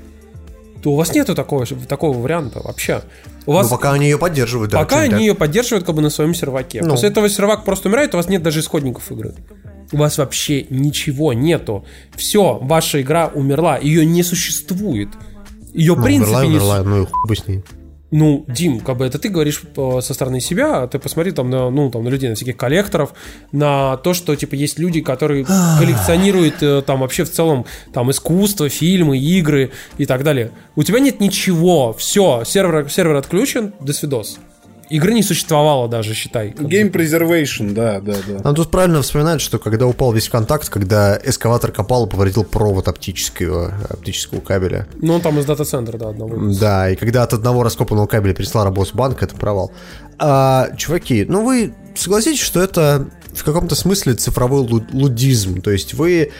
[0.82, 3.02] то у вас нету такого, такого варианта вообще.
[3.46, 4.80] У вас, Ну, пока они ее поддерживают, да.
[4.80, 6.80] пока они ее поддерживают как бы на своем серваке.
[6.82, 6.90] Ну.
[6.90, 9.32] После этого сервак просто умирает, у вас нет даже исходников игры.
[9.92, 11.84] У вас вообще ничего нету.
[12.14, 15.08] Все, ваша игра умерла, ее не существует.
[15.72, 17.62] Ее, Ну, принципе, умерла, не умерла, ну и хуй бы с ней.
[18.10, 21.48] ну, Дим, как бы это ты говоришь э, со стороны себя, а ты посмотри там
[21.48, 23.12] на, ну, там, на людей, на всяких коллекторов,
[23.52, 25.46] на то, что, типа, есть люди, которые
[25.78, 30.50] коллекционируют э, там вообще в целом там искусство, фильмы, игры и так далее.
[30.74, 34.38] У тебя нет ничего, все, сервер, сервер отключен, до свидос.
[34.90, 36.50] Игры не существовало даже, считай.
[36.50, 38.42] Game Preservation, да, да, да.
[38.42, 42.88] Нам тут правильно вспоминать, что когда упал весь контакт, когда эскаватор копал и повредил провод
[42.88, 44.88] оптического, оптического кабеля.
[44.96, 46.36] Ну, он там из дата-центра, да, одного.
[46.58, 49.72] Да, и когда от одного раскопанного кабеля пересла работу банк, это провал.
[50.18, 55.62] А, чуваки, ну вы согласитесь, что это в каком-то смысле цифровой лу- лудизм?
[55.62, 56.32] То есть вы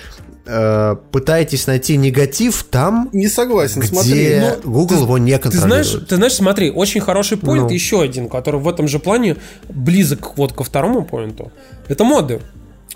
[0.51, 4.13] э, пытаетесь найти негатив там, Не согласен, смотри.
[4.13, 5.87] где ну, Google его не Ты контролирует.
[5.87, 7.71] знаешь, ты знаешь, смотри, очень хороший поинт, Ну.
[7.71, 9.37] еще один, который в этом же плане
[9.69, 11.53] близок вот ко второму поинту.
[11.89, 12.41] Это моды.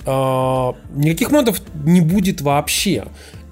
[0.07, 3.05] А, никаких модов не будет вообще.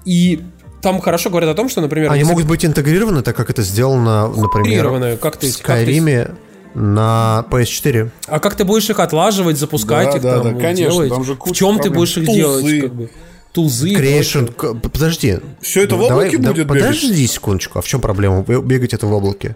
[0.05, 0.41] И
[0.81, 3.61] там хорошо говорят о том, что, например, Они если могут быть интегрированы, так как это
[3.63, 6.35] сделано, например, как ты, в как ты- Skyrim
[6.75, 8.09] на PS4.
[8.27, 11.09] а как ты будешь их отлаживать, запускать Да, их да, там, да, конечно, делать?
[11.09, 11.93] там же в куча чем ты проблем.
[11.93, 12.39] будешь их Тулзы.
[12.39, 12.81] делать?
[12.81, 13.09] Как бы?
[13.53, 13.89] Тулзы.
[13.89, 14.51] и Creation.
[14.53, 15.37] к- Подожди.
[15.61, 16.81] Всё это в Давай- облаке да будет бегать?
[16.83, 17.79] Подожди секундочку.
[17.79, 18.41] А в чем проблема?
[18.43, 19.55] Бегать это в облаке.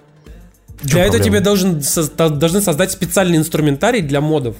[0.81, 4.55] В Для этого тебе должен, созда- должны создать специальный инструментарий для модов.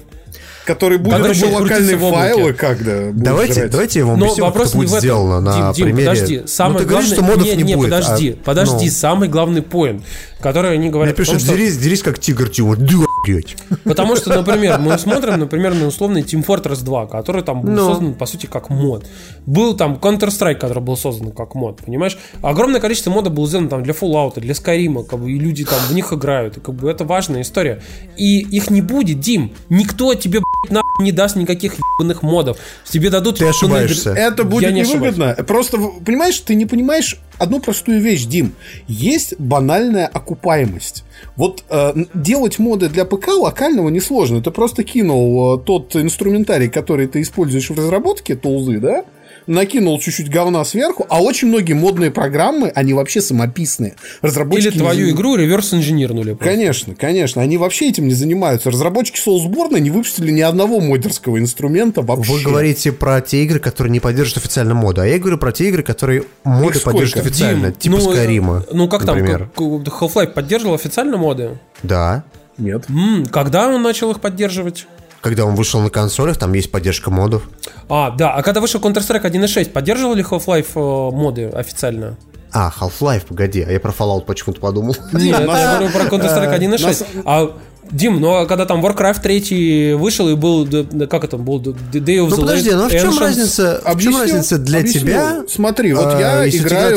[0.66, 3.70] который будет Который еще локальные файлы, когда Давайте, жрать.
[3.70, 5.00] давайте я вам Но объясню, как вопрос это не будет в этом.
[5.00, 6.08] сделано на Дим, примере...
[6.10, 6.42] подожди.
[6.46, 7.14] Самый ну, ты говоришь, главный...
[7.16, 7.92] что модов не, не, не, будет.
[7.92, 8.84] а- подожди, подожди.
[8.86, 10.02] ну, Самый главный поинт,
[10.42, 11.16] который они говорят.
[11.16, 12.76] том, пишут, что- дерись, дерись как тигр, Тима.
[12.76, 12.84] Да,
[13.26, 13.56] блядь.
[13.84, 17.86] Потому что, например, мы смотрим, например, на условный Team Fortress 2, который там был Ну.
[17.92, 19.06] создан, по сути, как мод.
[19.46, 22.18] Был там Counter-Strike, который был создан как мод, понимаешь?
[22.42, 25.78] Огромное количество модов было сделано там для Fallout, для Skyrim, как бы, и люди там
[25.88, 27.80] в них играют, и как бы это важная история.
[28.16, 29.52] И их не будет, Дим.
[29.68, 32.58] Никто тебе, блядь, нахуй не даст никаких ебаных модов.
[32.88, 33.38] Тебе дадут...
[33.38, 34.10] Ты ебаные ошибаешься.
[34.10, 34.22] игры.
[34.22, 35.34] Это будет Я не невыгодно.
[35.46, 38.54] Просто, в- понимаешь, ты не понимаешь одну простую вещь, Дим.
[38.86, 41.04] Есть банальная окупаемость.
[41.36, 44.42] Вот э, делать моды для ПК локального несложно.
[44.42, 49.04] Ты просто кинул э, тот инструментарий, который ты используешь в разработке, тулзы, да?
[49.48, 53.96] Накинул чуть-чуть говна сверху, а очень многие модные программы, они вообще самописные.
[54.22, 56.34] Разработчики Или не твою за- игру реверс инженернули.
[56.34, 56.44] просто.
[56.44, 57.42] Конечно, конечно.
[57.42, 58.70] Они вообще этим не занимаются.
[58.70, 62.32] Разработчики Soulsborne не выпустили ни одного модерского инструмента вообще.
[62.32, 65.68] Вы говорите про те игры, которые не поддерживают официально моды, а я говорю про те
[65.68, 69.48] игры, которые моды поддерживают официально, Дим, типа ну, Скайрима, Ну как например.
[69.56, 71.58] там, Half-Life поддерживал официально моды?
[71.82, 72.24] Да.
[72.58, 72.84] Нет.
[72.88, 74.86] М, когда он начал их поддерживать?
[75.20, 77.42] Когда он вышел на консолях, там есть поддержка модов.
[77.88, 82.16] А, да, а когда вышел Counter-Strike 1.6, поддерживал ли Half-Life э, моды официально?
[82.52, 84.96] А, Half-Life, погоди, а я про Fallout почему-то подумал.
[85.12, 86.86] Нет, я говорю про Counter-Strike 1.6.
[86.86, 87.50] нас- А,
[87.90, 90.68] Дим, ну а когда там Warcraft 3 вышел и был,
[91.08, 94.20] как это был, Day of Ну the подожди, ну а в чем разница, в чем
[94.20, 95.44] разница для тебя?
[95.48, 96.96] Смотри, вот э, я если у тебя играю...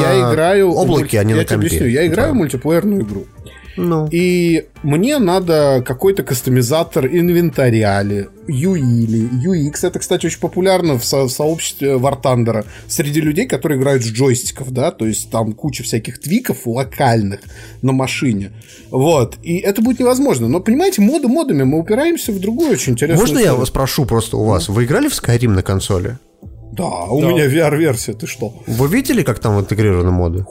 [0.00, 1.66] я, играю облаке, а не на компе.
[1.66, 2.38] объясню, я играю в Правильно.
[2.38, 3.26] мультиплеерную игру.
[3.82, 9.86] Ну, И мне надо какой-то кастомизатор инвентаря ли, UI или UX.
[9.86, 14.08] Это, кстати, очень популярно в, со- в сообществе War Thunder среди людей, которые играют с
[14.08, 17.40] джойстиков, да, то есть там куча всяких твиков локальных
[17.82, 18.50] на машине.
[18.90, 19.36] Вот.
[19.42, 20.48] И это будет невозможно.
[20.48, 23.60] Но, понимаете, моды модами мы упираемся в другую очень интересную можно я историю.
[23.60, 24.68] вас спрошу просто у вас?
[24.68, 26.18] Вы играли в Skyrim на консоли?
[26.72, 28.52] Да, у меня VR-версия, ты что?
[28.66, 30.44] Вы видели, как там интегрированы моды?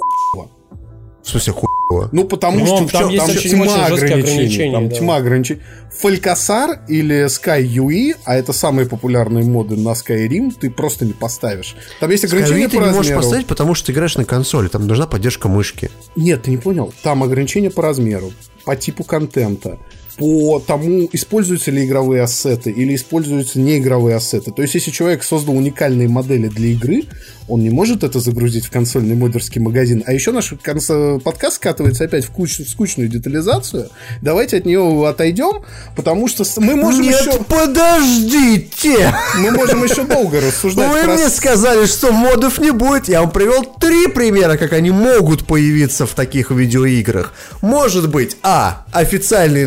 [1.24, 1.79] В смысле, хуево?
[2.12, 4.22] Ну, потому Ну, что там в есть там очень- тьма ограничений.
[4.22, 4.96] ограничения, Там да.
[4.96, 5.62] тьма ограничений.
[5.98, 11.76] Фалькасар или Sky UI, а это самые популярные моды на Skyrim, ты просто не поставишь.
[12.00, 13.22] Там есть ограничения Skyrim ты по не можешь размеру.
[13.22, 15.90] поставить, потому что ты играешь на консоли, там нужна поддержка мышки.
[16.16, 16.94] Нет, ты не понял.
[17.02, 18.32] Там ограничения по размеру,
[18.66, 19.80] по типу контента,
[20.20, 24.52] по тому, используются ли игровые ассеты или используются неигровые ассеты.
[24.52, 27.04] То есть, если человек создал уникальные модели для игры,
[27.50, 30.04] он не может это загрузить в консольный модерский магазин.
[30.06, 33.90] А еще наш подкаст скатывается опять в, куч, в скучную детализацию.
[34.22, 35.64] Давайте от нее отойдем,
[35.96, 37.44] потому что мы можем Нет, еще...
[37.44, 39.14] подождите!
[39.40, 41.14] Мы можем еще долго рассуждать Вы про...
[41.16, 43.08] мне сказали, что модов не будет.
[43.08, 47.34] Я вам привел три примера, как они могут появиться в таких видеоиграх.
[47.62, 48.86] Может быть, а.
[48.92, 49.64] Официальный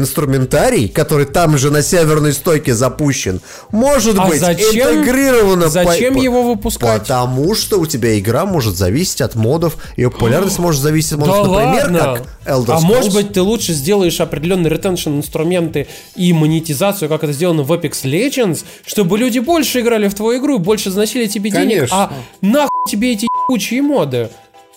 [0.47, 3.40] инструментарий, который там же на северной стойке запущен.
[3.70, 5.69] Может А быть, зачем- интегрировано...
[5.69, 7.02] зачем по- его выпускать?
[7.02, 11.47] Потому что у тебя игра может зависеть от модов, ее популярность может зависеть от модов.
[11.48, 11.98] Да Например, ладно.
[12.44, 12.82] как Elder а Scrolls.
[12.82, 15.86] может быть, ты лучше сделаешь определенные ретеншн инструменты
[16.16, 20.59] и монетизацию, как это сделано в Apex Legends, чтобы люди больше играли в твою игру,
[20.59, 21.97] больше заносили тебе денег, Конечно.
[21.97, 24.28] а нахуй тебе эти ебучие моды?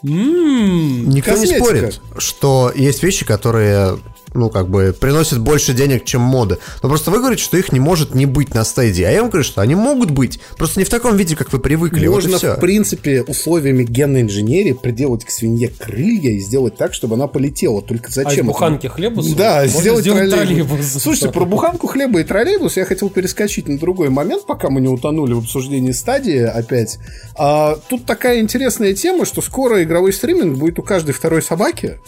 [0.03, 1.63] М, Никто не Косметика.
[1.65, 3.97] спорит, что есть вещи, которые,
[4.35, 6.57] ну, как бы, приносят больше денег, чем моды.
[6.83, 9.03] Но просто вы говорите, что их не может не быть на стадии.
[9.03, 10.39] А я вам говорю, что они могут быть.
[10.57, 12.07] Просто не в таком виде, как вы привыкли.
[12.07, 12.55] вот Можно, всё.
[12.55, 17.81] в принципе, условиями генной инженерии приделать к свинье крылья и сделать так, чтобы она полетела.
[17.81, 18.31] Только А зачем?
[18.31, 18.43] это?
[18.45, 19.23] буханки хлеба?
[19.35, 20.67] Да, можно сделать, сделать троллейбус.
[20.67, 21.01] троллейбус.
[21.03, 24.89] Слушайте, про буханку хлеба и троллейбус я хотел перескочить на другой момент, пока мы не
[24.89, 26.99] утонули в обсуждении стадии опять.
[27.37, 31.99] А, тут такая интересная тема, что скоро игровой стриминг будет у каждой второй собаки.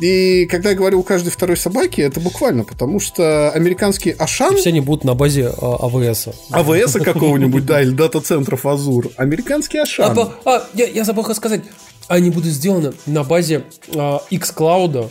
[0.00, 4.70] И когда я говорю у каждой второй собаки, это буквально, потому что американский Ашан, Все
[4.70, 6.28] они будут на базе а, АВС.
[6.50, 10.14] АВС какого-нибудь, да, или дата-центров Азур, американский А, Ашан.
[10.14, 11.62] по- а, я, я забыл сказать.
[12.08, 13.64] Они будут сделаны на базе
[13.94, 15.10] а, xCloud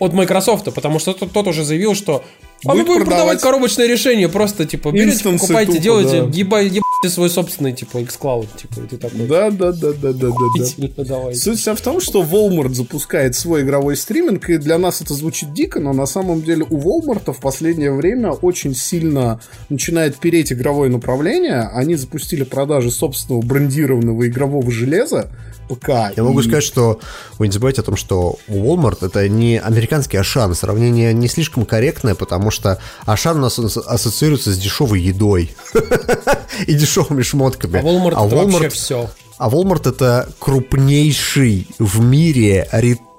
[0.00, 2.24] от Microsoft, потому что тот, тот уже заявил, что
[2.66, 6.26] а мы будем продавать продавать коробочное решение, просто типа берете, инстансы покупайте, тупо, делайте, да.
[6.28, 6.62] еба-
[7.02, 9.26] ебайте свой собственный типа xCloud, типа и ты такой.
[9.26, 10.28] Да, да, да, да, да, да,
[10.58, 10.64] да.
[10.64, 11.40] «Сильно давайте».
[11.40, 15.52] Суть вся в том, что Walmart запускает свой игровой стриминг, и для нас это звучит
[15.54, 20.90] дико, но на самом деле у Walmart в последнее время очень сильно начинает переть игровое
[20.90, 21.70] направление.
[21.72, 25.30] Они запустили продажи собственного брендированного игрового железа
[25.74, 25.88] ПК.
[26.16, 27.00] Я могу и- сказать, что
[27.38, 30.54] вы не забывайте о том, что Walmart это не американский Ашан.
[30.54, 35.54] Сравнение не слишком корректное, потому что Ашан у нас ас- ассоциируется с дешевой едой
[36.66, 37.78] и дешевыми шмотками.
[37.78, 39.10] А Walmart это вообще все.
[39.38, 42.68] А Walmart это крупнейший в мире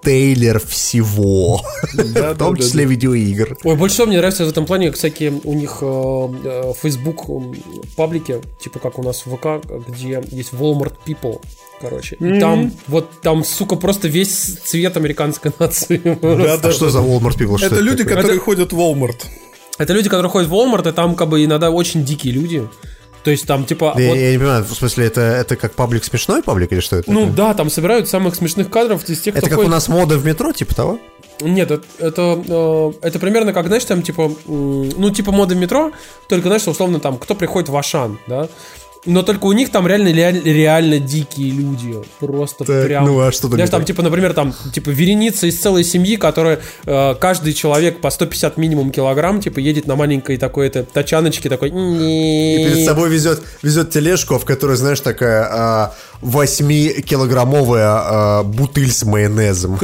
[0.02, 1.62] ритейлер всего,
[1.94, 3.58] в том числе видеоигр.
[3.64, 7.26] Ой, больше всего мне нравится в этом плане всякие у них э, э, Facebook
[7.96, 11.42] паблики, типа как у нас в ВК, где есть Walmart People,
[11.80, 12.16] короче.
[12.20, 16.02] И там, вот там, сука, просто весь цвет американской нации.
[16.22, 16.92] Да, да, что да.
[16.92, 17.58] за Walmart People?
[17.58, 18.18] Что Это люди, такое?
[18.18, 19.26] которые ходят в Walmart.
[19.78, 22.68] Это люди, которые ходят в Walmart, и там как бы иногда очень дикие люди.
[23.24, 23.94] То есть там типа...
[23.98, 26.98] Я, вот- я не понимаю, в смысле, это, это как паблик смешной паблик или что
[26.98, 27.12] это?
[27.12, 30.18] ну да, там собирают самых смешных кадров из тех, это как у ходит- нас мода
[30.18, 31.00] в метро, типа того?
[31.40, 35.92] Нет, это, это, э, это примерно как, знаешь, там, типа, ну, типа моды метро,
[36.30, 38.48] только, знаешь, условно, там, кто приходит в Ашан, да?
[39.06, 41.96] Но только у них там реально, реаль- реально дикие люди.
[42.20, 43.06] Просто Так, прям.
[43.06, 43.88] ну, а что там Знаешь, там, так?
[43.88, 48.92] типа, например, там, типа, вереница из целой семьи, которая э, каждый человек по 150 минимум
[48.92, 51.70] килограмм, типа, едет на маленькой такой это тачаночке, такой.
[51.70, 59.04] И перед собой везет, везет тележку, в которой, знаешь, такая а, 8-килограммовая а, бутыль с
[59.04, 59.78] майонезом.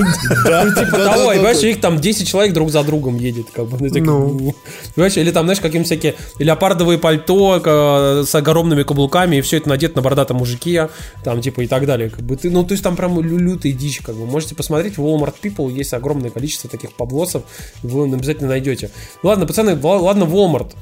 [0.45, 3.77] Да, Типа того, и понимаешь, их там 10 человек друг за другом едет, как бы.
[3.79, 4.55] ну, Ну.
[4.95, 9.69] Понимаешь, или там, знаешь, каким всякие леопардовые пальто э, с огромными каблуками, и все это
[9.69, 10.89] надето на бородатом мужике,
[11.23, 12.09] там, типа, и так далее.
[12.09, 14.25] Как бы ты, ну, то есть там прям лю- лютая дичь, как бы.
[14.25, 17.43] Можете посмотреть, в Walmart People есть огромное количество таких поблосов,
[17.83, 18.89] и вы обязательно найдете.
[19.23, 20.73] Ну, ладно, пацаны, ла- ладно, Walmart.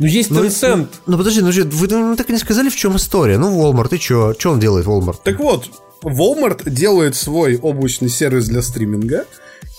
[0.00, 0.88] Ну, есть Ну, Tencent.
[1.06, 3.36] Ну, подожди, ну, вы ну, так и не сказали, в чем история.
[3.36, 4.34] Ну, Walmart, и что?
[4.36, 5.18] Что он делает, Walmart?
[5.22, 5.68] Так вот,
[6.02, 9.26] Walmart делает свой облачный сервис для стриминга,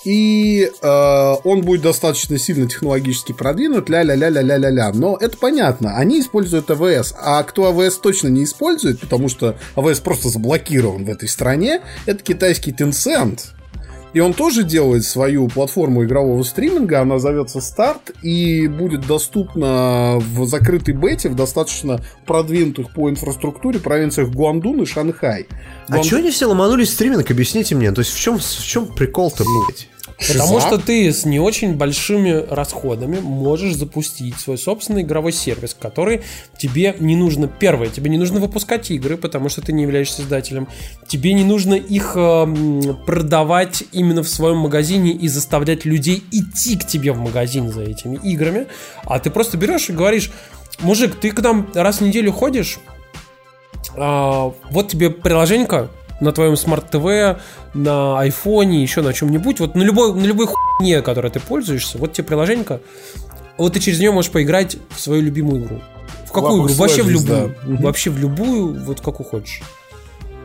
[0.06, 4.92] и э, он будет достаточно сильно технологически продвинут, ля-ля-ля-ля-ля-ля-ля.
[4.94, 10.00] Но это понятно, они используют АВС, а кто АВС точно не использует, потому что АВС
[10.02, 13.40] просто заблокирован в этой стране, это китайский Tencent.
[14.14, 20.46] И он тоже делает свою платформу игрового стриминга, она зовется Старт и будет доступна в
[20.48, 25.48] закрытой бете в достаточно продвинутых по инфраструктуре провинциях Гуандун и Шанхай.
[25.88, 27.32] А Гуан- что они все ломанулись в стриминг?
[27.32, 27.92] Объясните мне.
[27.92, 29.88] То есть в чем, в чем прикол-то, блядь?
[30.28, 36.22] Потому что ты с не очень большими расходами можешь запустить свой собственный игровой сервис, который
[36.58, 40.68] тебе не нужно, первое, тебе не нужно выпускать игры, потому что ты не являешься издателем,
[41.08, 46.86] тебе не нужно их эм, продавать именно в своем магазине и заставлять людей идти к
[46.86, 48.68] тебе в магазин за этими играми,
[49.04, 50.32] а ты просто берешь и говоришь,
[50.80, 52.80] мужик, ты к нам раз в неделю ходишь,
[53.96, 55.90] а, вот тебе приложенька,
[56.22, 57.40] на твоем смарт-ТВ,
[57.74, 62.14] на айфоне, еще на чем-нибудь, вот на любой, на любой хуйне, которой ты пользуешься, вот
[62.14, 62.80] тебе приложение,
[63.58, 65.82] вот ты через нее можешь поиграть в свою любимую игру.
[66.26, 66.74] В какую игру?
[66.76, 67.56] Вообще в любую.
[67.64, 67.84] Мгм.
[67.84, 69.62] Вообще в любую, вот какую хочешь.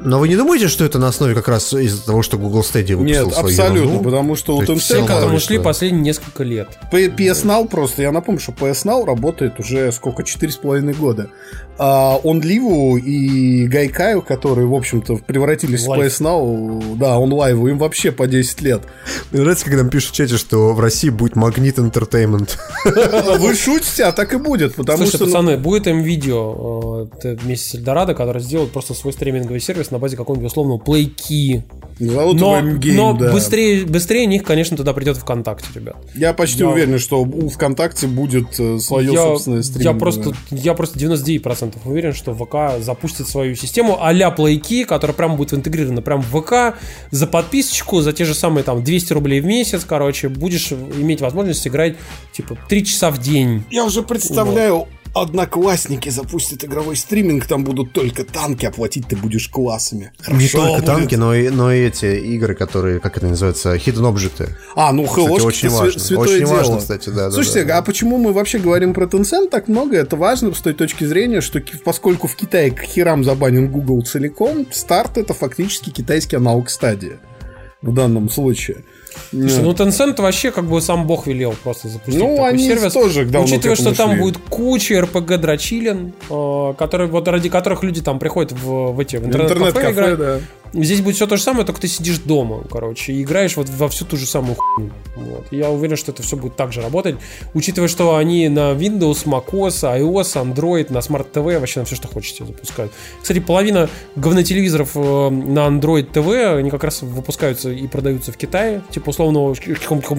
[0.01, 2.97] Но вы не думаете, что это на основе как раз из-за того, что Google Stadia
[2.97, 4.05] выпустил Нет, свою абсолютно, ерунду?
[4.05, 6.78] потому что у Tencent к этому шли последние несколько лет.
[6.93, 11.31] PS Now просто, я напомню, что PS Now работает уже сколько, 4,5 года.
[11.78, 15.97] А OnLive и Гайкаю, которые, в общем-то, превратились Live.
[15.97, 18.82] в PS Now, да, OnLive, им вообще по 10 лет.
[19.31, 22.56] Мне нравится, когда нам пишут в чате, что в России будет Магнит Entertainment.
[23.39, 25.27] Вы шутите, а так и будет, потому Слушайте, что...
[25.27, 29.86] ну, пацаны, будет им видео э, вместе с Эльдорадо, который сделает просто свой стриминговый сервис
[29.91, 31.63] на базе какого-нибудь условного PlayKey.
[31.99, 33.33] Зовут Но, его M-Game, но да.
[33.33, 35.97] быстрее, быстрее них, конечно, туда придет ВКонтакте, ребят.
[36.15, 39.99] Я почти Я- уверен, что у ВКонтакте будет э, свое я, собственное я стриминговое.
[39.99, 45.55] просто, я просто 99% уверен, что ВК запустит свою систему а-ля PlayKey, которая прям будет
[45.55, 46.79] интегрирована прям в ВК
[47.11, 51.67] за подписочку, за те же самые там 200 рублей в месяц, короче, будешь иметь возможность
[51.67, 51.97] играть
[52.33, 53.65] типа 3 часа в день.
[53.71, 60.12] Я уже представляю, одноклассники запустят игровой стриминг, там будут только танки, оплатить ты будешь классами.
[60.19, 60.85] Не Хорошо только будет.
[60.87, 64.51] танки, но и, но и эти игры, которые, как это называется, hidden objects.
[64.74, 66.01] А, ну хелошки очень важно.
[66.01, 66.57] святое Очень дело.
[66.57, 67.78] важно, кстати, да, да, Слушайте, да.
[67.78, 69.97] а почему мы вообще говорим про Tencent так много?
[69.97, 74.66] Это важно с той точки зрения, что поскольку в Китае к херам забанен Google целиком,
[74.70, 77.19] старт это фактически китайский аналог стадии.
[77.83, 78.85] В данном случае.
[79.30, 82.93] Слушай, ну Tencent вообще как бы сам бог велел просто запустить Ну, такой они сервис.
[82.93, 88.02] тоже давно Учитывая, что там будет куча RPG дрочилин, э, которые, вот ради которых люди
[88.02, 90.18] там приходят в, в эти в интернет-кафе, Интернет-кафе, играть.
[90.18, 90.40] да.
[90.77, 93.89] Здесь будет все то же самое, только ты сидишь дома, короче, и играешь вот во
[93.89, 94.93] всю ту же самую хуйню.
[95.16, 95.47] Вот.
[95.51, 97.16] Я уверен, что это все будет так же работать,
[97.55, 102.09] учитывая, что они на Windows, macOS, iOS, Android, на Smart TV, вообще на все, что
[102.09, 102.93] хочете, запускают.
[103.23, 108.82] Кстати, половина говнотелевизоров э, на Android TV, они как раз выпускаются и продаются в Китае,
[108.90, 109.55] типа условного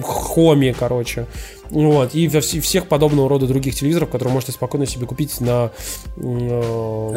[0.02, 1.26] Хоми, короче.
[1.70, 5.70] Вот, и во вс- всех подобного рода других телевизоров, которые можете спокойно себе купить на
[6.16, 7.12] э,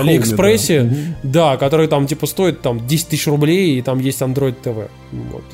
[0.00, 0.80] Алиэкспрессе,
[1.22, 4.88] да, которые там типа стоят там 10 тысяч рублей, и там есть Android TV.
[5.12, 5.44] Вот.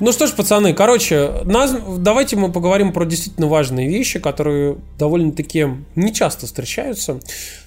[0.00, 5.66] Ну что ж, пацаны, короче, нас, давайте мы поговорим про действительно важные вещи, которые довольно-таки
[5.94, 7.20] нечасто встречаются.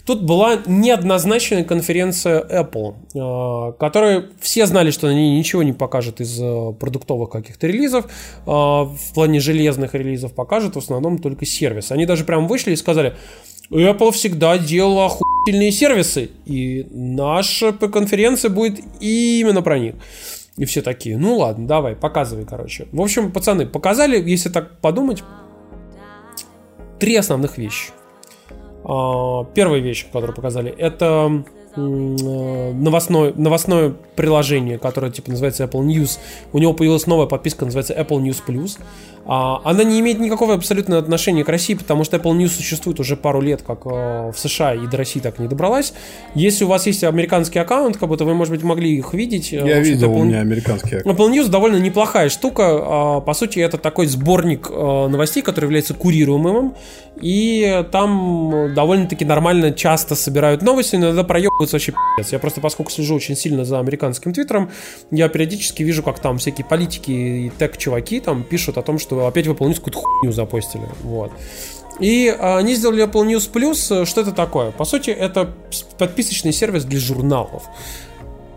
[0.03, 6.39] Тут была неоднозначная конференция Apple, э, которая все знали, что ней ничего не покажет из
[6.41, 8.10] э, продуктовых каких-то релизов, э,
[8.47, 11.91] в плане железных релизов покажет в основном только сервис.
[11.91, 13.14] Они даже прям вышли и сказали,
[13.69, 19.93] Apple всегда делала охуительные сервисы, и наша конференция будет именно про них.
[20.55, 22.88] И все такие, ну ладно, давай, показывай, короче.
[22.91, 25.23] В общем, пацаны, показали, если так подумать,
[26.99, 27.91] три основных вещи.
[28.84, 31.43] А, Первая вещь, которую показали, это
[31.75, 36.19] новостное, новостное приложение, которое типа называется Apple News.
[36.51, 38.77] У него появилась новая подписка, называется Apple News Plus.
[39.25, 43.15] А, Она не имеет никакого абсолютно отношения к России, потому что Apple News существует уже
[43.15, 45.93] пару лет, как э, в США, и до России так и не добралась.
[46.35, 49.53] Если у вас есть американский аккаунт, как будто вы, может быть, могли их видеть.
[49.53, 51.17] Э, Я видел, у Apple- меня американский аккаунт.
[51.17, 52.63] Apple News довольно неплохая штука.
[52.67, 56.75] А, По сути, это такой сборник э, новостей, который является курируемым.
[57.21, 61.23] И там довольно-таки нормально часто собирают новости, но иногда
[61.64, 62.30] проебываются вообще пи***ц.
[62.31, 64.72] Я просто, поскольку слежу очень сильно за американским твиттером,
[65.11, 69.45] я периодически вижу, как там всякие политики и тег-чуваки там пишут о том, что опять
[69.45, 70.88] Apple News какую-то хуйню запостили.
[71.03, 71.31] Вот.
[71.99, 74.06] И а, они сделали Apple News Plus.
[74.06, 74.72] Что это такое?
[74.72, 75.53] По сути, это
[75.98, 77.64] подписочный сервис для журналов.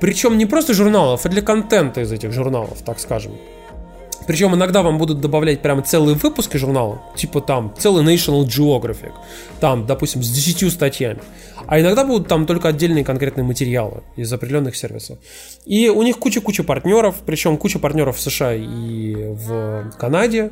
[0.00, 3.32] Причем не просто журналов, а для контента из этих журналов, так скажем.
[4.26, 9.12] Причем иногда вам будут добавлять прямо целые выпуски журнала, типа там целый National Geographic,
[9.60, 11.20] там, допустим, с 10 статьями.
[11.66, 15.18] А иногда будут там только отдельные конкретные материалы из определенных сервисов.
[15.64, 20.50] И у них куча-куча партнеров, причем куча партнеров в США и в Канаде.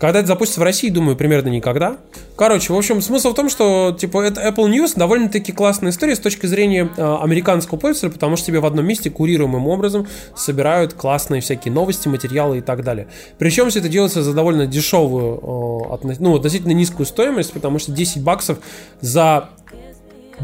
[0.00, 1.98] Когда это запустится в России, думаю, примерно никогда.
[2.34, 6.18] Короче, в общем, смысл в том, что типа это Apple News довольно-таки классная история с
[6.18, 11.42] точки зрения э, американского пользователя, потому что тебе в одном месте курируемым образом собирают классные
[11.42, 13.08] всякие новости, материалы и так далее.
[13.38, 17.92] Причем все это делается за довольно дешевую, э, отно- ну, относительно низкую стоимость, потому что
[17.92, 18.58] 10 баксов
[19.02, 19.50] за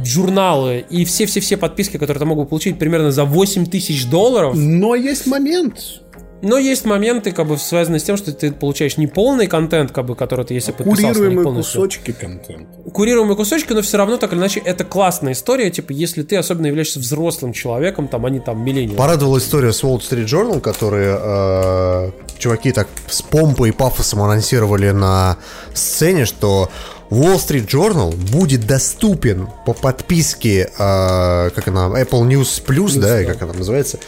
[0.05, 4.95] журналы и все-все-все подписки, которые ты мог бы получить примерно за 8 тысяч долларов, Но
[4.95, 6.03] есть момент.
[6.43, 10.07] Но есть моменты, как бы, связанные с тем, что ты получаешь не полный контент, как
[10.07, 11.81] бы, который ты, если подписался на них Курируемые полностью.
[11.81, 12.91] кусочки контента.
[12.93, 16.67] Курируемые кусочки, но все равно, так или иначе, это классная история, типа, если ты особенно
[16.67, 18.99] являешься взрослым человеком, там, они там миллениалы.
[18.99, 24.91] Порадовала история с Wall Street Journal, которые э, чуваки так с помпой и пафосом анонсировали
[24.91, 25.39] на
[25.73, 26.71] сцене, что
[27.11, 33.43] Wall Street Journal будет доступен по подписке, э, как она, Apple News Plus, да, как
[33.43, 33.99] она называется.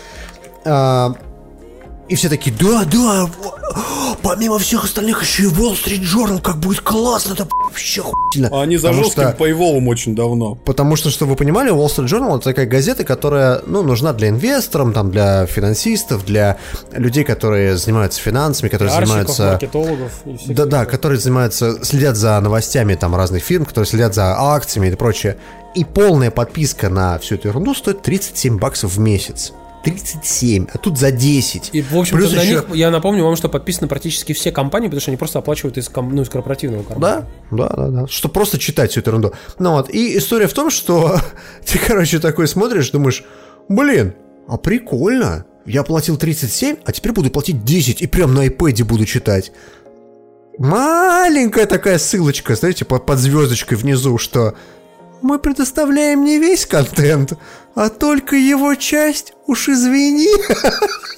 [0.65, 1.11] Э,
[2.09, 3.29] и все такие, да, да,
[4.23, 8.49] помимо всех остальных еще и Wall Street Journal, как будет классно, это вообще охуительно.
[8.53, 10.55] А они за Потому жестким что- пейволом очень давно.
[10.65, 14.29] Потому что, чтобы вы понимали, Wall Street Journal это такая газета, которая, ну, нужна для
[14.31, 16.57] инвесторов, там, для финансистов, для
[16.93, 19.43] людей, которые занимаются финансами, которые Пиарщиков, занимаются...
[19.45, 20.13] маркетологов
[20.47, 24.95] Да, да, которые занимаются, следят за новостями там разных фирм, которые следят за акциями и
[24.95, 25.37] прочее.
[25.75, 29.53] И полная подписка на всю эту ерунду стоит 37 баксов в месяц.
[29.85, 31.71] 37, а тут за 10.
[31.73, 34.89] И, в общем Плюс на еще- них, я напомню вам, что подписаны практически все компании,
[34.89, 37.27] потому что они просто оплачивают из, ну, из корпоративного кармана.
[37.51, 38.07] Да, да, да, да.
[38.09, 39.33] Что просто читать всю эту ерунду.
[39.59, 41.19] Ну вот, и история в том, что
[41.65, 43.25] ты, короче, такой смотришь, думаешь,
[43.69, 44.15] блин,
[44.49, 45.47] а прикольно.
[45.67, 49.53] Я платил 37, а теперь буду платить 10 и прям на iPad буду читать.
[50.59, 54.55] Маленькая такая ссылочка, знаете, под, под звездочкой внизу, что
[55.23, 57.35] мы предоставляем не весь контент,
[57.75, 59.33] а только его часть.
[59.47, 60.29] Уж извини.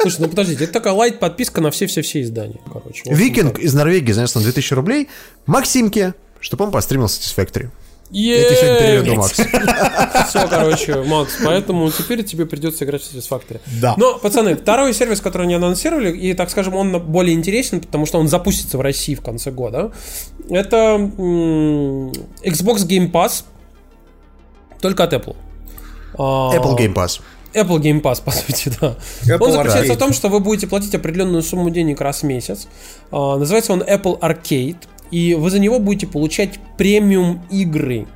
[0.01, 3.03] Слушай, ну подождите, это такая лайт-подписка на все-все-все издания, короче.
[3.07, 5.09] Викинг из Норвегии, знаешь, на 2000 рублей.
[5.47, 7.71] Максимке, чтобы он постримил Satisfactory.
[8.11, 9.15] Е, Это переведу.
[9.15, 9.33] Макс.
[10.29, 13.61] Все, короче, Макс, поэтому теперь тебе придется играть в Satisfactory.
[13.81, 13.95] Да.
[13.97, 18.19] Но, пацаны, второй сервис, который они анонсировали, и, так скажем, он более интересен, потому что
[18.19, 19.93] он запустится в России в конце года,
[20.49, 20.97] это
[22.45, 23.45] Xbox Game Pass,
[24.81, 25.37] только от Apple.
[26.19, 27.21] А, Apple Game Pass.
[27.55, 28.97] Apple Game Pass, по сути, да.
[29.23, 29.97] Apple он заключается Arcade.
[29.97, 32.69] в том, что вы будете платить определенную сумму денег раз в месяц.
[33.11, 34.79] А, называется он Apple Arcade.
[35.11, 38.07] И вы за него будете получать премиум игры.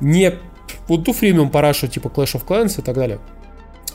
[0.00, 0.34] Не
[0.88, 3.20] вот ту премиум парашу типа Clash of Clans и так далее.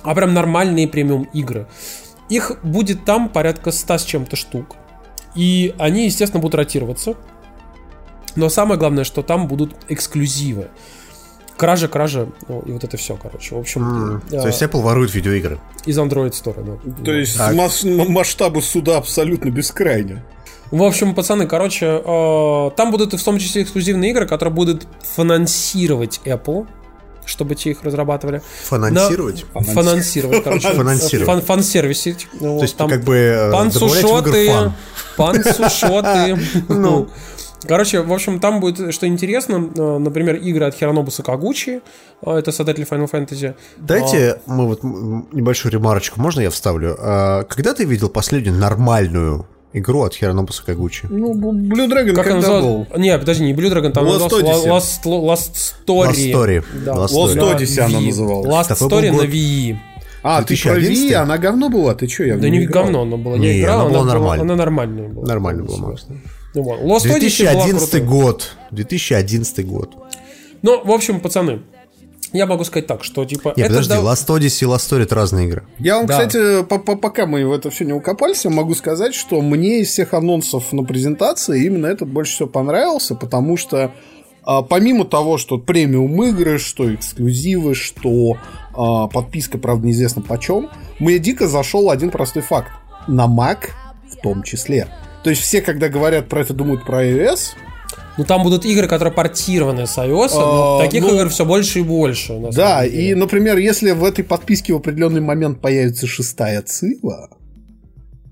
[0.03, 1.67] А прям нормальные премиум игры.
[2.29, 4.75] Их будет там порядка 100 с чем-то штук.
[5.35, 7.15] И они, естественно, будут ротироваться.
[8.35, 10.69] Но самое главное, что там будут эксклюзивы.
[11.63, 13.55] Кража, кража, ну, и вот это все, короче.
[13.55, 15.59] В общем, М, э, То есть Apple ворует видеоигры.
[15.85, 17.03] из Android Store, да.
[17.05, 17.53] То есть Так.
[17.55, 20.21] мас- масштабы суда абсолютно бескрайни.
[20.71, 26.19] В общем, пацаны, короче, э, там будут в том числе эксклюзивные игры, которые будут финансировать
[26.25, 26.67] Apple,
[27.25, 28.41] чтобы те их разрабатывали.
[28.69, 29.45] Финансировать?
[29.53, 30.73] На- Финансировать, короче.
[30.73, 31.27] Финансировать.
[31.29, 32.27] Фан- Фан-сервисить.
[32.39, 34.73] То есть там как бы э, Пансушоты, фан.
[35.15, 36.37] пансушоты.
[36.67, 37.07] Ну.
[37.67, 41.81] Короче, в общем, там будет, что интересно, э, например, игры от Хиронобуса Кагучи,
[42.25, 43.53] э, это создатель Final Fantasy.
[43.77, 46.95] Дайте мы вот небольшую ремарочку, можно я вставлю?
[46.99, 51.07] А, Когда ты видел последнюю нормальную игру от Хиронобуса Кагучи?
[51.09, 52.87] Ну, Blue Dragon Как он когда был?
[52.97, 54.67] Не, подожди, не Blue Dragon, там назывался Odyssey.
[54.67, 55.53] Lost, Lost
[55.87, 56.09] Story.
[56.09, 56.63] Lost Story.
[56.85, 56.91] Да.
[56.93, 58.67] Lost Lost На Odyssey она называлась.
[58.79, 59.21] Был Story на?
[59.23, 59.77] Wii.
[60.23, 61.11] А, ты про 2011?
[61.11, 61.95] Wii, она говно была?
[61.95, 62.83] Ты что, я Да не играл?
[62.85, 63.37] говно она была.
[63.37, 64.43] Не, Я играл, она она, была была нормальной.
[64.45, 65.27] Она нормальная была.
[65.27, 65.63] Нормально.
[65.67, 65.95] Ну,
[66.53, 66.79] вот.
[66.81, 68.01] Lost Odyssey была 2011 крутая.
[68.03, 68.55] год.
[68.71, 69.95] 2011 год.
[70.61, 71.61] Ну, в общем, пацаны,
[72.31, 73.53] я могу сказать так, что типа...
[73.55, 75.63] Не, это подожди, да- Last Odyssey и Last Story это разные игры.
[75.79, 76.13] Я вам, Да.
[76.25, 79.81] кстати, по- по- пока мы в это все не укопались, я могу сказать, что мне
[79.81, 83.91] из всех анонсов на презентации именно этот больше всего понравился, потому что
[84.45, 88.37] а, помимо того, что премиум игры, что эксклюзивы, что
[88.73, 90.69] а, подписка, правда, неизвестно почем,
[90.99, 92.69] мне дико зашел один простой факт.
[93.07, 93.69] На Mac
[94.09, 94.87] в том числе.
[95.23, 97.55] То есть все, когда говорят про это, думают про iOS,
[98.17, 101.79] Ну, там будут игры, которые портированы с iOS, но А, таких ну, игр все больше
[101.79, 102.39] и больше.
[102.51, 107.29] Да, и, например, если в этой подписке в определенный момент появится шестая цива,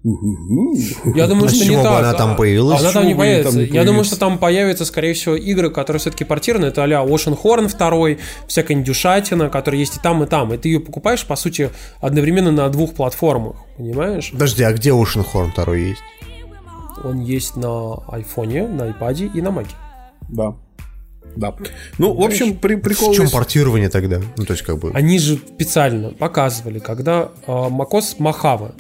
[0.03, 1.13] уху-ху.
[1.15, 1.99] Я думаю, А что не так.
[1.99, 2.81] она там появилась?
[2.81, 3.59] Она там не там появится.
[3.59, 6.65] не Я думаю, что там появятся, скорее всего, игры, которые все-таки портированы.
[6.67, 10.53] Это а-ля Ocean Horn 2, всякая индюшатина, которая есть и там, и там.
[10.53, 11.69] И ты ее покупаешь, по сути,
[11.99, 13.55] одновременно на двух платформах.
[13.77, 14.31] Понимаешь?
[14.31, 16.01] Подожди, а где Ocean Horn второй есть?
[17.03, 19.67] Он есть на айфоне, на iPad и на Mac.
[20.29, 20.55] Да.
[21.35, 21.55] Да.
[21.97, 23.11] Ну, в общем, при, прикол...
[23.11, 24.21] В чем есть- портирование тогда?
[24.37, 24.91] Ну, то есть, как бы...
[24.93, 28.73] Они же специально показывали, когда э, Макос Махава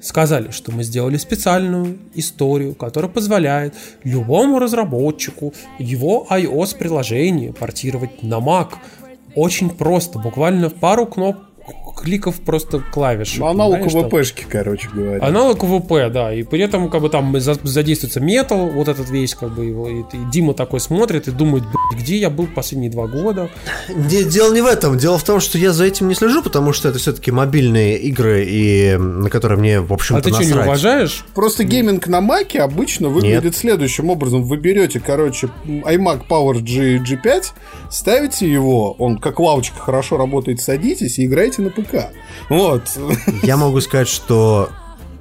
[0.00, 3.74] сказали, что мы сделали специальную историю, которая позволяет
[4.04, 8.68] любому разработчику его iOS-приложение портировать на Mac.
[9.34, 11.36] Очень просто, буквально в пару кноп
[11.96, 13.36] кликов просто клавиш.
[13.38, 13.80] Ну, аналог?
[13.88, 15.24] ВПшки, короче говоря.
[15.24, 19.34] Аналог ВП, да, и при этом как бы там за- задействуется метал, вот этот весь
[19.34, 22.90] как бы его, и, и Дима такой смотрит и думает, «Блядь, где я был последние
[22.90, 23.50] два года,
[23.88, 24.96] Де- Дело не в этом.
[24.98, 28.44] Дело в том, что я за этим не слежу, потому что это все-таки мобильные игры,
[28.48, 30.66] и на которые мне, в общем-то, а ты что, не насрать.
[30.66, 31.24] уважаешь?
[31.34, 34.44] Просто гейминг на Маке обычно выглядит следующим образом.
[34.44, 37.44] Вы берете, короче, iMac Power G, G5,
[37.90, 42.12] ставите его, он как лавочка хорошо работает, садитесь и играете на ПК.
[42.48, 42.82] Вот.
[43.42, 44.70] Я могу сказать, что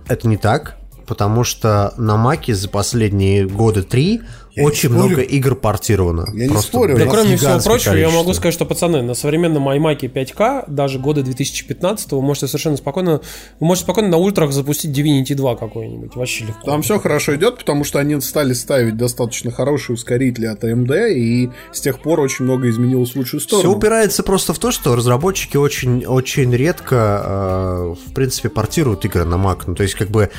[0.07, 0.77] это не так.
[1.07, 4.22] потому что на Маке за последние года три
[4.57, 6.27] Я очень много игр портировано.
[6.34, 8.17] Я не Просто, спорю, блядь, Да, кроме всего прочего, я количество.
[8.19, 13.21] могу сказать, что, пацаны, на современном iMac 5К, даже года 2015 вы можете совершенно спокойно,
[13.59, 16.65] вы можете спокойно на ультрах запустить Divinity 2 какой-нибудь, вообще легко.
[16.65, 21.49] Там все хорошо идет, потому что они стали ставить достаточно хорошие ускорители от AMD, и
[21.71, 23.75] с тех пор очень много изменилось в лучшую Все сторону.
[23.75, 29.35] упирается просто в то, что разработчики очень, очень редко, э, в принципе, портируют игры на
[29.35, 29.63] Mac.
[29.67, 30.29] Ну, то есть, как бы,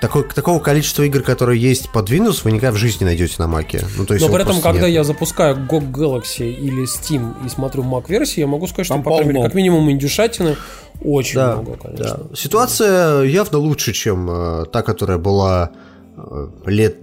[0.00, 3.84] такой, такого количества игр, которые есть под Windows, вы никогда в жизни найдете на Маке.
[3.96, 4.90] Ну, то есть, Но при этом, когда нет.
[4.90, 9.10] я запускаю GOG Galaxy или Steam и смотрю Mac-версии, я могу сказать, что, Там по
[9.16, 10.56] крайней мере, как минимум, индюшатины
[11.02, 12.18] очень Да, много, конечно.
[12.28, 12.36] да.
[12.36, 15.70] Ситуация явно лучше, чем э, та, которая была
[16.16, 16.98] э, лет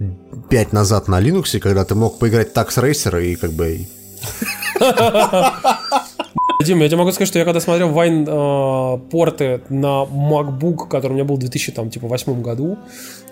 [0.48, 3.86] пять назад на Linux, когда ты мог поиграть Tax Racer и как бы...
[6.62, 11.12] Дим, я тебе могу сказать, что я когда смотрел Вайн э, порты на MacBook, который
[11.12, 12.78] у меня был в 2008 году,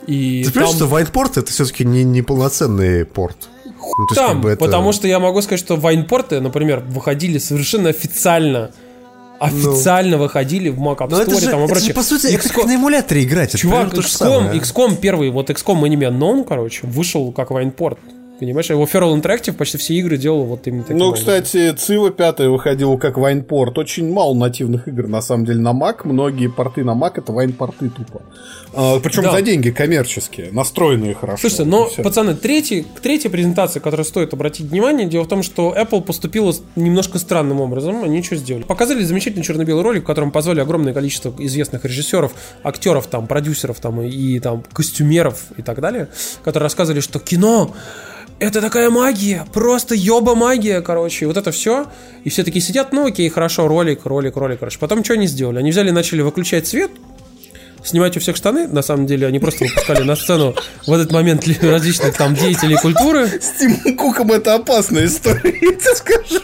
[0.07, 3.48] и Ты понимаешь, там- что Вайнпорт это все-таки не, не полноценный порт?
[3.65, 7.89] Ну, там, как бы это- потому что я могу сказать, что вайнпорты, например, выходили совершенно
[7.90, 8.70] официально.
[9.39, 11.94] Официально выходили в Mac App Но Ну, это Store же, там и это же, прочее.
[11.94, 13.48] по сути, это XCOM как на эмуляторе играть.
[13.51, 14.61] это Чувак, XCOM, самое.
[14.61, 17.98] XCOM первый, вот XCOM Enemy Unknown, короче, вышел как вайнпорт.
[18.40, 21.26] Понимаешь, его Feral Interactive почти все игры делал вот именно таким Ну, образом.
[21.26, 23.76] кстати, Цива 5 выходила как вайнпорт.
[23.76, 25.96] Очень мало нативных игр, на самом деле, на Mac.
[26.04, 28.22] Многие порты на Mac это вайнпорты тупо.
[29.02, 29.32] причем Да.
[29.32, 31.40] за деньги коммерческие, настроенные хорошо.
[31.42, 32.02] Слушайте, И но, всё.
[32.02, 36.54] пацаны, третий, к третьей презентации, которую стоит обратить внимание, дело в том, что Apple поступила
[36.76, 38.02] немножко странным образом.
[38.04, 38.62] Они что сделали?
[38.62, 44.00] Показали замечательный черно-белый ролик, в котором позвали огромное количество известных режиссеров, актеров, там, продюсеров там,
[44.00, 46.08] и там, костюмеров и так далее,
[46.42, 47.72] которые рассказывали, что кино
[48.40, 51.26] это такая магия, просто ёба магия, короче.
[51.26, 51.86] Вот это все.
[52.24, 54.78] И все такие сидят, ну окей, хорошо, ролик, ролик, ролик, короче.
[54.78, 55.58] Потом что они сделали?
[55.58, 56.90] Они взяли и начали выключать свет,
[57.84, 58.66] снимать у всех штаны.
[58.66, 60.54] На самом деле они просто выпускали на сцену
[60.86, 63.26] в этот момент ли- различных там деятелей культуры.
[63.28, 66.40] С Тимом Куком это опасная история, я тебе скажу.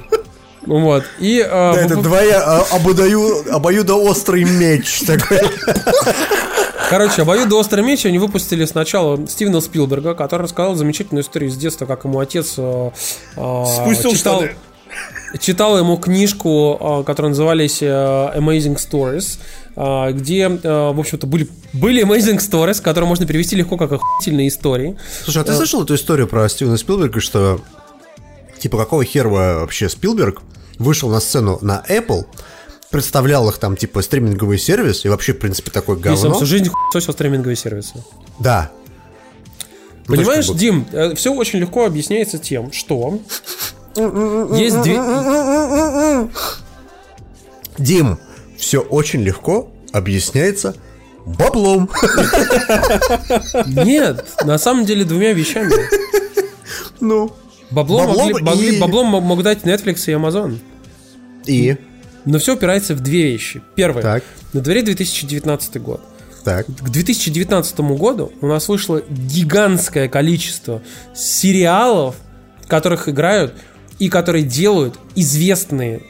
[0.67, 1.05] Вот.
[1.21, 5.39] И э, Да, это вып- двоя а, ободаю, обоюдоострый меч такой.
[6.89, 12.05] Короче, обоюдоострый меч они выпустили сначала Стивена Спилберга, который рассказал замечательную историю из детства, как
[12.05, 12.91] ему отец э,
[13.37, 14.57] э, Спустил читал, штаны.
[15.41, 19.39] читал ему книжку, э, которая назывались э, Amazing Stories,
[19.75, 24.47] э, где, э, в общем-то, были, были Amazing Stories, которые можно перевести легко как охуительные
[24.49, 24.97] истории.
[25.25, 27.61] Слушай, а ты слышал эту историю про Стивена Спилберга, что
[28.61, 30.41] типа какого хера вообще Спилберг
[30.79, 32.27] вышел на сцену на Apple,
[32.91, 36.35] представлял их там типа стриминговый сервис и вообще в принципе такое Если он говно.
[36.37, 38.03] всю жизнь хуесосил стриминговые сервисы.
[38.39, 38.71] Да.
[40.09, 40.87] Ну, Понимаешь, Дим,
[41.17, 43.19] все очень легко объясняется тем, что
[43.97, 44.95] есть две...
[47.79, 48.19] Дим,
[48.57, 50.75] все очень легко объясняется
[51.27, 51.91] баблом.
[53.67, 55.73] Нет, на самом деле двумя вещами.
[57.01, 57.33] Ну.
[57.71, 60.59] Бабло, Баблом могли, могли- и- бабло мог, мог дать Netflix и Amazon.
[61.47, 61.77] И.
[62.27, 63.63] Но все упирается в две вещи.
[63.75, 64.03] Первое.
[64.03, 64.25] Так.
[64.53, 66.01] На дворе 2019 год.
[66.45, 66.67] Так.
[66.67, 70.83] К 2019 году у нас вышло гигантское количество
[71.15, 72.17] сериалов,
[72.67, 73.55] которых играют
[73.99, 76.03] и которые делают известные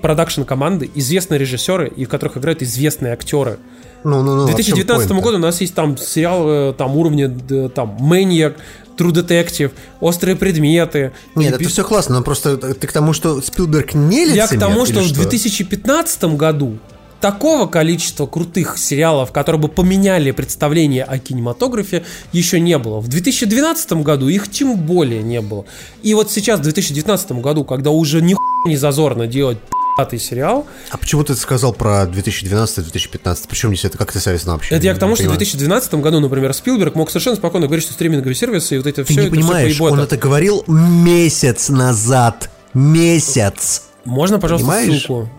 [0.00, 3.58] продакшн-команды, известные режиссеры, и в которых играют известные актеры.
[4.04, 4.46] Ну, ну, ну.
[4.46, 5.22] К а в чем 2019 point-то?
[5.22, 7.28] году у нас есть там сериал э, там уровня
[7.70, 8.54] там Maniac,
[8.96, 11.12] True Detective, Острые предметы.
[11.34, 14.46] Нет, И это все классно, но просто ты к тому, что Спилберг не лицемер, Я
[14.46, 16.78] к тому, что или в 2015 году
[17.20, 23.00] такого количества крутых сериалов, которые бы поменяли представление о кинематографе, еще не было.
[23.00, 25.64] В 2012 году их тем более не было.
[26.02, 28.36] И вот сейчас, в 2019 году, когда уже ни
[28.66, 29.58] не зазорно делать
[29.96, 33.44] пятый сериал, А почему ты сказал про 2012-2015?
[33.48, 34.74] Причем здесь это как ты связано вообще?
[34.74, 35.38] это я к тому, Не что в понимаю.
[35.38, 39.12] 2012 году, например, Спилберг мог совершенно спокойно говорить, что стриминговые сервисы и вот это Ты
[39.12, 42.50] все не это понимаешь, все он это говорил месяц назад.
[42.74, 43.82] Месяц.
[44.04, 45.00] Можно, пожалуйста, Понимаешь?
[45.02, 45.30] ссылку?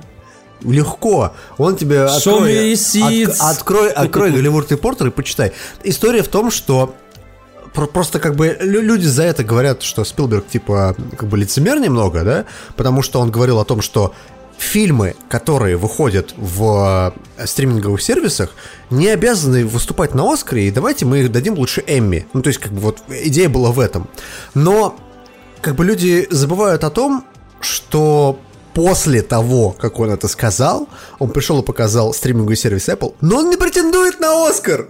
[0.62, 1.34] Легко.
[1.58, 5.52] Он тебе открой, от- открой, открой Голливуд Репортер и почитай.
[5.84, 6.96] История в том, что
[7.74, 11.80] про- просто как бы лю- люди за это говорят, что Спилберг типа как бы лицемер
[11.82, 12.46] немного, да,
[12.78, 14.14] потому что он говорил о том, что
[14.58, 18.52] фильмы, которые выходят в э, стриминговых сервисах,
[18.90, 22.28] не обязаны выступать на Оскаре, и давайте мы их дадим лучше Эмми.
[22.34, 24.08] Ну, то есть, как бы вот идея была в этом.
[24.54, 24.96] Но
[25.62, 27.26] как бы люди забывают о том,
[27.60, 28.40] что
[28.74, 30.88] после того, как он это сказал,
[31.20, 34.88] он пришел и показал стриминговый сервис Apple, но он не претендует на Оскар.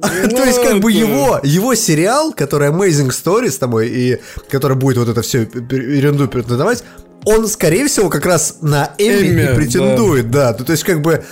[0.00, 4.18] То есть, как бы его, его сериал, который Amazing Stories там, и
[4.48, 6.84] который будет вот это все ерунду претендовать,
[7.24, 10.52] он, скорее всего, как раз на Эмми Эмми, и претендует, да.
[10.52, 11.24] То, то есть, как бы,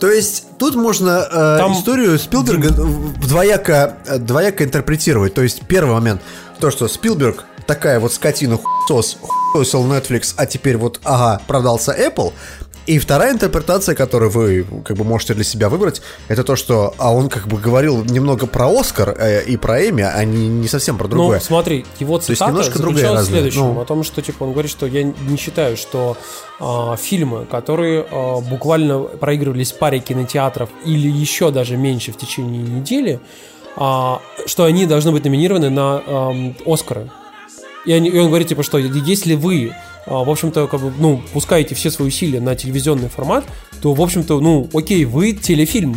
[0.00, 5.34] то есть тут можно э, Там- историю Спилберга двояко, э, двояко интерпретировать.
[5.34, 6.20] То есть первый момент,
[6.60, 12.32] то, что Спилберг такая вот скотина хуесос, хуесосил Netflix, а теперь вот, ага, продался Apple.
[12.86, 17.14] И вторая интерпретация, которую вы как бы можете для себя выбрать, это то, что, а
[17.14, 20.98] он как бы говорил немного про Оскар э, и про Эми, а не, не совсем
[20.98, 21.38] про другое.
[21.38, 23.60] Ну, смотри, его есть цитата немножко другая заключалась в следующем.
[23.74, 23.80] ну.
[23.80, 26.18] О том, что типа он говорит, что я не считаю, что
[26.60, 33.18] а, фильмы, которые а, буквально проигрывались паре кинотеатров или еще даже меньше в течение недели,
[33.76, 37.10] а, что они должны быть номинированы на ам, Оскары.
[37.86, 39.74] И, они- и он говорит, типа, что если вы,
[40.06, 43.44] в общем-то, как бы, ну, пускаете все свои усилия на телевизионный формат,
[43.80, 45.96] то, в общем-то, ну, окей, вы телефильм.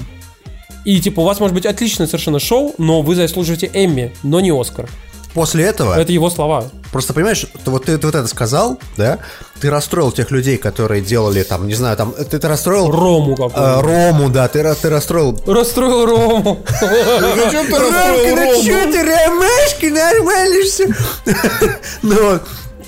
[0.86, 4.52] И, типа, у вас может быть отличное совершенно шоу, но вы заслуживаете Эмми, но не
[4.52, 4.90] Оскар.
[5.34, 5.94] После этого...
[5.94, 6.66] Это его слова.
[6.92, 9.20] Просто понимаешь, ты вот ты, ты вот это сказал, да?
[9.60, 13.62] Ты расстроил тех людей, которые делали там, не знаю, там, ты, ты расстроил Рому какой
[13.62, 15.40] э, Рому, да, ты, ты расстроил.
[15.46, 16.66] Расстроил Рому.
[16.82, 17.52] Ромка, ну
[18.64, 20.88] чё ты, ромашки, нормально все.
[22.02, 22.40] Ну,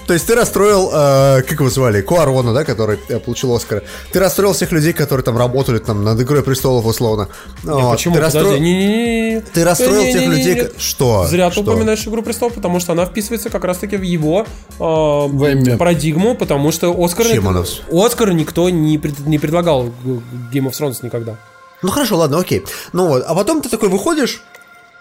[0.10, 3.84] то есть ты расстроил, э, как его звали, Куарона, да, который э, получил Оскара.
[4.12, 7.28] Ты расстроил всех людей, которые там работали там над Игрой престолов условно.
[7.62, 7.92] Вот.
[7.92, 8.16] Почему?
[8.16, 9.42] Ты не-не-не.
[9.42, 10.54] ты расстроил тех Не-не-не-не.
[10.56, 11.28] людей, что?
[11.28, 14.48] Зря ты упоминаешь Игру престолов, потому что она вписывается как раз-таки в его
[14.80, 17.28] э, парадигму, потому что Оскар...
[17.92, 19.90] Оскар никто не, пред- не предлагал
[20.52, 21.36] Game of Thrones никогда.
[21.84, 22.66] Ну хорошо, ладно, окей.
[22.94, 24.42] Ну вот, а потом ты такой выходишь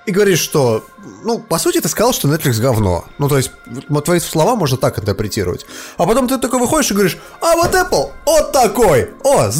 [0.08, 0.86] и говоришь, что,
[1.22, 3.04] ну, по сути, ты сказал, что Netflix говно.
[3.18, 3.50] Ну, то есть,
[3.90, 5.66] вот твои слова можно так интерпретировать.
[5.98, 9.50] А потом ты такой выходишь и говоришь, а вот Apple, вот такой, о,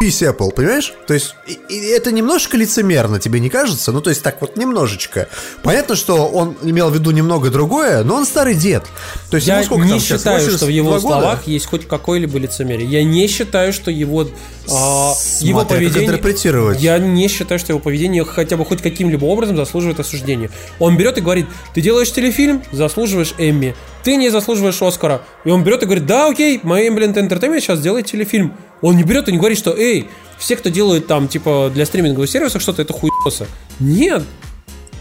[0.00, 0.92] заебись Apple, понимаешь?
[1.06, 3.90] То есть, и- и это немножко лицемерно, тебе не кажется?
[3.92, 5.28] Ну, то есть, так вот немножечко.
[5.62, 8.84] Понятно, что он имел в виду немного другое, но он старый дед.
[9.30, 11.20] То есть, Я сколько не там сейчас, считаю, что в его 82 года?
[11.20, 12.88] словах есть хоть какое-либо лицемерие.
[12.88, 14.28] Я не считаю, что его,
[14.70, 16.04] а, его Смотря как поведение...
[16.08, 16.80] интерпретировать.
[16.80, 20.50] Я не считаю, что его поведение хотя бы хоть каким-либо образом заслуживает осуждения.
[20.78, 23.74] Он берет и говорит, ты делаешь телефильм, заслуживаешь Эмми.
[24.04, 25.22] Ты не заслуживаешь Оскара.
[25.44, 28.54] И он берет и говорит, да, окей, мои Ambient Entertainment сейчас делает телефильм.
[28.80, 32.28] Он не берет и не говорит, что, эй, все, кто делает там, типа, для стриминговых
[32.30, 33.46] сервисов что-то, это хуесоса.
[33.80, 34.22] Нет,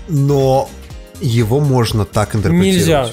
[0.08, 0.70] Но
[1.22, 2.76] его можно так интерпретировать.
[2.76, 3.10] Нельзя.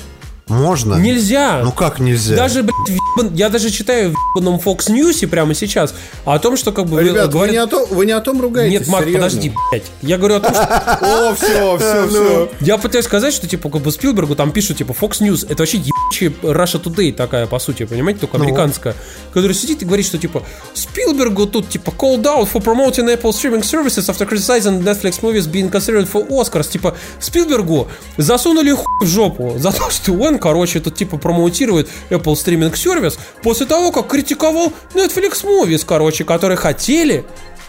[0.48, 0.96] Можно?
[0.96, 1.62] нельзя.
[1.64, 2.36] Ну как нельзя?
[2.36, 5.94] Даже, блядь, в ебан- я даже читаю в ебаном Fox News прямо сейчас
[6.26, 8.40] о том, что как бы Ребят, вы говорят- не, о том, вы не о том
[8.42, 9.24] ругаетесь, Нет, Мак, серьезно.
[9.26, 9.84] подожди, блядь.
[10.02, 10.64] Я говорю о том, что
[11.30, 12.50] О, все, все, все.
[12.60, 15.78] я пытаюсь сказать, что типа как бы Спилбергу там пишут типа Fox News, это вообще
[15.78, 18.44] ебучая Russia Today такая по сути, понимаете, только Ну.
[18.44, 18.94] американская,
[19.32, 20.42] которая сидит и говорит, что типа
[20.74, 25.70] Спилбергу тут типа called out for promoting Apple streaming services after criticizing Netflix movies being
[25.70, 27.88] considered for Oscars, типа Спилбергу
[28.18, 33.18] засунули хуй в жопу за то, что он, короче, тут типа промоутирует Apple стриминг сервис
[33.42, 37.24] после того, как критиковал Netflix movies, короче, которые хотели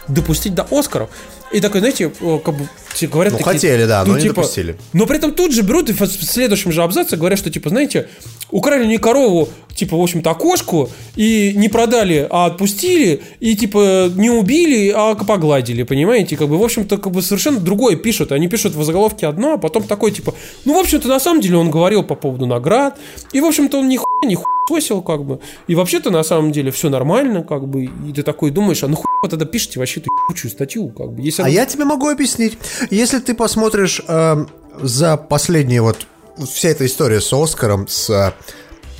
[0.08, 1.10] допустить до Оскаров.
[1.52, 2.68] И такой, знаете, э, как бы
[3.02, 4.76] говорят Ну, такие, хотели, да, но не типа, допустили.
[4.94, 8.08] но при этом тут же берут и в следующем же абзаце говорят, что, типа, знаете,
[8.50, 14.30] украли не корову, типа, в общем-то, окошку, и не продали, а отпустили, и, типа, не
[14.30, 16.36] убили, а погладили, понимаете?
[16.36, 18.32] Как бы, в общем-то, как бы совершенно другое пишут.
[18.32, 21.58] Они пишут в заголовке одно, а потом такой, типа, ну, в общем-то, на самом деле
[21.58, 22.98] он говорил по поводу наград,
[23.32, 25.40] и, в общем-то, он нихуя не хуесосил, как бы.
[25.68, 28.96] И вообще-то, на самом деле, все нормально, как бы, и ты такой думаешь, а ну
[28.96, 31.22] хуй вы тогда пишите вообще эту статью, как бы.
[31.22, 32.58] Если А она- я тебе могу объяснить.
[32.90, 34.48] Если ты посмотришь эм,
[34.82, 36.06] за последние вот
[36.52, 38.32] вся эта история с Оскаром, с э,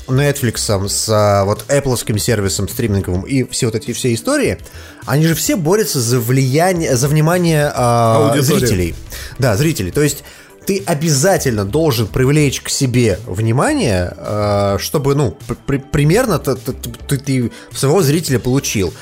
[0.09, 4.59] Netflix, с э, вот Apple сервисом стриминговым и все вот эти все истории,
[5.05, 8.95] они же все борются за влияние, за внимание э, зрителей.
[9.39, 9.91] Да, зрителей.
[9.91, 10.23] То есть
[10.67, 15.37] ты обязательно должен привлечь к себе внимание, э, чтобы, ну,
[15.67, 18.93] при- примерно ты, ты- ты- ты своего зрителя получил.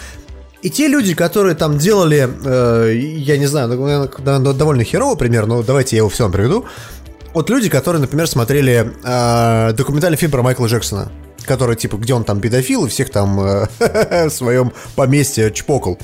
[0.65, 5.63] И те люди, которые там делали, э, я не знаю, ну, довольно херово пример, но
[5.63, 6.65] давайте я его все вам приведу.
[7.35, 11.13] Вот люди, которые, например, смотрели э, документальный фильм про Майкла Джексона,
[11.45, 13.67] который, типа, где он там педофил и всех там э,
[14.29, 15.99] в своем поместье чпокал.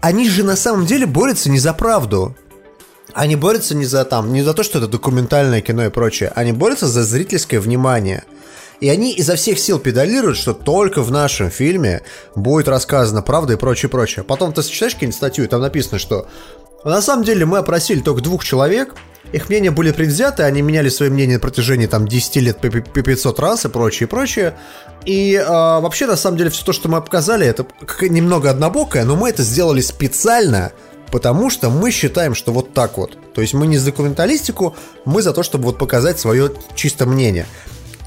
[0.00, 2.36] Они же на самом деле борются не за правду.
[3.14, 6.30] Они борются не за там, не за то, что это документальное кино и прочее.
[6.36, 8.22] Они борются за зрительское внимание.
[8.80, 12.02] И они изо всех сил педалируют, что только в нашем фильме
[12.34, 14.24] будет рассказана правда и прочее, прочее.
[14.24, 16.28] Потом ты читаешь какие-нибудь статью, и там написано, что
[16.84, 18.94] на самом деле мы опросили только двух человек,
[19.32, 23.02] их мнения были предвзяты, они меняли свои мнения на протяжении там 10 лет по по
[23.02, 24.54] 500 раз и прочее, прочее.
[25.04, 27.66] И а, вообще, на самом деле, все то, что мы показали, это
[28.00, 30.72] немного однобокое, но мы это сделали специально,
[31.10, 33.18] потому что мы считаем, что вот так вот.
[33.34, 37.46] То есть мы не за документалистику, мы за то, чтобы вот показать свое чисто мнение.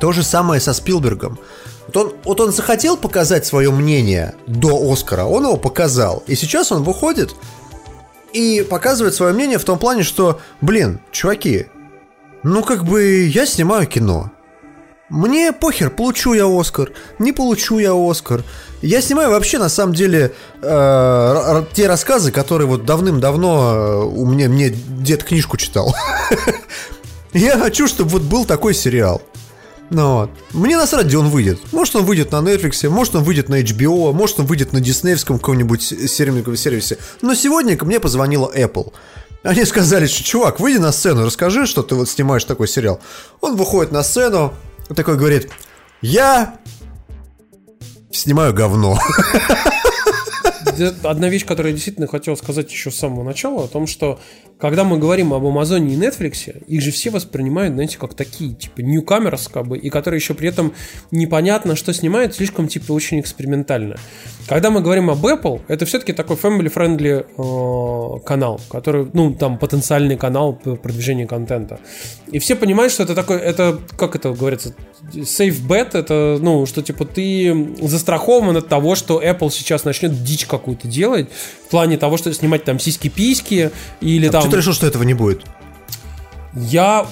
[0.02, 1.38] То же самое со Спилбергом.
[1.86, 6.24] Вот он, вот он захотел показать свое мнение до Оскара, он его показал.
[6.26, 7.36] И сейчас он выходит
[8.34, 11.68] и показывает свое мнение в том плане, что, блин, чуваки,
[12.42, 14.32] ну как бы я снимаю кино.
[15.10, 18.44] Мне похер, получу я Оскар, не получу я Оскар.
[18.82, 20.34] Я снимаю вообще, на самом деле,
[20.64, 25.96] э, те рассказы, которые вот давным-давно э, у меня мне дед книжку читал.
[27.34, 29.22] Я хочу, чтобы вот был такой сериал.
[29.92, 30.32] Ну вот.
[30.54, 31.60] Мне насрать, где он выйдет.
[31.74, 35.38] Может, он выйдет на Netflix, может, он выйдет на HBO, может, он выйдет на диснеевском
[35.38, 36.98] каком-нибудь сервисе.
[37.22, 38.94] Но сегодня ко мне позвонила Apple.
[39.44, 43.02] Они сказали, что, чувак, выйди на сцену, расскажи, что ты вот снимаешь такой сериал.
[43.42, 44.54] Он выходит на сцену,
[44.96, 45.50] такой говорит,
[46.02, 46.58] я
[48.12, 48.98] снимаю говно.
[51.04, 54.20] Одна вещь, которую я действительно хотел сказать еще с самого начала, о том, что
[54.62, 58.82] когда мы говорим об Амазоне и Netflix, их же все воспринимают, знаете, как такие, типа,
[58.82, 60.74] newcomers, как бы, и которые еще при этом
[61.10, 63.96] непонятно, что снимают, слишком, типа, очень экспериментально.
[64.48, 70.16] Когда мы говорим об Apple, это все-таки такой family-friendly э, канал, который, ну, там, потенциальный
[70.16, 71.80] канал по продвижению контента.
[72.32, 74.76] И все понимают, что это такой, это, как это говорится,
[75.14, 80.46] safe bet, это, ну, что, типа, ты застрахован от того, что Apple сейчас начнет дичь
[80.46, 81.30] какую-то делать,
[81.68, 83.72] в плане того, что снимать там сиськи-письки,
[84.02, 84.42] или там...
[84.42, 85.44] Что ты решил, что этого не будет?
[86.54, 87.08] Я,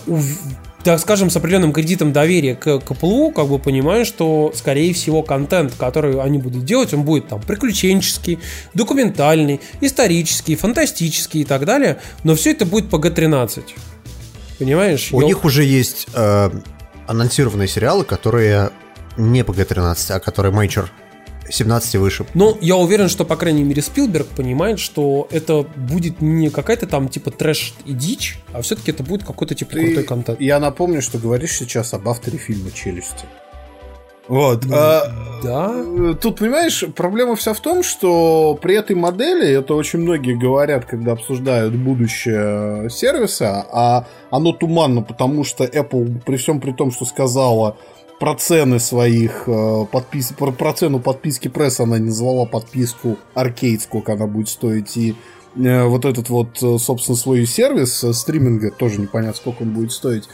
[0.84, 5.23] так скажем, с определенным кредитом доверия к Apple у, как бы понимаю, что, скорее всего,
[5.23, 8.40] контент, который они будут делать, он будет там приключенческий,
[8.73, 13.64] документальный, исторический, фантастический и так далее, но все это будет PG-13.
[14.57, 15.10] Понимаешь?
[15.14, 16.49] У Я- них уже есть э,
[17.07, 18.72] анонсированные сериалы, которые
[19.15, 20.91] не PG-13, а которые mature
[21.49, 22.26] 17 и выше.
[22.34, 27.09] Но я уверен, что, по крайней мере, Спилберг понимает, что это будет не какая-то там
[27.09, 30.41] типа трэш и дичь, а все-таки это будет какой-то типа Ты- крутой контент.
[30.41, 33.26] Я напомню, что говоришь сейчас об авторе фильма «Челюсти».
[34.27, 34.63] Вот.
[34.71, 35.01] а,
[35.43, 35.71] Да.
[35.76, 40.85] э, Тут, понимаешь, проблема вся в том, что при этой модели, это очень многие говорят,
[40.85, 47.05] когда обсуждают будущее сервиса, а оно туманно, потому что Apple, при всем при том, что
[47.05, 47.77] сказала
[48.19, 50.33] про цены своих э, подпис...
[50.37, 55.15] про, про цену подписки пресс она не назвала подписку Arcade, сколько она будет стоить, и
[55.55, 59.91] э, вот этот вот, э, собственно, свой сервис э, стриминга, тоже непонятно, сколько он будет
[59.91, 60.25] стоить.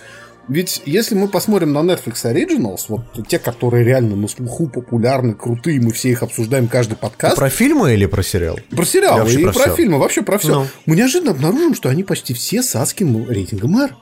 [0.47, 5.81] Ведь если мы посмотрим на Netflix Originals, вот те, которые реально на слуху популярны, крутые,
[5.81, 7.35] мы все их обсуждаем каждый подкаст.
[7.35, 8.59] Про фильмы или про сериал?
[8.69, 10.61] Про сериалы вообще и про про, фильмы, вообще про все.
[10.61, 10.67] Ну.
[10.85, 13.95] Мы неожиданно обнаружим, что они почти все с адским рейтингом R.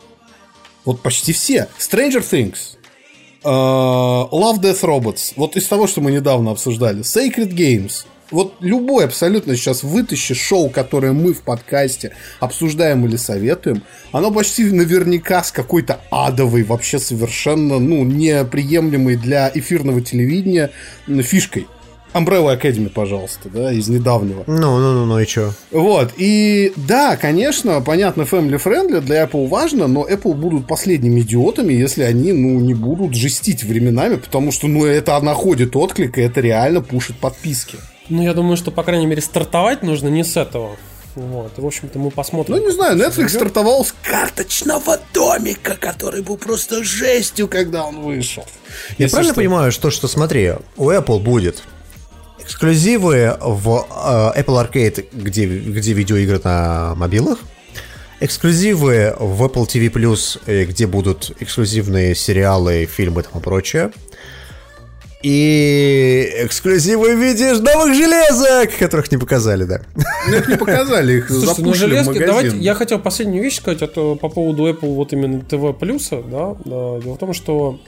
[0.83, 1.69] Вот почти все.
[1.79, 2.77] Stranger Things.
[3.43, 5.33] Э, Love Death Robots.
[5.35, 7.01] Вот из того, что мы недавно обсуждали.
[7.01, 8.05] Sacred Games.
[8.31, 14.63] Вот любой абсолютно сейчас вытащи шоу, которое мы в подкасте обсуждаем или советуем, оно почти
[14.71, 20.71] наверняка с какой-то адовой, вообще совершенно, ну, неприемлемой для эфирного телевидения
[21.07, 21.67] фишкой.
[22.13, 24.43] Umbrella Academy, пожалуйста, да, из недавнего.
[24.47, 25.51] Ну, ну, ну, ну и чё?
[25.71, 31.73] Вот, и да, конечно, понятно, family friendly для Apple важно, но Apple будут последними идиотами,
[31.73, 36.41] если они, ну, не будут жестить временами, потому что, ну, это находит отклик, и это
[36.41, 37.77] реально пушит подписки.
[38.09, 40.75] Ну, я думаю, что, по крайней мере, стартовать нужно не с этого.
[41.15, 41.51] Вот.
[41.57, 42.55] И, в общем-то, мы посмотрим.
[42.55, 43.31] Ну, не знаю, Netflix идёт.
[43.31, 48.43] стартовал с карточного домика, который был просто жестью, когда он вышел.
[48.97, 49.41] Я Если правильно что.
[49.41, 51.63] понимаю, что, что смотри, у Apple будет
[52.43, 57.39] эксклюзивы в э, Apple Arcade, где, где видеоигры на мобилах,
[58.19, 63.91] эксклюзивы в Apple TV Plus, э, где будут эксклюзивные сериалы, фильмы и тому прочее.
[65.23, 69.81] И эксклюзивы в виде новых железок, которых не показали, да.
[70.27, 74.15] Ну, их не показали, их Слушайте, ну железки, давайте, я хотел последнюю вещь сказать, это
[74.15, 77.79] по поводу Apple вот именно TV плюса, да, да, дело в том, что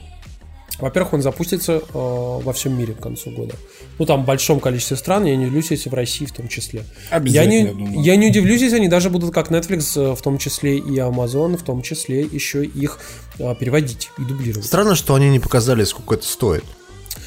[0.80, 3.56] во-первых, он запустится э, во всем мире к концу года.
[3.98, 6.84] Ну, там в большом количестве стран, я не удивлюсь, если в России в том числе.
[7.10, 8.04] Обязательно, я, я не, думаю.
[8.04, 11.58] я не удивлюсь, если они даже будут как Netflix, э, в том числе и Amazon,
[11.58, 13.00] в том числе еще их
[13.40, 14.66] э, переводить и дублировать.
[14.66, 16.66] Странно, что они не показали, сколько это стоит.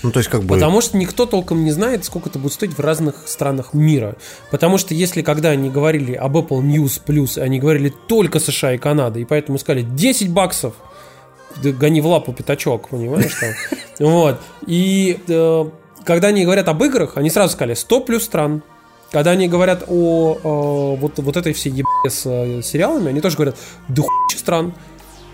[0.02, 0.54] Ну, то есть, как бы...
[0.54, 4.16] Потому что никто толком не знает, сколько это будет стоить в разных странах мира.
[4.50, 8.78] Потому что если когда они говорили об Apple News Plus, они говорили только США и
[8.78, 10.74] Канада, и поэтому сказали 10 баксов,
[11.62, 13.50] гони в лапу пятачок, понимаешь там?
[13.98, 14.40] Вот.
[14.66, 15.64] И э,
[16.04, 18.62] когда они говорят об играх, они сразу сказали 100 плюс стран.
[19.10, 23.36] Когда они говорят о э, вот, вот этой всей ебе с э, сериалами, они тоже
[23.36, 23.56] говорят
[23.88, 24.74] да хуй стран.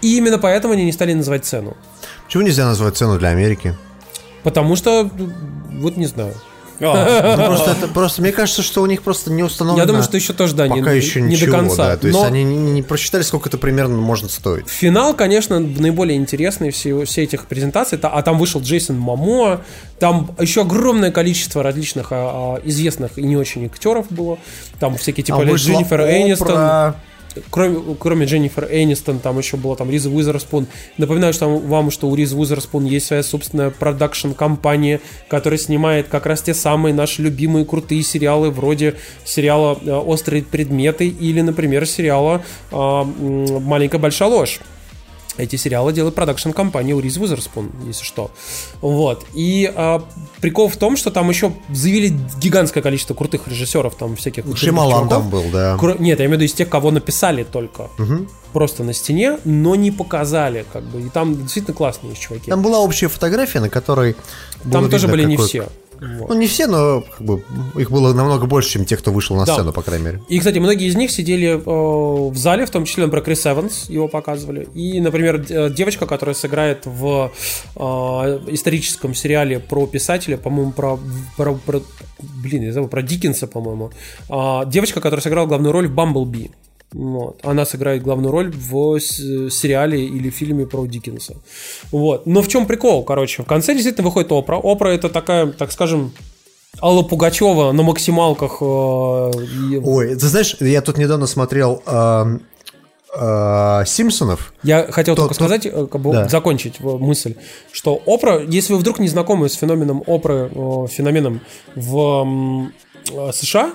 [0.00, 1.76] И именно поэтому они не стали называть цену.
[2.24, 3.74] Почему нельзя назвать цену для Америки?
[4.42, 5.10] Потому что,
[5.72, 6.34] вот не знаю.
[6.80, 9.82] А, Ну, просто, это, просто мне кажется, что у них просто не установлено.
[9.82, 11.88] Я думаю, что еще тоже, да, не- пока еще не до ничего, конца.
[11.90, 11.96] да.
[11.96, 14.68] То есть Но- они не, не просчитали, сколько это примерно может стоить.
[14.68, 17.98] Финал, конечно, наиболее интересный все, все этих презентаций.
[17.98, 19.60] Та- А там вышел Джейсон Мамо,
[19.98, 24.38] там еще огромное количество различных а, а, известных и не очень актеров было.
[24.80, 26.96] Там всякие типа вышла Дженнифер Опра.
[27.50, 30.66] Кроме, кроме Дженнифер Энистон, там еще была там Риза Уизерспун.
[30.98, 36.42] Напоминаю что вам, что у Ризы Уизерспун есть своя собственная продакшн-компания, которая снимает как раз
[36.42, 38.94] те самые наши любимые крутые сериалы, вроде
[39.24, 44.60] сериала э, «Острые предметы» или, например, сериала м, «Маленькая большая ложь».
[45.36, 48.30] Эти сериалы делает продакшн-компания у Риз Уизерспун, если что.
[48.80, 49.24] Вот.
[49.34, 50.04] И а,
[50.40, 54.44] прикол в том, что там еще заявили гигантское количество крутых режиссеров, там всяких...
[54.56, 55.76] Шималан там был, да.
[55.76, 57.88] Кро- Нет, я имею в виду из тех, кого написали только.
[58.52, 61.00] Просто на стене, но не показали, как бы.
[61.00, 62.50] И там действительно классные чуваки.
[62.50, 64.14] Там была общая фотография, на которой
[64.70, 65.68] Там тоже были не все.
[66.00, 66.28] Вот.
[66.28, 67.42] Ну, не все, но как бы,
[67.76, 69.54] их было намного больше, чем те, кто вышел на Да.
[69.54, 70.22] сцену, по крайней мере.
[70.28, 71.60] И, кстати, многие из них сидели э,
[72.30, 74.68] в зале, в том числе, например, Крис Эванс, его показывали.
[74.74, 77.32] И, например, э, девочка, которая сыграет в
[77.76, 77.80] э,
[78.48, 80.98] историческом сериале про писателя, по-моему, про,
[81.36, 81.82] про, про-
[82.42, 83.90] блин, я забыл, про Диккенса, по-моему.
[84.28, 86.50] А, девочка, которая сыграла главную роль в Бамблби.
[86.94, 87.40] Вот.
[87.42, 91.34] Она сыграет главную роль в сериале или фильме про Диккенса.
[91.90, 92.24] Вот.
[92.26, 93.42] Но в чем прикол, короче?
[93.42, 94.56] В конце действительно выходит опера.
[94.56, 96.12] Опера это такая, так скажем,
[96.80, 98.58] Алла Пугачева на максималках.
[98.60, 102.42] э, Ой, ты знаешь, я тут недавно смотрел эм,
[103.16, 104.52] э, Симпсонов.
[104.62, 106.28] Я хотел То- только то- сказать, э, как бы Да.
[106.28, 107.34] закончить э, мысль,
[107.72, 111.40] что опера, если вы вдруг не знакомы с феноменом оперы, э, феноменом
[111.74, 112.68] в
[113.12, 113.74] э, США,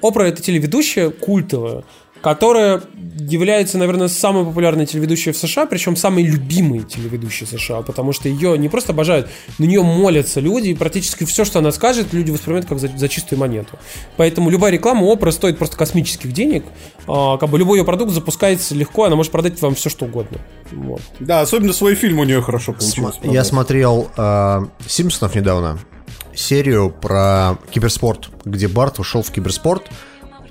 [0.00, 1.84] опера это телеведущая культовая,
[2.24, 2.80] которая
[3.18, 8.56] является, наверное, самой популярной телеведущей в США, причем самой любимой телеведущей США, потому что ее
[8.56, 9.28] не просто обожают,
[9.58, 13.10] на нее молятся люди, и практически все, что она скажет, люди воспринимают как за, за
[13.10, 13.78] чистую монету.
[14.16, 16.64] Поэтому любая реклама у оперы стоит просто космических денег,
[17.06, 20.38] а, как бы любой ее продукт запускается легко, она может продать вам все, что угодно.
[20.72, 21.02] Вот.
[21.20, 23.16] Да, особенно свой фильм у нее хорошо получилось.
[23.22, 25.78] Сма- Я смотрел э, Симпсонов недавно.
[26.34, 29.84] Серию про киберспорт, где Барт ушел в киберспорт.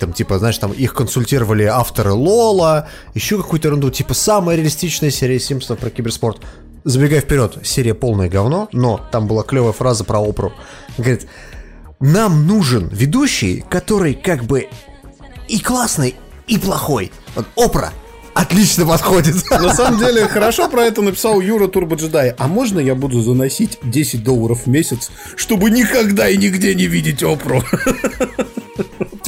[0.03, 3.89] Там, типа, знаешь, там их консультировали авторы Лола, еще какую-то ерунду.
[3.89, 6.41] Типа, самая реалистичная серия Симпсонов про киберспорт.
[6.83, 10.51] Забегая вперед, серия полное говно, но там была клевая фраза про Опру.
[10.97, 11.25] Говорит,
[12.01, 14.67] нам нужен ведущий, который как бы
[15.47, 16.15] и классный,
[16.47, 17.13] и плохой.
[17.35, 17.93] Вот Опра
[18.33, 19.35] отлично подходит.
[19.51, 22.33] На самом деле, хорошо про это написал Юра Турбоджедай.
[22.37, 27.23] А можно я буду заносить 10 долларов в месяц, чтобы никогда и нигде не видеть
[27.23, 27.63] Опру?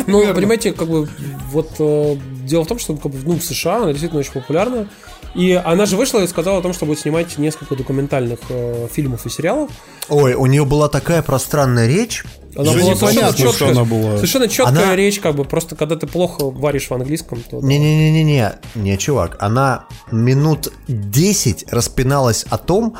[0.07, 1.07] Ну, понимаете, как бы
[1.51, 4.87] вот э, дело в том, что как бы, ну, в США она действительно очень популярна.
[5.33, 9.25] И она же вышла и сказала о том, что будет снимать несколько документальных э, фильмов
[9.25, 9.69] и сериалов.
[10.07, 12.23] Ой, у нее была такая пространная речь.
[12.55, 14.15] Она Уже была совершенно что четкая, она была.
[14.15, 17.59] совершенно четкая Она- речь, как бы просто когда ты плохо варишь в английском, то.
[17.59, 22.95] Не-не-не-не-не, не, чувак, она минут 10 распиналась о том,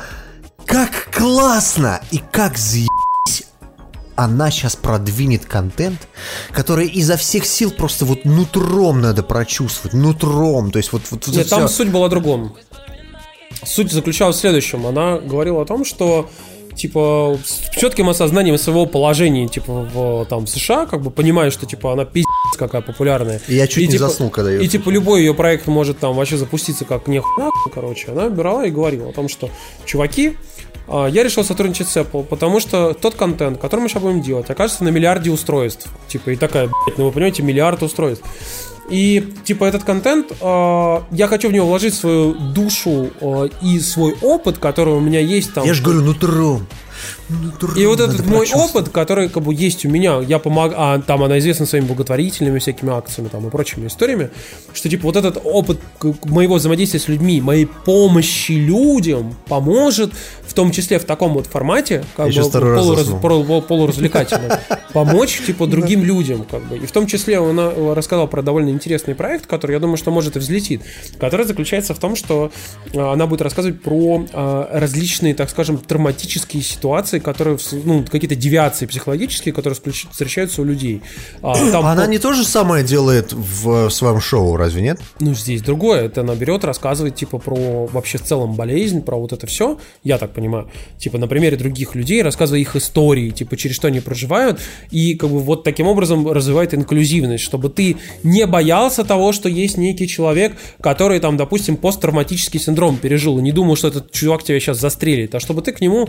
[0.66, 2.88] как классно и как заебись
[4.16, 6.08] она сейчас продвинет контент,
[6.52, 11.36] который изо всех сил просто вот нутром надо прочувствовать, нутром, то есть вот, вот, вот
[11.36, 12.56] Нет, там суть была о другом.
[13.64, 14.86] Суть заключалась в следующем.
[14.86, 16.28] Она говорила о том, что
[16.76, 21.92] типа с четким осознанием своего положения, типа в там США, как бы понимая, что типа
[21.92, 22.26] она пиздец
[22.56, 23.40] какая популярная.
[23.48, 26.14] И я чуть не типа- заснул, когда её И типа любой ее проект может там
[26.14, 28.12] вообще запуститься как нехуя, короче.
[28.12, 29.50] Она брала и говорила о том, что
[29.84, 30.36] чуваки,
[30.88, 34.84] я решил сотрудничать с Apple, потому что тот контент, который мы сейчас будем делать, окажется
[34.84, 35.88] на миллиарде устройств.
[36.08, 38.24] Типа, и такая, блядь, ну вы понимаете, миллиард устройств.
[38.88, 44.14] И, типа, этот контент, э, я хочу в него вложить свою душу э, и свой
[44.22, 45.64] опыт, который у меня есть там.
[45.64, 46.66] Я же говорю, нутром.
[47.28, 50.98] Нутром И вот этот мой опыт, который как бы есть у меня, я помогаю, а
[51.00, 54.30] там она известна своими благотворительными всякими акциями там и прочими историями,
[54.72, 55.78] что типа вот этот опыт
[56.24, 60.12] моего взаимодействия с людьми, моей помощи людям поможет,
[60.56, 63.20] том числе в таком вот формате, как Я бы полураз- заснул.
[63.20, 64.58] полу- полуразвлекательном,
[64.92, 66.78] помочь типа другим людям, как бы.
[66.78, 70.10] И в том числе она э, рассказала про довольно интересный проект, который, я думаю, что
[70.10, 70.82] может и взлетит,
[71.20, 72.50] который заключается в том, что
[72.92, 78.86] э, она будет рассказывать про э, различные, так скажем, травматические ситуации, которые, ну, какие-то девиации
[78.86, 79.78] психологические, которые
[80.10, 81.02] встречаются у людей.
[81.42, 84.98] А, там Она не то же самое делает в своем шоу, разве нет?
[85.20, 86.04] ну, здесь другое.
[86.06, 89.78] Это она берет, рассказывает, типа, про вообще в целом болезнь, про вот это все.
[90.02, 90.45] Я так понимаю.
[90.98, 94.60] Типа, на примере других людей, рассказывая их истории, типа, через что они проживают.
[94.90, 99.76] И, как бы, вот таким образом развивает инклюзивность, чтобы ты не боялся того, что есть
[99.76, 104.60] некий человек, который, там, допустим, посттравматический синдром пережил, и не думал, что этот чувак тебя
[104.60, 106.08] сейчас застрелит, а чтобы ты к нему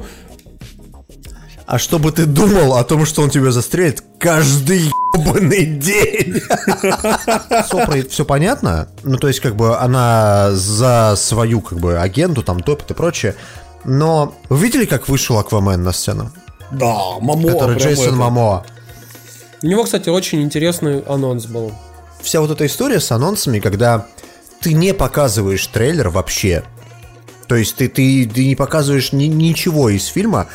[1.67, 6.41] а чтобы ты думал о том, что он тебя застрелит каждый ебаный день.
[7.67, 8.87] Сопра все понятно.
[9.03, 13.35] Ну, то есть, как бы она за свою, как бы, агенту там топит и прочее.
[13.87, 16.29] Но вы видели, как вышел Аквамен на сцену?
[16.71, 17.53] Да, Мамо.
[17.53, 18.65] Который Джейсон Мамо.
[19.63, 21.71] У него, кстати, очень интересный анонс был.
[22.21, 24.05] Вся вот эта история с анонсами, когда
[24.59, 26.65] ты не показываешь трейлер вообще.
[27.47, 30.47] То есть ты, ты, ты не показываешь ни, ничего из фильма.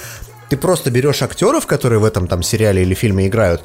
[0.51, 3.63] Ты просто берешь актеров, которые в этом там сериале или фильме играют,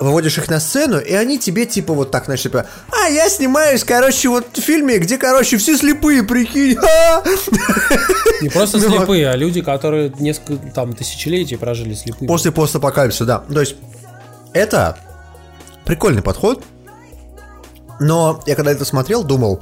[0.00, 3.84] выводишь их на сцену, и они тебе типа вот так, знаешь, типа, а, я снимаюсь,
[3.84, 6.76] короче, вот в фильме, где, короче, все слепые, прикинь.
[6.78, 7.22] а!»
[8.40, 12.26] Не просто Ну, слепые, а люди, которые несколько там тысячелетий прожили слепыми.
[12.26, 13.38] После постапокалипсиса, да.
[13.52, 13.76] То есть,
[14.54, 14.96] это
[15.84, 16.64] прикольный подход,
[18.00, 19.60] но я когда это смотрел, думал,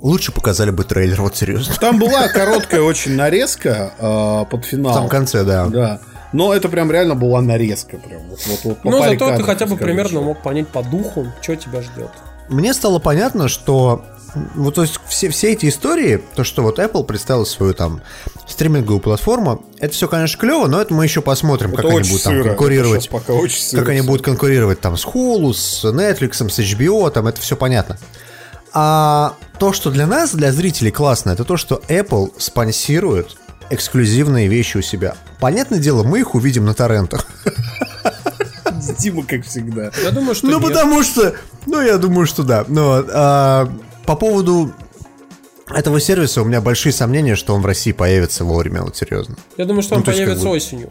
[0.00, 1.74] лучше показали бы трейлер, вот серьезно.
[1.80, 4.94] Там была короткая очень нарезка э, под В финал.
[4.94, 5.66] самом конце, да.
[5.66, 6.00] Да.
[6.36, 7.96] Но это прям реально была нарезка.
[7.96, 8.22] Прям.
[8.28, 10.22] Вот, вот, вот Ну, паре зато ты хотя бы скажем, примерно что.
[10.22, 12.10] мог понять по духу, что тебя ждет.
[12.48, 14.04] Мне стало понятно, что
[14.54, 18.02] вот то есть все, все эти истории, то, что вот Apple представила свою там
[18.46, 22.22] стриминговую платформу, это все, конечно, клево, но это мы еще посмотрим, Это как они будут
[22.22, 22.44] там сыро.
[22.44, 23.06] конкурировать.
[23.06, 26.58] Это щас пока очень сыро как они будут конкурировать там с Hulu, с Netflix, с
[26.58, 27.98] HBO, там это все понятно.
[28.72, 33.36] А то, что для нас, для зрителей классно, это то, что Apple спонсирует
[33.70, 35.14] эксклюзивные вещи у себя.
[35.40, 37.26] Понятное дело, мы их увидим на торрентах.
[38.98, 39.90] Дима, как всегда.
[40.02, 40.68] Я думаю, что Ну, нет.
[40.68, 41.34] потому что...
[41.66, 42.64] Ну, я думаю, что да.
[42.68, 43.68] Но а,
[44.04, 44.72] по поводу
[45.74, 49.36] этого сервиса у меня большие сомнения, что он в России появится вовремя, вот серьезно.
[49.56, 50.88] Я думаю, что Ну, он то есть, как появится бы- осенью.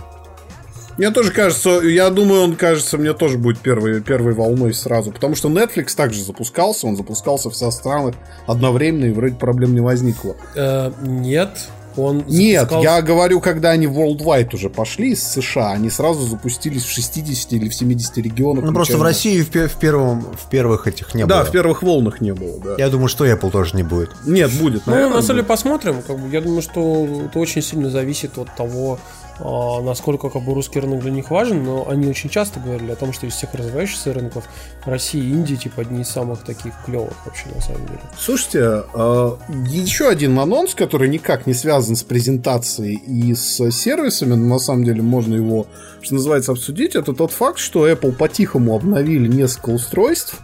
[0.98, 5.12] Мне тоже кажется, я думаю, он кажется, мне тоже будет первой, первой волной сразу.
[5.12, 8.16] Потому что Netflix также запускался, он запускался в 100 странах
[8.48, 10.38] одновременно, и вроде проблем не возникло.
[10.56, 15.90] Э, нет, он Нет, запускался- я говорю, когда они worldwide уже пошли из США, они
[15.90, 18.64] сразу запустились в 60 или в 70 регионах.
[18.66, 21.46] Ну, просто в России в, в первом, в первых этих не Да, было.
[21.46, 22.76] в первых волнах не было, да.
[22.78, 24.12] Я думаю, что Apple тоже не будет.
[24.26, 26.02] Нет, будет, Ну, наверное, на самом деле посмотрим.
[26.06, 29.00] Как бы, я думаю, что это очень сильно зависит от того,
[29.40, 33.12] насколько как бы, русский рынок для них важен, но они очень часто говорили о том,
[33.14, 34.46] что из всех развивающихся рынков
[34.86, 38.00] Россия и Индия типа одни из самых таких клевых вообще на самом деле.
[38.18, 39.32] Слушайте, э,
[39.68, 44.84] еще один анонс, который никак не связан с презентацией и с сервисами, но на самом
[44.86, 45.68] деле можно его,
[46.02, 50.40] что называется, обсудить, это тот факт, что Apple по-тихому обновили несколько устройств,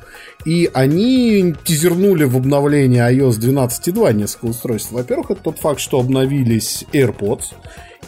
[0.46, 4.92] и они тизернули в обновлении iOS 12.2 несколько устройств.
[4.92, 7.54] Во-первых, это тот факт, что обновились AirPods,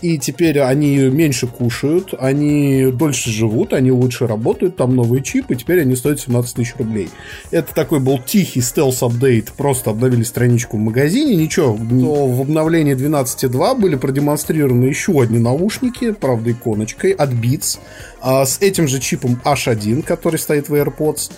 [0.02, 5.56] и теперь они меньше кушают, они дольше живут, они лучше работают, там новый чип, и
[5.56, 7.10] теперь они стоят 17 тысяч рублей.
[7.52, 11.78] Это такой был тихий стелс-апдейт, просто обновили страничку в магазине, ничего.
[11.78, 17.80] Но в обновлении 12.2 были продемонстрированы еще одни наушники, правда иконочкой, от Beats,
[18.22, 21.32] а, с этим же чипом H1, который стоит в AirPods.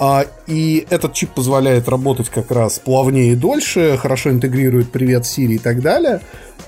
[0.00, 5.52] А, и этот чип позволяет работать как раз плавнее и дольше, хорошо интегрирует привет Siri
[5.52, 6.22] и так далее.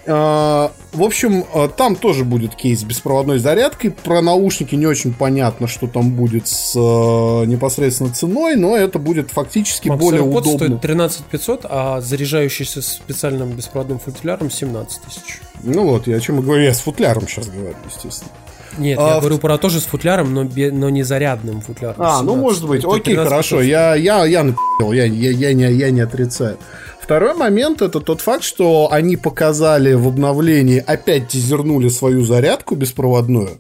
[0.07, 3.91] А, в общем, а, там тоже будет кейс с беспроводной зарядкой.
[3.91, 9.31] Про наушники не очень понятно, что там будет с а, непосредственно ценой, но это будет
[9.31, 10.67] фактически Max более удобно.
[10.67, 15.41] стоит 13 500, а заряжающийся специальным беспроводным футиляром 17 тысяч.
[15.63, 18.31] Ну вот, я о чем и говорю, я с футляром сейчас говорю, естественно.
[18.79, 21.97] Нет, А, я в- говорю про тоже с футляром, но, бе- но не зарядным футляром.
[21.99, 22.41] А, ну 17.
[22.41, 23.65] может быть, Это окей, 13 хорошо, 500.
[23.71, 24.55] я, я, я
[24.93, 26.57] я, я, я, не, я не отрицаю.
[27.01, 33.59] Второй момент это тот факт, что они показали в обновлении, опять тизернули свою зарядку беспроводную,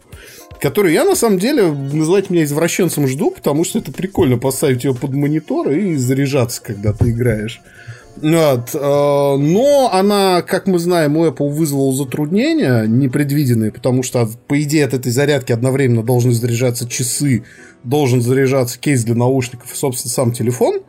[0.60, 4.94] которую я на самом деле называть меня извращенцем жду, потому что это прикольно поставить ее
[4.94, 7.60] под монитор и заряжаться, когда ты играешь.
[8.16, 14.60] Вот, э, но она, как мы знаем, у Apple вызвала затруднения непредвиденные, потому что, по
[14.62, 17.44] идее, от этой зарядки одновременно должны заряжаться часы,
[17.84, 20.80] должен заряжаться кейс для наушников и, собственно, сам телефон.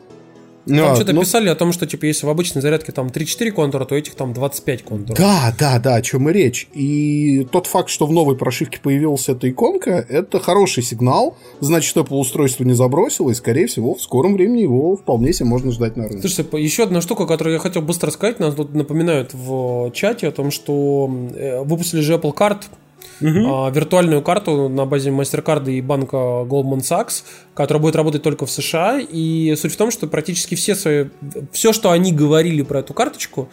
[0.66, 3.50] Там Вот, что-то но- писали о том, что типа если в обычной зарядке там 3-4
[3.50, 5.18] контура, то этих там 25 контуров.
[5.18, 6.68] Да, да, да, о чем и речь.
[6.72, 11.36] И тот факт, что в новой прошивке появилась эта иконка, это хороший сигнал.
[11.60, 15.70] Значит, Apple устройство не забросило, и, скорее всего, в скором времени его вполне себе можно
[15.70, 16.20] ждать на рынке.
[16.20, 20.28] Слушайте, по- еще одна штука, которую я хотел быстро сказать, нас тут напоминают в чате
[20.28, 22.62] о том, что э, выпустили же Apple Card,
[23.20, 27.24] а, виртуальную карту на базе MasterCard и банка Goldman Sachs,
[27.54, 29.00] которая будет работать только в США.
[29.00, 31.06] И суть в том, что практически все свои,
[31.52, 33.48] все, что они говорили про эту карточку,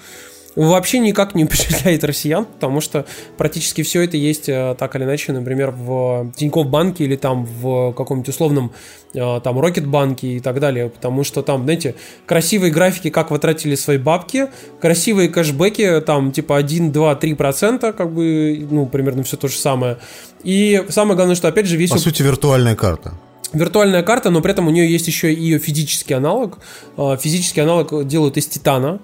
[0.55, 3.05] вообще никак не впечатляет россиян, потому что
[3.37, 7.93] практически все это есть э, так или иначе, например, в Тинькофф банке или там в
[7.93, 8.71] каком-нибудь условном
[9.13, 11.95] э, там Рокет банке и так далее, потому что там, знаете,
[12.25, 14.47] красивые графики, как вы тратили свои бабки,
[14.79, 19.55] красивые кэшбэки, там типа 1, 2, 3 процента, как бы, ну, примерно все то же
[19.55, 19.97] самое.
[20.43, 21.91] И самое главное, что опять же весь...
[21.91, 23.13] По сути, виртуальная карта.
[23.53, 26.59] Виртуальная карта, но при этом у нее есть еще и ее физический аналог.
[26.97, 28.99] Э, физический аналог делают из титана,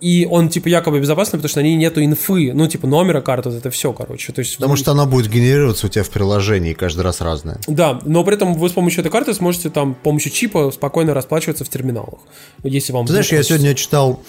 [0.00, 3.48] и он, типа, якобы безопасный, потому что на ней нету инфы, ну, типа, номера карты,
[3.48, 4.32] вот это все, короче.
[4.32, 7.58] То есть, Потому что она будет генерироваться у тебя в приложении каждый раз разная.
[7.66, 11.14] Да, но при этом вы с помощью этой карты сможете там, с помощью чипа спокойно
[11.14, 12.20] расплачиваться в терминалах.
[12.62, 14.20] Если вам Ты знаешь, я сегодня читал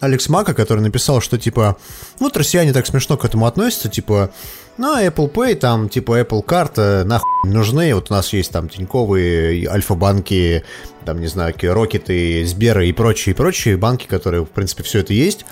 [0.00, 1.76] Алекс Мака, который написал, что, типа,
[2.18, 4.30] вот россияне так смешно к этому относятся, типа,
[4.78, 7.94] ну, Apple Pay, там, типа, Apple карта, нахуй нужны.
[7.94, 10.64] Вот у нас есть там Тиньковые, Альфа-банки,
[11.04, 15.12] там, не знаю, Рокеты, Сберы и прочие, и прочие банки, которые, в принципе, все это
[15.12, 15.44] есть.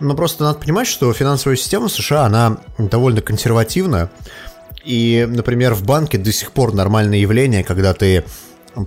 [0.00, 4.10] Но просто надо понимать, что финансовая система США, она довольно консервативна.
[4.82, 8.24] И, например, в банке до сих пор нормальное явление, когда ты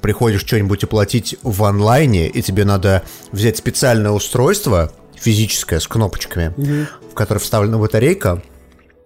[0.02, 4.92] приходишь что-нибудь оплатить в онлайне, и тебе надо взять специальное устройство,
[5.24, 6.86] физическое, с кнопочками, mm-hmm.
[7.12, 8.42] в которое вставлена батарейка,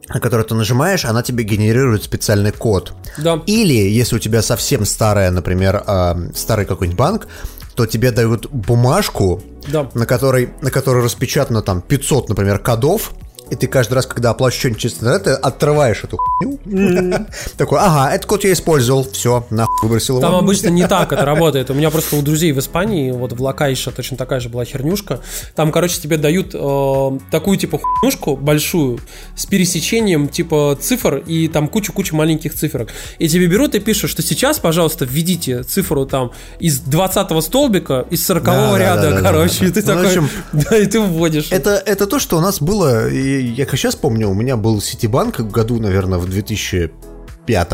[0.09, 2.93] на который ты нажимаешь, она тебе генерирует специальный код.
[3.17, 3.41] Да.
[3.45, 7.27] Или, если у тебя совсем старая, например, э, старый какой-нибудь банк,
[7.75, 9.89] то тебе дают бумажку, да.
[9.93, 13.13] на, которой, на которой распечатано там 500, например, кодов,
[13.49, 16.59] и ты каждый раз, когда оплачиваешь что-нибудь через интернет, отрываешь эту хуйню.
[17.57, 21.69] Такой, ага, этот код я использовал, все, нахуй выбросил Там обычно не так это работает.
[21.69, 25.21] У меня просто у друзей в Испании, вот в Лакайше точно такая же была хернюшка.
[25.55, 28.99] Там, короче, тебе дают э, такую типа хуйнюшку большую
[29.35, 32.89] с пересечением типа цифр и там кучу-кучу маленьких цифрок.
[33.19, 38.25] И тебе берут и пишут, что сейчас, пожалуйста, введите цифру там из 20 столбика, из
[38.25, 38.45] 40
[38.77, 41.47] ряда, короче, и ты ну, такой, да, и ты вводишь.
[41.51, 43.09] Это, это то, что у нас было,
[43.41, 47.73] я как сейчас помню, у меня был Ситибанк в году, наверное, в 2005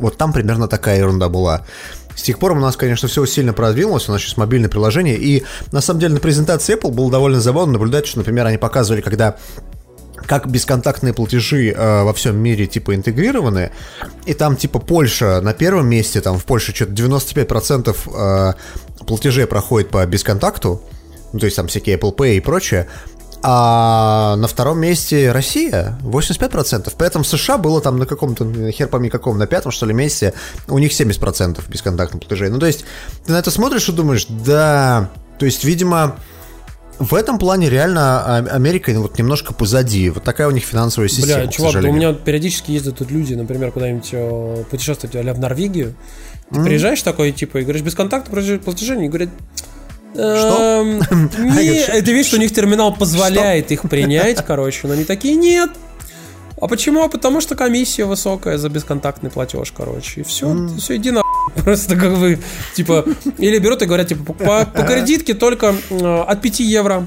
[0.00, 1.64] Вот там примерно такая ерунда была.
[2.14, 5.44] С тех пор у нас, конечно, все сильно продвинулось, у нас сейчас мобильное приложение, и
[5.72, 9.36] на самом деле на презентации Apple было довольно забавно наблюдать, что, например, они показывали, когда
[10.26, 13.72] как бесконтактные платежи э, во всем мире типа интегрированы,
[14.26, 19.90] и там типа Польша на первом месте, там в Польше что-то 95% э, платежей проходит
[19.90, 20.82] по бесконтакту,
[21.32, 22.88] ну, то есть там всякие Apple Pay и прочее,
[23.46, 26.90] а на втором месте Россия, 85%.
[26.96, 30.32] При этом США было там на каком-то, хер пойми каком, на пятом, что ли, месте,
[30.66, 32.48] у них 70% бесконтактных платежей.
[32.48, 32.86] Ну, то есть,
[33.26, 36.16] ты на это смотришь и думаешь, да, то есть, видимо,
[36.98, 40.08] в этом плане реально Америка вот немножко позади.
[40.08, 41.42] Вот такая у них финансовая система.
[41.42, 45.38] Бля, чувак, да у меня периодически ездят тут люди, например, куда-нибудь э, путешествовать а в
[45.38, 45.94] Норвегию.
[46.50, 46.64] Ты mm.
[46.64, 49.30] приезжаешь такой, типа, и говоришь, бесконтактное платежи, и говорят,
[50.14, 50.82] что?
[51.10, 55.70] Эм, ты видишь, у них терминал позволяет их принять, короче, но они такие, нет.
[56.60, 57.08] А почему?
[57.08, 60.20] Потому что комиссия высокая за бесконтактный платеж, короче.
[60.20, 60.78] И все, мм.
[60.78, 61.22] все, иди на
[61.64, 62.38] Просто как бы,
[62.74, 63.04] типа,
[63.38, 67.06] или берут и говорят, типа, по, по кредитке только э, от 5 евро.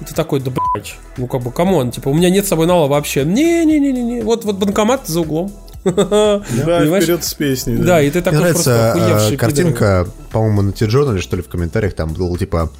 [0.00, 2.48] И ты такой, да блядь, ну как бы, come on, типа, у меня нет с
[2.48, 3.24] собой нала вообще.
[3.24, 5.52] Не-не-не-не, вот, вот банкомат за углом.
[5.84, 7.76] Да, вперед с песней.
[7.76, 12.12] Да, и ты такой Мне нравится картинка, по-моему, на или что ли в комментариях там
[12.12, 12.70] был типа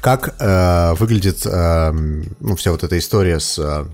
[0.00, 3.86] как э, выглядит э, ну, вся вот эта история с э,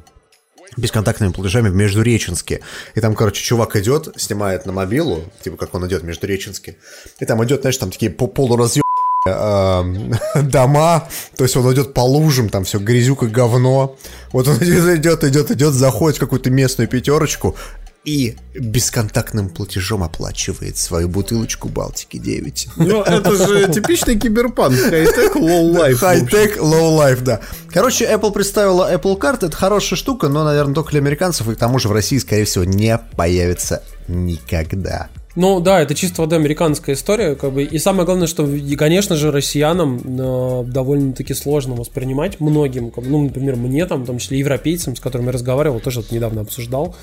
[0.76, 2.60] бесконтактными платежами в Междуреченске.
[2.94, 6.76] И там, короче, чувак идет, снимает на мобилу, типа как он идет в Междуреченске.
[7.18, 8.82] И там идет, знаешь, там такие полуразъебанные
[10.42, 13.96] дома, то есть он идет по лужам, там все грязюка, говно.
[14.32, 17.56] Вот он идет, идет, идет, идет, заходит в какую-то местную пятерочку,
[18.04, 22.68] и бесконтактным платежом оплачивает свою бутылочку Балтики 9.
[22.76, 24.76] Ну, это же типичный киберпанк.
[24.76, 25.94] High tech, low life.
[25.94, 27.40] High tech, low life, да.
[27.70, 29.46] Короче, Apple представила Apple Card.
[29.46, 31.48] Это хорошая штука, но, наверное, только для американцев.
[31.48, 35.08] И к тому же в России, скорее всего, не появится никогда.
[35.34, 37.62] Ну да, это чисто вода американская история, как бы.
[37.62, 38.46] И самое главное, что,
[38.76, 44.18] конечно же, россиянам э, довольно-таки сложно воспринимать многим, как, ну, например, мне там, в том
[44.18, 46.94] числе европейцам, с которыми я разговаривал, тоже это недавно обсуждал.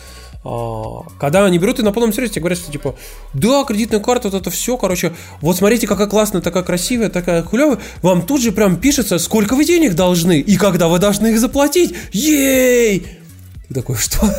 [0.44, 2.96] А, когда они берут и на полном серьезе говорят, что типа,
[3.34, 7.80] да, кредитная карта, вот это все, короче, вот смотрите, какая классная, такая красивая, такая клевая,
[8.02, 11.94] вам тут же прям пишется, сколько вы денег должны и когда вы должны их заплатить.
[12.14, 13.20] Ей!
[13.68, 14.20] Ты такой, что?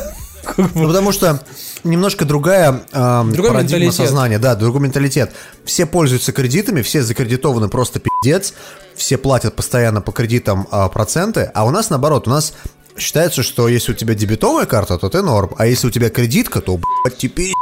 [0.57, 1.39] Ну, потому что
[1.83, 3.93] немножко другая э, другой парадигма менталитет.
[3.93, 5.31] сознания, да, другой менталитет.
[5.65, 8.55] Все пользуются кредитами, все закредитованы просто пиздец,
[8.95, 12.53] все платят постоянно по кредитам э, проценты, а у нас наоборот, у нас
[12.97, 16.61] считается, что если у тебя дебетовая карта, то ты норм, а если у тебя кредитка,
[16.61, 17.53] то, блядь, теперь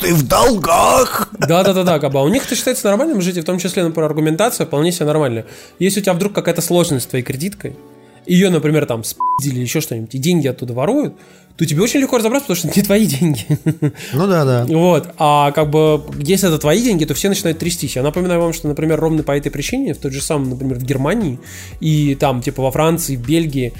[0.00, 1.28] ты в долгах.
[1.38, 2.18] Да-да-да-да, Габа.
[2.18, 5.46] У них это считается нормальным жить, в том числе, например, аргументация вполне себе нормальная.
[5.78, 7.76] Если у тебя вдруг какая-то сложность с твоей кредиткой,
[8.26, 11.14] ее, например, там спиздили или еще что-нибудь, и деньги оттуда воруют,
[11.56, 13.46] то тебе очень легко разобраться, потому что это не твои деньги.
[14.12, 14.64] Ну да, да.
[14.66, 15.08] Вот.
[15.18, 17.96] А как бы, если это твои деньги, то все начинают трястись.
[17.96, 20.84] Я напоминаю вам, что, например, ровно по этой причине, в тот же самом, например, в
[20.84, 21.40] Германии
[21.80, 23.72] и там, типа, во Франции, в Бельгии,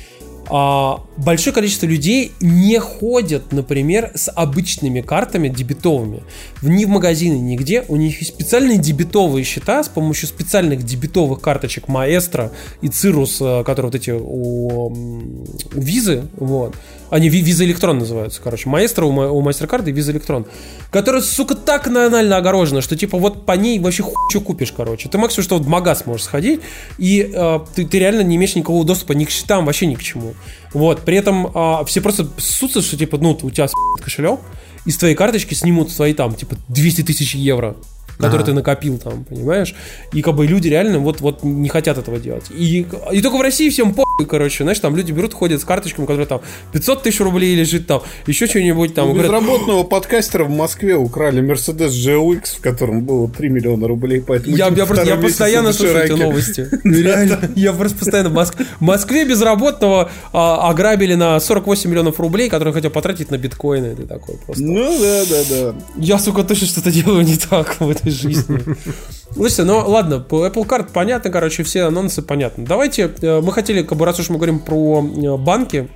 [0.49, 6.23] большое количество людей не ходят, например, с обычными картами дебетовыми.
[6.62, 7.85] Ни в магазины, нигде.
[7.89, 13.62] У них есть специальные дебетовые счета с помощью специальных дебетовых карточек Маэстро и Cirrus, э,
[13.65, 16.75] которые вот эти у, у Визы, вот.
[17.10, 18.68] Они Visa Electron называются, короче.
[18.68, 20.47] Маэстро у, у Мастеркарда и Visa Electron.
[20.90, 25.09] Которая, сука, так анально огорожена, что типа вот по ней вообще хуй что купишь, короче.
[25.09, 26.60] Ты максимум, что в магаз можешь сходить,
[26.98, 30.02] и э, ты, ты реально не имеешь никакого доступа ни к счетам, вообще ни к
[30.02, 30.35] чему.
[30.72, 33.68] Вот, при этом э, все просто ссутся, что типа, ну, у тебя
[34.02, 34.40] кошелек,
[34.85, 37.76] из твоей карточки снимут свои там, типа, 200 тысяч евро
[38.19, 39.74] который ты накопил там, понимаешь?
[40.12, 42.47] И как бы люди реально вот, вот не хотят этого делать.
[42.51, 46.07] И, и только в России всем похуй, короче, знаешь, там люди берут, ходят с карточками,
[46.07, 46.40] которые там
[46.73, 49.11] 500 тысяч рублей лежит там, еще что-нибудь там.
[49.11, 54.57] У безработного подкастера в Москве украли Mercedes GLX, в котором было 3 миллиона рублей, поэтому...
[54.57, 56.69] Я, я, просто, я постоянно слушаю эти новости.
[56.85, 58.31] Реально, я просто постоянно...
[58.31, 63.95] В Москве безработного а, ограбили на 48 миллионов рублей, которые хотел потратить на биткоины.
[63.95, 64.62] Ты такой просто...
[64.62, 65.74] Ну да, да, да.
[65.97, 68.60] Я, сука, точно что-то делаю не так в этой жизни.
[69.32, 72.64] Слушайте, ну ладно, по Apple Card понятно, короче, все анонсы понятны.
[72.66, 75.89] Давайте, э, мы хотели, как бы, раз уж мы говорим про э, банки,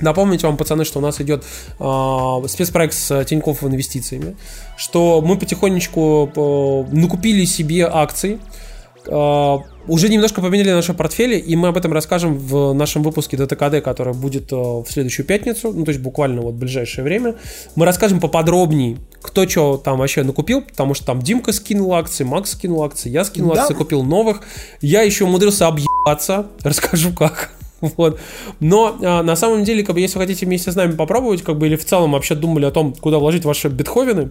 [0.00, 1.44] Напомнить вам, пацаны, что у нас идет
[1.78, 4.34] э, спецпроект с Тинькофф инвестициями,
[4.76, 8.69] что мы потихонечку э, накупили себе акций, э,
[9.06, 14.14] уже немножко поменяли наши портфели, и мы об этом расскажем в нашем выпуске ДТКД, который
[14.14, 17.34] будет э, в следующую пятницу, ну то есть буквально вот в ближайшее время.
[17.74, 22.52] Мы расскажем поподробнее, кто что там вообще накупил, потому что там Димка скинул акции, Макс
[22.52, 23.62] скинул акции, я скинул да.
[23.62, 24.42] акции, купил новых.
[24.80, 27.52] Я еще умудрился объебаться, расскажу как.
[27.80, 28.20] Вот.
[28.60, 31.58] Но а, на самом деле, как бы, если вы хотите вместе с нами попробовать, как
[31.58, 34.30] бы, или в целом вообще думали о том, куда вложить ваши битховены,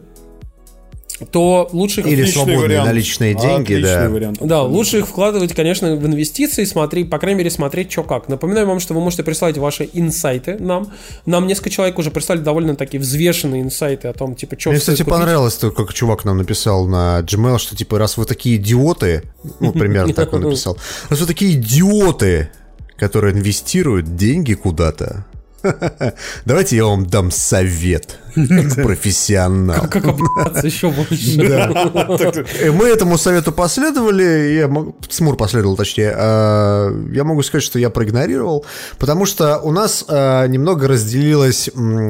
[1.26, 2.08] то лучше их...
[2.08, 2.88] Или свободные вариант.
[2.88, 4.10] наличные деньги, Отличный да.
[4.10, 4.38] Вариант.
[4.42, 8.30] Да, лучше их вкладывать, конечно, в инвестиции, смотреть, по крайней мере, смотреть, что как.
[8.30, 10.92] Напоминаю вам, что вы можете прислать ваши инсайты нам.
[11.26, 15.00] Нам несколько человек уже прислали довольно такие взвешенные инсайты о том, типа, что Мне, кстати,
[15.00, 15.12] купить.
[15.14, 19.24] понравилось, то, как чувак нам написал на Gmail, что, типа, раз вы такие идиоты,
[19.60, 20.78] ну, примерно так он написал,
[21.10, 22.50] раз вы такие идиоты,
[22.98, 25.26] которые инвестируют деньги куда-то,
[26.46, 28.20] Давайте я вам дам совет.
[28.36, 29.88] Профессионал.
[29.90, 32.46] Как обняться еще больше.
[32.72, 34.70] Мы этому совету последовали, я,
[35.10, 36.14] Смур последовал, точнее.
[36.16, 38.66] А, я могу сказать, что я проигнорировал,
[38.98, 41.70] потому что у нас а, немного разделилась,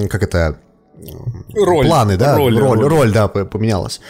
[0.09, 0.57] как это,
[1.53, 4.01] роль, планы, да, роль, роль, роль, да, поменялась.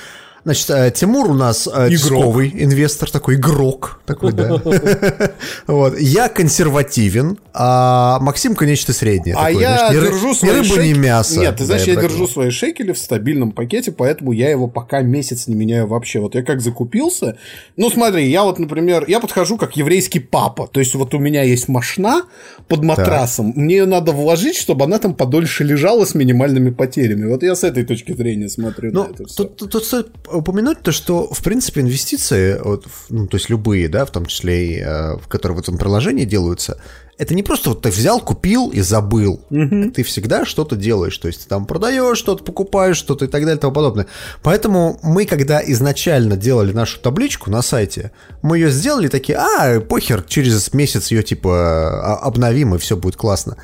[0.43, 4.61] Значит, э, Тимур у нас э, рисковый инвестор, такой игрок, такой, да.
[5.67, 5.99] Вот.
[5.99, 9.35] Я консервативен, а Максимка нечто среднее.
[9.37, 11.39] А я держу свои Ни рыба, ни мясо.
[11.39, 15.47] Нет, ты знаешь, я держу свои шекели в стабильном пакете, поэтому я его пока месяц
[15.47, 16.19] не меняю вообще.
[16.19, 17.37] Вот я как закупился,
[17.75, 21.43] ну смотри, я вот, например, я подхожу как еврейский папа, то есть вот у меня
[21.43, 22.23] есть машина
[22.67, 27.27] под матрасом, мне ее надо вложить, чтобы она там подольше лежала с минимальными потерями.
[27.27, 29.43] Вот я с этой точки зрения смотрю ну, на это все.
[29.43, 29.85] Тут, тут
[30.31, 34.67] упомянуть то, что, в принципе, инвестиции, вот, ну, то есть любые, да, в том числе
[34.67, 36.79] и э, в которые в этом приложении делаются,
[37.19, 39.41] это не просто вот ты взял, купил и забыл.
[39.49, 39.91] Угу.
[39.91, 41.17] Ты всегда что-то делаешь.
[41.17, 44.07] То есть ты там продаешь что-то, покупаешь что-то и так далее и тому подобное.
[44.41, 48.11] Поэтому мы, когда изначально делали нашу табличку на сайте,
[48.41, 53.57] мы ее сделали такие, а, похер, через месяц ее типа обновим и все будет классно.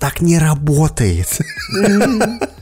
[0.00, 1.28] Так не работает.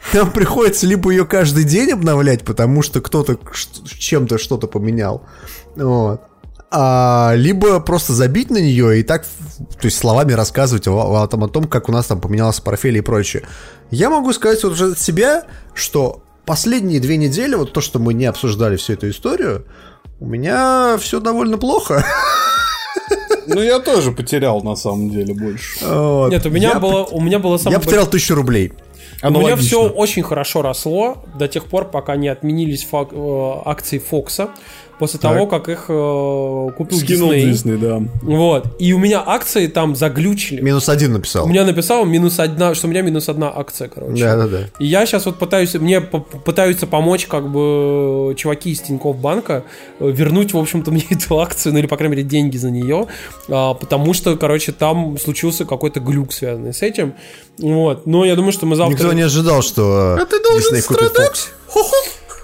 [0.14, 3.38] Нам приходится либо ее каждый день обновлять, потому что кто-то
[3.84, 5.26] чем-то что-то поменял.
[5.76, 6.22] Вот.
[6.72, 11.48] А, либо просто забить на нее и так, то есть словами рассказывать о, о, о
[11.48, 13.42] том, как у нас там поменялся портфель и прочее.
[13.90, 18.14] Я могу сказать вот уже от себя, что последние две недели, вот то, что мы
[18.14, 19.66] не обсуждали всю эту историю,
[20.20, 22.04] у меня все довольно плохо.
[23.46, 25.84] Ну, я тоже потерял, на самом деле, больше.
[25.84, 26.30] Вот.
[26.30, 27.04] Нет, у меня я было...
[27.04, 28.72] У меня было самое Я потерял тысячу рублей.
[29.22, 33.98] У меня все очень хорошо росло до тех пор, пока не отменились фак- э, акции
[33.98, 34.50] Фокса
[35.00, 35.32] после так.
[35.32, 37.50] того, как их э, купил Скинул Disney.
[37.50, 38.02] Disney, да.
[38.20, 38.76] Вот.
[38.78, 40.60] И у меня акции там заглючили.
[40.60, 41.46] Минус один написал.
[41.46, 44.22] У меня написал минус одна, что у меня минус одна акция, короче.
[44.22, 44.58] Да, да, да.
[44.78, 49.64] И я сейчас вот пытаюсь, мне пытаются помочь как бы чуваки из Тинькофф банка
[49.98, 53.06] э, вернуть, в общем-то, мне эту акцию, ну или, по крайней мере, деньги за нее,
[53.48, 57.14] а, потому что, короче, там случился какой-то глюк, связанный с этим.
[57.58, 58.06] Вот.
[58.06, 58.94] Но я думаю, что мы завтра...
[58.94, 61.48] Никто не ожидал, что а ты должен Disney страдать.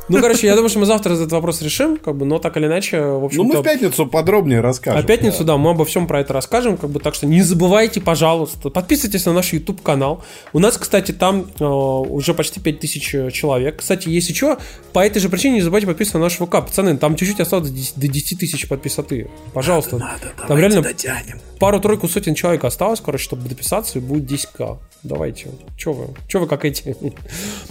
[0.08, 2.66] Ну, короче, я думаю, что мы завтра этот вопрос решим, как бы, но так или
[2.66, 5.00] иначе, в общем Ну, мы в пятницу подробнее расскажем.
[5.00, 5.56] А пятницу, да.
[5.56, 9.32] мы обо всем про это расскажем, как бы, так что не забывайте, пожалуйста, подписывайтесь на
[9.32, 10.22] наш YouTube канал.
[10.52, 13.78] У нас, кстати, там э, уже почти 5000 человек.
[13.78, 14.58] Кстати, если что,
[14.92, 16.66] по этой же причине не забывайте подписываться на наш ВК.
[16.66, 19.28] Пацаны, там чуть-чуть осталось до 10, до 10 тысяч подписоты.
[19.52, 19.98] Пожалуйста.
[19.98, 21.40] Надо, там реально дотянем.
[21.58, 24.78] Пару-тройку сотен человек осталось, короче, чтобы дописаться, и будет 10к.
[25.02, 25.50] Давайте.
[25.76, 26.06] Че вы?
[26.28, 26.96] Че вы как эти?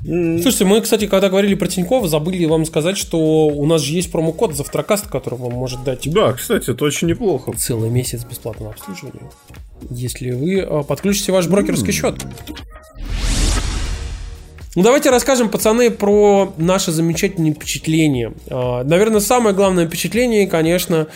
[0.02, 3.18] Слушайте, мы, кстати, когда говорили про Тинькова, забыли вам сказать, что
[3.48, 7.52] у нас же есть промокод Завтракаст, который вам может дать Да, кстати, это очень неплохо.
[7.58, 9.30] целый месяц бесплатного обслуживания.
[9.90, 12.16] Если вы э, подключите ваш брокерский счет.
[14.76, 18.34] Ну, давайте расскажем, пацаны, про наши замечательные впечатления.
[18.50, 21.08] А, Наверное, самое главное впечатление, конечно,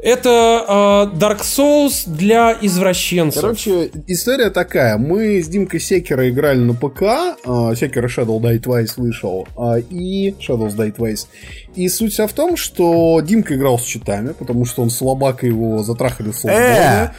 [0.00, 3.42] это э, Dark Souls для извращенцев.
[3.42, 4.96] Короче, история такая.
[4.96, 7.02] Мы с Димкой Секера играли на ПК.
[7.02, 9.46] э, Секера Shadow Die Twice вышел.
[9.56, 11.26] э, И Shadows Die Twice.
[11.74, 15.48] И суть вся в том, что Димка играл с читами, потому что он слабак, и
[15.48, 17.10] его затрахали в Э,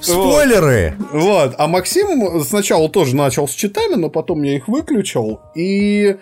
[0.00, 0.94] спойлеры!
[1.12, 1.54] Вот.
[1.58, 5.40] А Максим сначала тоже начал с читами, но потом я их выключил.
[5.54, 6.16] И...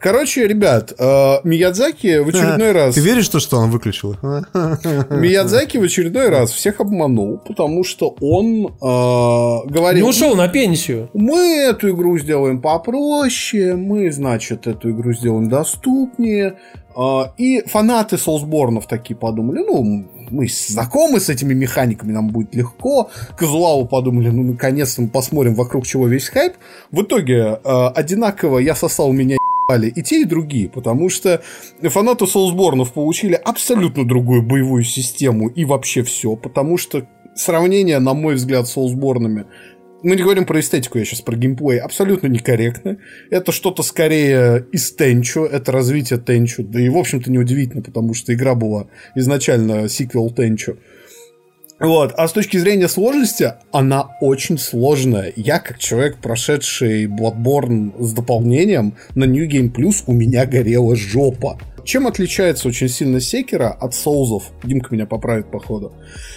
[0.00, 2.94] Короче, ребят, э, Миядзаки в очередной раз...
[2.94, 4.16] Ты веришь, что, что он выключил?
[4.22, 10.04] Миядзаки в очередной раз всех обманул, потому что он э, говорил...
[10.04, 11.10] Не ушел на пенсию.
[11.14, 16.58] Мы эту игру сделаем попроще, мы, значит, эту игру сделаем доступнее.
[16.96, 23.10] А, И фанаты Соусборнов такие подумали, ну, мы знакомы с этими механиками, нам будет легко.
[23.36, 26.54] Казуалу подумали, ну, наконец-то мы посмотрим, вокруг чего весь хайп.
[26.92, 29.36] В итоге э, одинаково я сосал меня
[29.68, 31.42] ебали и те, и другие, потому что
[31.82, 38.34] фанаты Соусборнов получили абсолютно другую боевую систему и вообще все, потому что сравнение, на мой
[38.34, 39.46] взгляд, с Соусборнами
[40.02, 42.98] мы не говорим про эстетику, я сейчас про геймплей, абсолютно некорректно.
[43.30, 48.32] Это что-то скорее из Тенчу, это развитие Тенчу, да и, в общем-то, неудивительно, потому что
[48.32, 48.86] игра была
[49.16, 50.78] изначально сиквел Тенчу.
[51.80, 52.12] Вот.
[52.16, 55.32] А с точки зрения сложности, она очень сложная.
[55.36, 61.58] Я, как человек, прошедший Bloodborne с дополнением, на New Game Plus у меня горела жопа.
[61.88, 64.50] Чем отличается очень сильно Секера от Соузов?
[64.62, 65.94] Димка меня поправит, походу.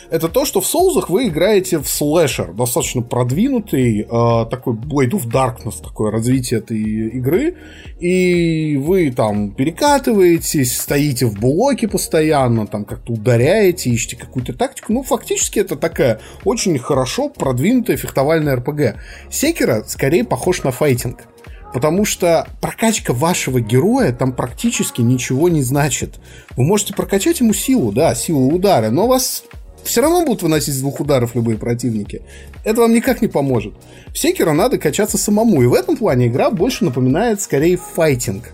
[0.09, 5.29] Это то, что в Соузах вы играете в слэшер, достаточно продвинутый, э, такой Blade of
[5.29, 7.57] Darkness, такое развитие этой игры,
[7.99, 14.93] и вы там перекатываетесь, стоите в блоке постоянно, там как-то ударяете, ищете какую-то тактику.
[14.93, 19.01] Ну, фактически это такая очень хорошо продвинутая фехтовальная РПГ.
[19.29, 21.27] Секера скорее похож на файтинг.
[21.73, 26.19] Потому что прокачка вашего героя там практически ничего не значит.
[26.57, 29.43] Вы можете прокачать ему силу, да, силу удара, но вас
[29.83, 32.21] все равно будут выносить с двух ударов любые противники.
[32.63, 33.73] Это вам никак не поможет.
[34.13, 38.53] В Секера надо качаться самому, и в этом плане игра больше напоминает скорее файтинг.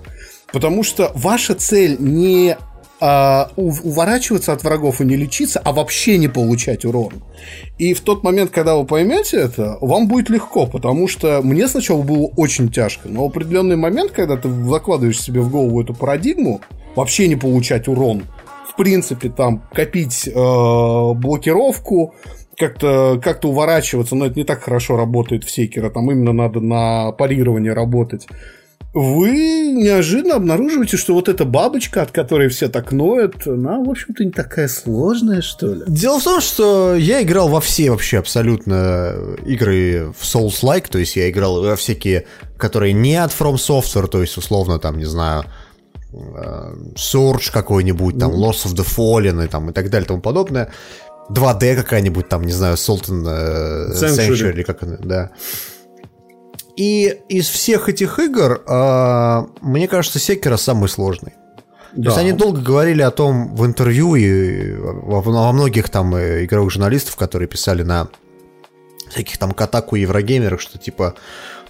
[0.53, 2.57] Потому что ваша цель не
[2.99, 7.14] а, ув- уворачиваться от врагов и не лечиться, а вообще не получать урон.
[7.78, 12.02] И в тот момент, когда вы поймете это, вам будет легко, потому что мне сначала
[12.02, 16.61] было очень тяжко, но в определенный момент, когда ты закладываешь себе в голову эту парадигму,
[16.95, 18.24] вообще не получать урон,
[18.68, 22.15] в принципе, там копить э, блокировку,
[22.57, 27.11] как-то как уворачиваться, но это не так хорошо работает в секера, там именно надо на
[27.11, 28.28] парирование работать.
[28.94, 34.26] Вы неожиданно обнаруживаете, что вот эта бабочка, от которой все так ноют, она, в общем-то,
[34.26, 35.84] не такая сложная, что ли.
[35.88, 39.14] Дело в том, что я играл во все вообще абсолютно
[39.45, 42.26] игры в Souls-like, то есть я играл во всякие,
[42.58, 45.44] которые не от From Software, то есть условно там, не знаю,
[46.12, 50.22] э, Surge какой-нибудь, там, Lords of the Fallen и, там, и так далее и тому
[50.22, 50.72] подобное.
[51.30, 54.30] 2D какая-нибудь, там, не знаю, Sultan э, Sanctuary.
[54.30, 55.30] Sanctuary, или как она, да.
[56.78, 61.34] И из всех этих игр, э, мне кажется, Секера самый сложный.
[61.95, 66.72] То есть они долго говорили о том в интервью и во, многих там э, игровых
[66.72, 68.10] журналистов, которые писали на
[69.10, 71.16] всяких там Катаку и Еврогеймерах, что типа,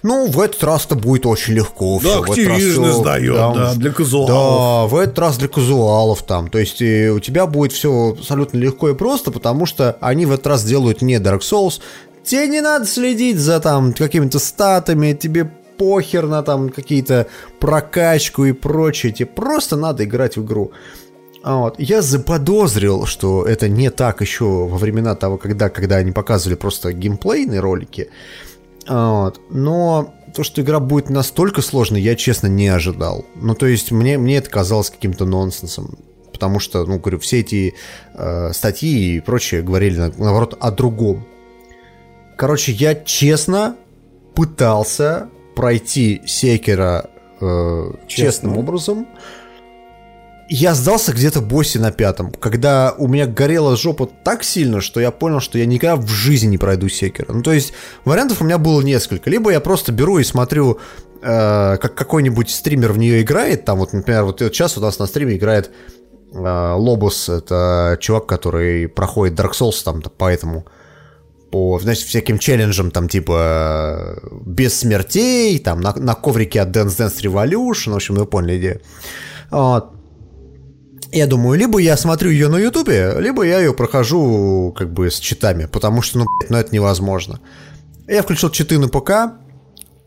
[0.02, 1.98] ну, в этот раз-то будет очень легко.
[2.02, 4.28] Да, всё, в этот раз Activision всё, издает, да, для казуалов.
[4.28, 6.50] Да, в этот раз для казуалов там.
[6.50, 10.32] То есть э, у тебя будет все абсолютно легко и просто, потому что они в
[10.32, 11.80] этот раз делают не Dark Souls.
[12.28, 17.26] Тебе не надо следить за там какими-то статами, тебе похер на там какие-то
[17.58, 19.12] прокачку и прочее.
[19.12, 20.72] Тебе просто надо играть в игру.
[21.42, 21.76] А Вот.
[21.78, 26.92] Я заподозрил, что это не так еще во времена того, когда, когда они показывали просто
[26.92, 28.10] геймплейные ролики.
[28.86, 29.40] А Вот.
[29.50, 33.24] Но то, что игра будет настолько сложной, я, честно, не ожидал.
[33.36, 35.98] Ну, то есть, мне, мне это казалось каким-то нонсенсом.
[36.30, 37.74] Потому что, ну, говорю, все эти
[38.14, 41.24] э, статьи и прочее говорили, на- наоборот, о другом.
[42.38, 43.74] Короче, я честно
[44.36, 47.10] пытался пройти Секера
[47.40, 49.08] э, честным образом.
[50.48, 55.10] Я сдался где-то боссе на пятом, когда у меня горела жопа так сильно, что я
[55.10, 57.32] понял, что я никогда в жизни не пройду секера.
[57.32, 57.72] Ну, то есть,
[58.04, 59.28] вариантов у меня было несколько.
[59.28, 60.78] Либо я просто беру и смотрю,
[61.20, 63.64] э, как какой-нибудь стример в нее играет.
[63.64, 65.72] Там вот, например, вот сейчас у нас на стриме играет
[66.32, 67.28] э, Лобус.
[67.28, 70.66] Это чувак, который проходит Dark Souls там, поэтому
[71.50, 77.22] по, значит, всяким челленджам, там, типа, без смертей, там, на, на коврике от Dance Dance
[77.22, 78.80] Revolution, в общем, вы поняли идею.
[79.50, 79.92] Вот.
[81.10, 85.18] Я думаю, либо я смотрю ее на ютубе, либо я ее прохожу, как бы, с
[85.18, 87.40] читами, потому что, ну, блядь, ну, это невозможно.
[88.06, 89.38] Я включил читы на ПК,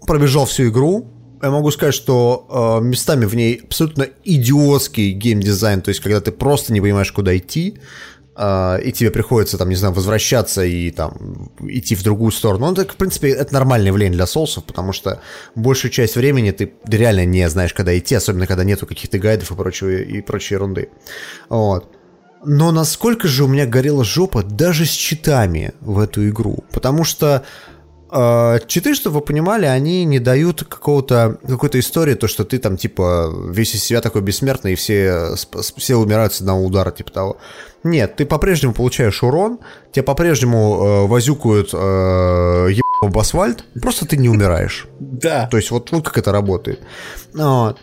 [0.06, 1.12] пробежал всю игру,
[1.42, 6.32] я могу сказать, что э, местами в ней абсолютно идиотский геймдизайн, то есть когда ты
[6.32, 7.80] просто не понимаешь, куда идти,
[8.42, 12.66] и тебе приходится, там, не знаю, возвращаться и там идти в другую сторону.
[12.66, 15.22] Ну, это, в принципе, это нормальное явление для соусов, потому что
[15.54, 19.56] большую часть времени ты реально не знаешь, когда идти, особенно когда нету каких-то гайдов и
[19.56, 20.90] прочего, и прочей ерунды.
[21.50, 21.96] Вот.
[22.44, 26.64] Но насколько же у меня горела жопа даже с читами в эту игру.
[26.72, 27.44] Потому что
[28.68, 33.34] читы, чтобы вы понимали, они не дают какого-то, какой-то истории, то, что ты там, типа,
[33.50, 35.36] весь из себя такой бессмертный, и все,
[35.78, 37.38] все умирают с одного удара, типа того.
[37.84, 39.60] Нет, ты по-прежнему получаешь урон,
[39.92, 40.58] тебя по-прежнему
[41.06, 43.18] э, возюкают э, еб...
[43.18, 44.88] асфальт, просто ты не умираешь.
[45.00, 45.48] Да.
[45.52, 46.80] То есть вот, вот как это работает.
[47.34, 47.78] Вот.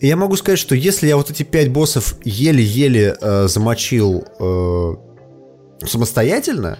[0.00, 4.94] Я могу сказать, что если я вот эти пять боссов еле-еле э, замочил э,
[5.86, 6.78] самостоятельно,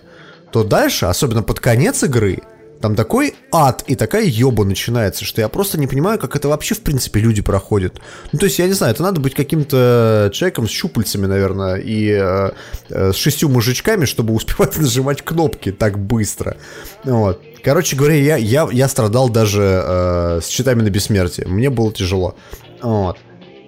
[0.52, 2.40] то дальше, особенно под конец игры,
[2.80, 6.74] там такой ад и такая ёба начинается, что я просто не понимаю, как это вообще
[6.74, 8.00] в принципе люди проходят.
[8.32, 12.10] Ну, то есть, я не знаю, это надо быть каким-то человеком с щупальцами, наверное, и
[12.10, 12.50] э,
[12.90, 16.56] э, с шестью мужичками, чтобы успевать нажимать кнопки так быстро.
[17.04, 17.42] Вот.
[17.64, 21.48] Короче говоря, я, я, я страдал даже э, с читами на бессмертие.
[21.48, 22.36] Мне было тяжело.
[22.80, 23.18] Вот.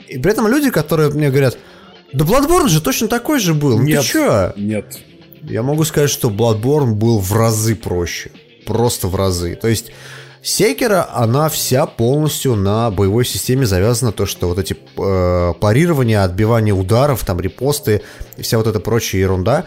[0.09, 1.59] И при этом люди, которые мне говорят,
[2.13, 3.79] да Bloodborne же точно такой же был.
[3.81, 4.53] Нет, ну ты чё?
[4.57, 4.99] Нет.
[5.43, 8.31] Я могу сказать, что Bloodborne был в разы проще
[8.71, 9.55] просто в разы.
[9.55, 9.93] То есть
[10.43, 16.73] Секера, она вся полностью на боевой системе завязана, то, что вот эти э, парирования, отбивание
[16.73, 18.01] ударов, там репосты
[18.39, 19.67] и вся вот эта прочая ерунда,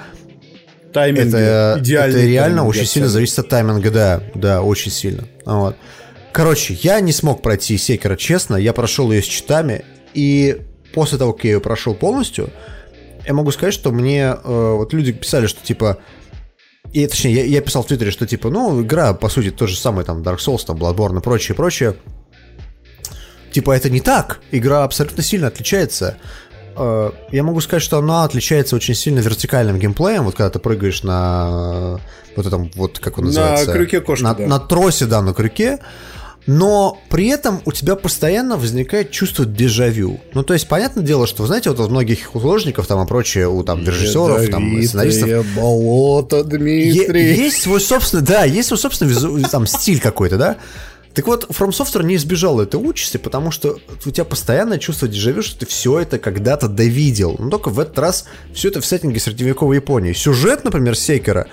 [0.93, 5.23] Тайминг это, это реально очень сильно зависит от тайминга, да, да, очень сильно.
[5.43, 5.75] Вот.
[6.31, 10.57] Короче, я не смог пройти Секера, честно, я прошел ее с читами, и
[10.93, 12.49] после того, как я ее прошел полностью,
[13.25, 15.97] я могу сказать, что мне э, вот люди писали, что типа
[16.91, 19.77] и, точнее, я, я писал в Твиттере, что типа, ну, игра, по сути, то же
[19.77, 21.95] самое, там, Dark Souls, там, Bloodborne и прочее, прочее.
[23.51, 24.41] Типа, это не так.
[24.51, 26.17] Игра абсолютно сильно отличается.
[26.75, 30.23] Э, я могу сказать, что она отличается очень сильно вертикальным геймплеем.
[30.23, 31.99] Вот когда ты прыгаешь на
[32.35, 33.67] вот этом, вот как он называется?
[33.67, 34.47] На крюке кошки, на, да.
[34.47, 35.79] на тросе, да, на крюке
[36.45, 40.19] но при этом у тебя постоянно возникает чувство дежавю.
[40.33, 43.47] Ну, то есть, понятное дело, что, вы знаете, вот у многих художников там и прочее,
[43.47, 45.45] у там режиссеров, там, сценаристов...
[45.55, 47.33] болото, Дмитрий.
[47.33, 50.57] Есть свой собственный, да, есть свой собственный визу, там стиль какой-то, да?
[51.13, 55.43] Так вот, From Software не избежал этой участи, потому что у тебя постоянное чувство дежавю,
[55.43, 57.35] что ты все это когда-то довидел.
[57.37, 60.13] Но только в этот раз все это в сеттинге средневековой Японии.
[60.13, 61.47] Сюжет, например, Сейкера,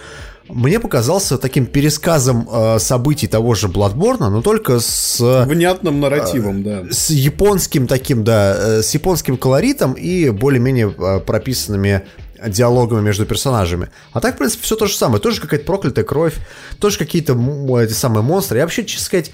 [0.49, 5.45] мне показался таким пересказом э, событий того же Bloodborne, но только с...
[5.47, 6.93] Внятным нарративом, э, да.
[6.93, 12.03] С японским таким, да, э, с японским колоритом и более-менее э, прописанными
[12.47, 13.91] диалогами между персонажами.
[14.13, 15.21] А так, в принципе, все то же самое.
[15.21, 16.35] Тоже какая-то проклятая кровь,
[16.79, 17.35] тоже какие-то
[17.81, 18.59] эти самые монстры.
[18.59, 19.33] Я вообще, честно сказать,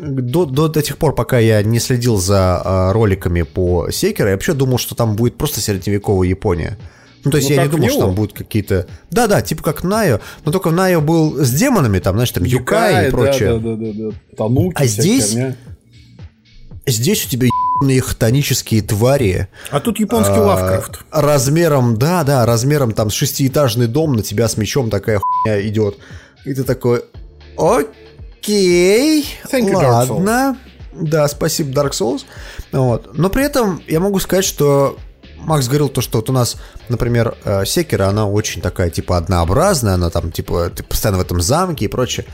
[0.00, 4.34] до, до, до тех пор, пока я не следил за э, роликами по Секеру, я
[4.34, 6.78] вообще думал, что там будет просто средневековая Япония.
[7.24, 8.86] Ну, то есть Ну, я не думал, что там будут какие-то...
[9.10, 13.10] Да-да, типа как Найо, но только Найо был с демонами, там, знаешь, там Юкай и
[13.10, 13.58] прочее.
[13.58, 14.36] Да, да, да, да, да.
[14.36, 15.56] Тануки, А здесь- херня.
[16.86, 19.48] Здесь у тебя ебаные хтонические твари.
[19.70, 21.04] А тут японский а, Лавкрафт.
[21.12, 25.98] Размером, да-да, размером там с шестиэтажный дом на тебя с мечом такая хуйня идет.
[26.44, 27.02] И ты такой,
[27.56, 30.56] окей, Thank you, ладно.
[30.92, 32.22] Да, спасибо, Dark Souls.
[32.72, 33.16] Вот.
[33.16, 34.96] Но при этом я могу сказать, что
[35.44, 36.56] Макс говорил то, что вот у нас,
[36.88, 41.40] например, э, Секиро, она очень такая, типа, однообразная, она там, типа, ты постоянно в этом
[41.40, 42.26] замке и прочее.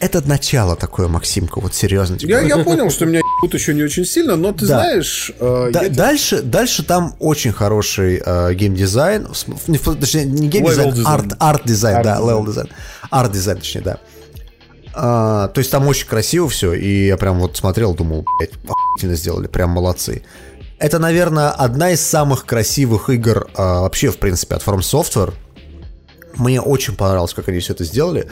[0.00, 2.18] Это начало такое, Максимка, вот серьезно.
[2.18, 4.80] Типа, Я, я понял, что меня ебут еще не очень сильно, но ты Да.
[4.80, 9.28] знаешь, э, Да- я- дальше, дальше там очень хороший э, геймдизайн,
[9.68, 12.38] не, точнее, не геймдизайн, арт, арт-дизайн, да, Арт-дизайн.
[12.38, 12.68] level дизайн,
[13.10, 13.98] арт-дизайн, точнее, да.
[14.96, 18.52] А, то есть там очень красиво все, и я прям вот смотрел, думал, блядь,
[19.16, 20.22] сделали, прям молодцы.
[20.78, 25.32] Это, наверное, одна из самых красивых игр а, вообще, в принципе, от From Software.
[26.36, 28.28] Мне очень понравилось, как они все это сделали.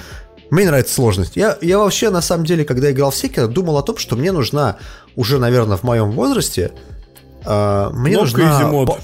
[0.51, 1.37] Мне нравится сложность.
[1.37, 4.33] Я, я вообще, на самом деле, когда играл в Секера, думал о том, что мне
[4.33, 4.77] нужна
[5.17, 6.73] уже, наверное, в моем возрасте,
[7.45, 8.87] э, мне Кнопка нужна...
[8.87, 8.99] По-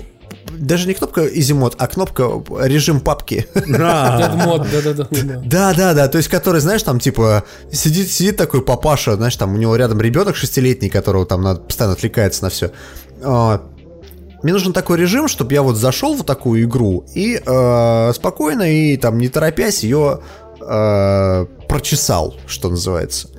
[0.59, 3.47] Даже не кнопка Easy Mode, а кнопка режим папки.
[3.55, 5.06] Да-да-да.
[5.10, 5.40] да.
[5.44, 9.55] Да, да, да, то есть, который, знаешь, там, типа, сидит, сидит такой папаша, знаешь, там,
[9.55, 12.73] у него рядом ребенок шестилетний, которого там надо, постоянно отвлекается на все.
[13.20, 18.97] Мне нужен такой режим, чтобы я вот зашел в такую игру и э, спокойно и
[18.97, 20.20] там не торопясь ее
[20.61, 23.31] э, прочесал, что называется.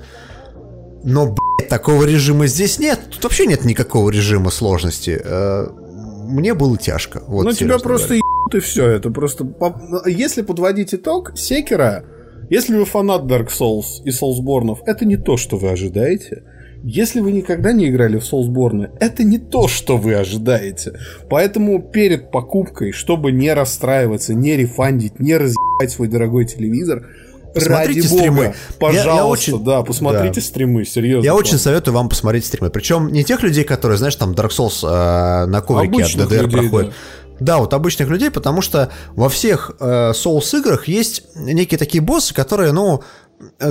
[1.05, 1.27] Но,
[1.57, 2.99] блядь, такого режима здесь нет.
[3.11, 5.19] Тут вообще нет никакого режима сложности.
[5.23, 5.67] Э,
[6.27, 7.23] мне было тяжко.
[7.27, 8.17] Вот, Ну, тебя просто говоря.
[8.17, 8.85] ебут и все.
[8.87, 9.45] Это просто...
[9.45, 12.03] по- Если подводить итог, Секера,
[12.49, 16.43] если вы фанат Dark Souls и Soulsborne, это не то, что вы ожидаете.
[16.83, 20.93] Если вы никогда не играли в Soulsborne, это не то, что вы ожидаете.
[21.29, 27.05] Поэтому перед покупкой, чтобы не расстраиваться, не рефандить, не разъебать свой дорогой телевизор,
[27.53, 28.35] Посмотрите ради стримы.
[28.35, 29.25] бога, Я- я пожалуйста,
[29.55, 30.41] очень- да, посмотрите да.
[30.41, 31.25] стримы, серьезно.
[31.25, 32.69] Я очень советую вам посмотреть стримы.
[32.69, 36.41] Причем не тех людей, которые, знаешь, там Dark Souls э, на коврике Обычных от DDR
[36.43, 36.93] людей, проходят.
[37.39, 37.57] Да.
[37.59, 42.71] вот обычных людей, потому что во всех э, Souls играх есть некие такие боссы, которые,
[42.73, 43.01] ну,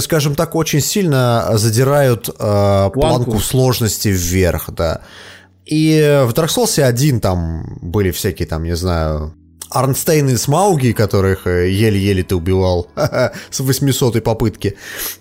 [0.00, 5.02] скажем так, очень сильно задирают э, планку сложности вверх, да.
[5.66, 9.34] И в Dark Souls 1 там были всякие там, не знаю,
[9.70, 12.88] Арнстейн и Смауги, которых э, еле-еле ты убивал
[13.50, 14.76] с 800 попытки.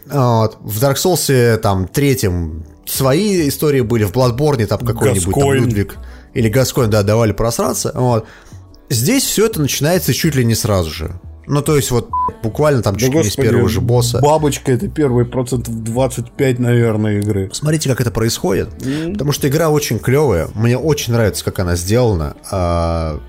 [0.06, 0.58] Вот.
[0.62, 5.52] В Dark Souls там третьем свои истории были, в Bloodborne там какой-нибудь там.
[5.52, 5.98] Людвиг
[6.34, 7.92] или Гаскоин, да, давали просраться.
[7.94, 8.26] Вот.
[8.90, 11.20] Здесь все это начинается чуть ли не сразу же.
[11.48, 12.10] Ну, то есть вот
[12.44, 14.20] буквально там чуть Да, не с первого же босса.
[14.22, 17.50] Бабочка это первые процентов 25, наверное, игры.
[17.54, 18.70] Смотрите, как это происходит.
[19.14, 20.50] Потому что игра очень клевая.
[20.54, 22.36] Мне очень нравится, как она сделана.
[22.52, 23.20] А,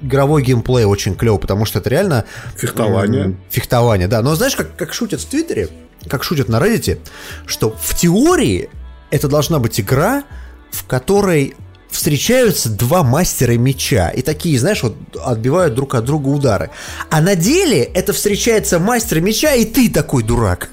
[0.00, 2.24] игровой геймплей очень клевый, потому что это реально...
[2.56, 3.24] Фехтование.
[3.24, 4.20] м, Фехтование, да.
[4.22, 5.68] Но знаешь, как, как шутят в Твиттере,
[6.08, 6.98] как шутят на Reddit,
[7.46, 8.68] что в теории
[9.10, 10.24] это должна быть игра,
[10.72, 11.54] в которой
[11.94, 16.70] встречаются два мастера меча и такие, знаешь, вот отбивают друг от друга удары.
[17.10, 20.70] А на деле это встречается мастер меча и ты такой дурак.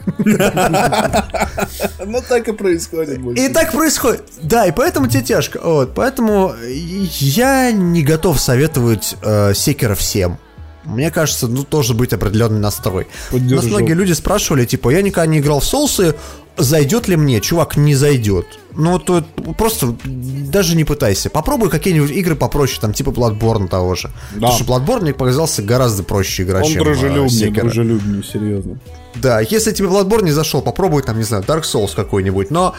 [2.05, 3.19] Ну, так и происходит.
[3.37, 4.23] И так происходит.
[4.41, 5.59] Да, и поэтому тебе тяжко.
[5.63, 10.39] Вот, поэтому я не готов советовать э, Секера всем.
[10.83, 13.07] Мне кажется, ну, должен быть определенный настрой.
[13.29, 13.55] Поддержу.
[13.55, 16.15] Нас многие люди спрашивали, типа, я никогда не играл в соусы,
[16.57, 17.39] зайдет ли мне?
[17.39, 18.45] Чувак, не зайдет.
[18.73, 19.23] Ну, то
[19.57, 21.29] просто даже не пытайся.
[21.29, 24.11] Попробуй какие-нибудь игры попроще, там, типа Bloodborne того же.
[24.33, 27.61] Потому что Bloodborne мне показался гораздо проще игра, Он чем э, дружелюбнее, Sekiro.
[27.61, 28.79] дружелюбнее, серьезно.
[29.15, 32.75] Да, если тебе Bloodborne не зашел, попробуй там, не знаю, Dark Souls какой-нибудь, но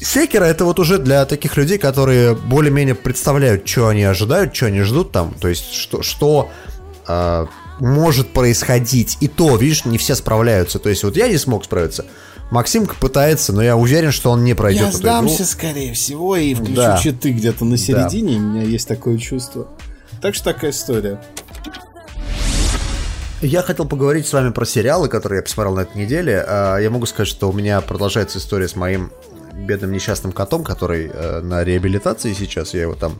[0.00, 4.82] Секера это вот уже для таких людей, которые более-менее представляют, что они ожидают, что они
[4.82, 6.50] ждут там, то есть что, что
[7.08, 7.46] э,
[7.80, 9.18] может происходить.
[9.20, 10.78] И то, видишь, не все справляются.
[10.78, 12.04] То есть вот я не смог справиться.
[12.50, 15.44] Максимка пытается, но я уверен, что он не пройдет Я эту сдамся, игру.
[15.46, 16.98] скорее всего, и включу Да.
[16.98, 19.66] читы где-то на середине, у меня есть такое чувство.
[20.22, 21.20] Так что такая история.
[23.42, 26.42] Я хотел поговорить с вами про сериалы, которые я посмотрел на этой неделе.
[26.46, 29.12] А, Я могу сказать, что у меня продолжается история с моим
[29.52, 32.74] бедным несчастным котом, который э, на реабилитации сейчас.
[32.74, 33.18] Я его там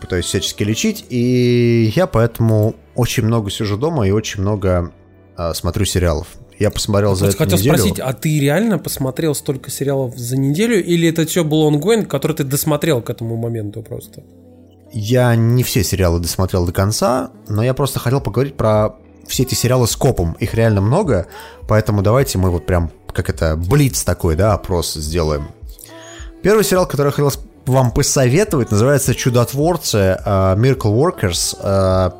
[0.00, 1.04] пытаюсь всячески лечить.
[1.08, 4.92] И я поэтому очень много сижу дома и очень много
[5.36, 6.28] а, смотрю сериалов.
[6.58, 7.76] Я посмотрел за Вот эту хотел неделю.
[7.76, 12.36] спросить, а ты реально посмотрел столько сериалов за неделю, или это все был онгоинг, который
[12.36, 14.24] ты досмотрел к этому моменту просто?
[14.90, 18.96] Я не все сериалы досмотрел до конца, но я просто хотел поговорить про
[19.28, 20.32] все эти сериалы с копом.
[20.40, 21.28] Их реально много,
[21.68, 25.48] поэтому давайте мы вот прям, как это, блиц такой, да, опрос сделаем.
[26.42, 27.30] Первый сериал, который я хотел
[27.68, 31.56] вам посоветовать, называется «Чудотворцы» э, Miracle Workers.
[31.60, 32.10] Э,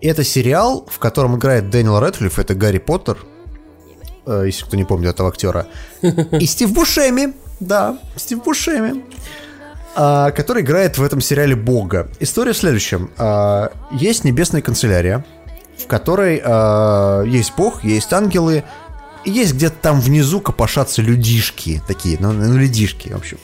[0.00, 3.18] Это сериал, в котором играет Дэниел Рэдклифф, это Гарри Поттер,
[4.26, 5.66] э, если кто не помнит этого актера,
[6.02, 9.02] и Стив Бушеми, да, Стив Бушеми
[9.94, 12.10] который играет в этом сериале Бога.
[12.20, 13.10] История в следующем.
[13.90, 15.24] Есть небесная канцелярия,
[15.78, 16.36] в которой
[17.26, 18.62] есть Бог, есть ангелы,
[19.24, 23.38] и есть где-то там внизу копошатся людишки такие, ну, ну людишки, в общем.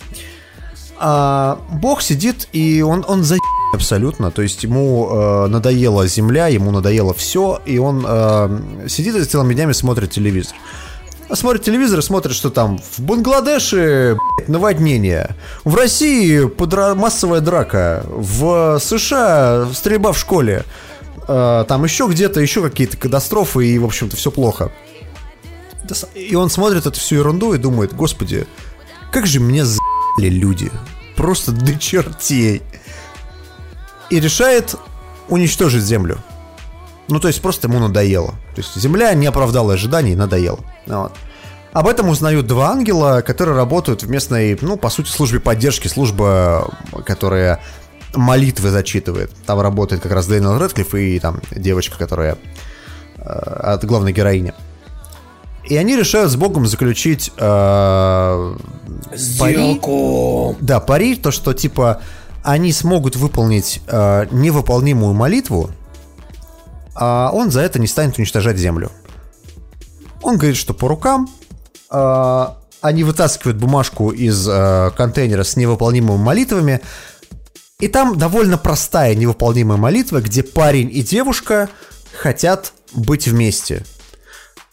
[1.04, 3.36] А Бог сидит, и он, он за
[3.74, 9.24] абсолютно, то есть ему э, надоела земля, ему надоело все, и он э, сидит и
[9.24, 10.54] целыми днями смотрит телевизор.
[11.28, 15.34] А смотрит телевизор и смотрит, что там в Бангладеше блядь, наводнение,
[15.64, 20.64] в России подра- массовая драка, в США стрельба в школе,
[21.26, 24.70] э, там еще где-то еще какие-то катастрофы и, в общем-то, все плохо.
[26.14, 28.46] И он смотрит эту всю ерунду и думает, господи,
[29.10, 29.64] как же меня
[30.16, 30.70] за***ли люди.
[31.16, 32.62] Просто до чертей.
[34.10, 34.74] И решает
[35.28, 36.18] уничтожить землю.
[37.08, 38.30] Ну, то есть просто ему надоело.
[38.54, 40.60] То есть Земля не оправдала ожиданий, надоело.
[40.86, 41.12] Вот.
[41.72, 46.70] Об этом узнают два ангела, которые работают в местной, ну, по сути, службе поддержки, служба,
[47.06, 47.60] которая
[48.14, 49.30] молитвы зачитывает.
[49.46, 52.36] Там работает как раз Дэниел Рэдклифф и там девочка, которая
[53.16, 54.52] э, от главной героини.
[55.64, 58.56] И они решают с Богом заключить э,
[59.38, 59.54] пари.
[59.54, 60.56] Сделку.
[60.60, 62.00] Да, пари, то, что типа
[62.42, 65.70] они смогут выполнить э, невыполнимую молитву,
[66.94, 68.90] а он за это не станет уничтожать землю.
[70.22, 71.28] Он говорит, что по рукам
[71.90, 72.46] э,
[72.80, 76.80] они вытаскивают бумажку из э, контейнера с невыполнимыми молитвами,
[77.78, 81.68] и там довольно простая невыполнимая молитва, где парень и девушка
[82.12, 83.84] хотят быть вместе.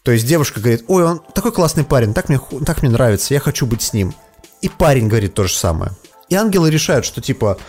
[0.09, 3.39] То есть девушка говорит, ой, он такой классный парень, так мне, так мне нравится, я
[3.39, 4.15] хочу быть с ним.
[4.59, 5.91] И парень говорит то же самое.
[6.29, 7.59] И ангелы решают, что типа,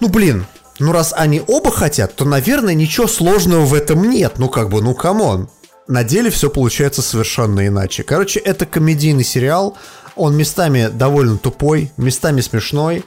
[0.00, 0.44] ну блин,
[0.80, 4.38] ну раз они оба хотят, то, наверное, ничего сложного в этом нет.
[4.38, 5.48] Ну как бы, ну come on.
[5.86, 8.02] На деле все получается совершенно иначе.
[8.02, 9.78] Короче, это комедийный сериал.
[10.16, 13.04] Он местами довольно тупой, местами смешной.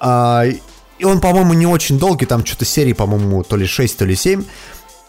[0.00, 4.04] А, и он, по-моему, не очень долгий, там что-то серии, по-моему, то ли 6, то
[4.04, 4.44] ли 7.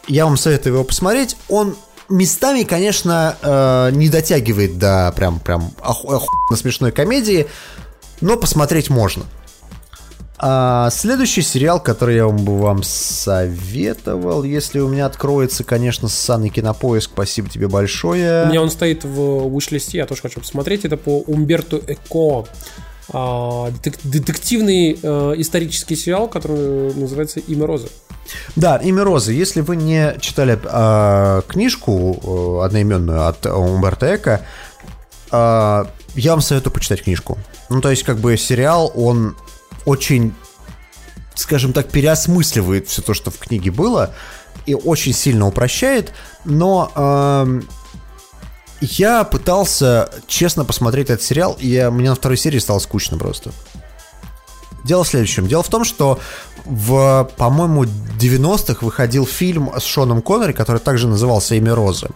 [0.07, 1.35] Я вам советую его посмотреть.
[1.49, 1.75] Он
[2.09, 7.47] местами, конечно, э, не дотягивает до прям, прям оху- охуенно смешной комедии,
[8.21, 9.25] но посмотреть можно.
[10.41, 17.11] А, следующий сериал, который я бы вам советовал, если у меня откроется, конечно, ссаный кинопоиск,
[17.13, 18.45] спасибо тебе большое.
[18.45, 20.85] У меня он стоит в уиш-листе, я тоже хочу посмотреть.
[20.85, 22.47] Это по Умберту Эко.
[23.11, 27.89] А, детек- детективный э, исторический сериал, который называется «Имя Розы».
[28.55, 29.33] Да, имя Розы.
[29.33, 34.45] Если вы не читали а, книжку э, одноименную от Умберто Эко,
[35.31, 37.37] а, я вам советую почитать книжку.
[37.69, 39.35] Ну, то есть, как бы сериал, он
[39.85, 40.33] очень,
[41.35, 44.13] скажем так, переосмысливает все то, что в книге было,
[44.65, 46.11] и очень сильно упрощает,
[46.45, 47.67] но эм,
[48.81, 53.51] я пытался честно посмотреть этот сериал, и я, мне на второй серии стало скучно просто.
[54.83, 55.47] Дело в следующем.
[55.47, 56.19] Дело в том, что
[56.65, 62.09] в, по-моему, 90-х выходил фильм с Шоном Коннери, который также назывался «Имя Розы».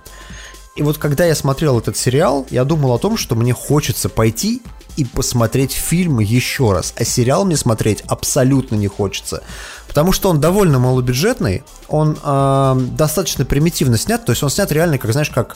[0.75, 4.61] И вот когда я смотрел этот сериал, я думал о том, что мне хочется пойти
[4.97, 6.93] и посмотреть фильм еще раз.
[6.97, 9.43] А сериал мне смотреть абсолютно не хочется.
[9.87, 14.97] Потому что он довольно малобюджетный, он э, достаточно примитивно снят, то есть он снят реально,
[14.97, 15.55] как знаешь, как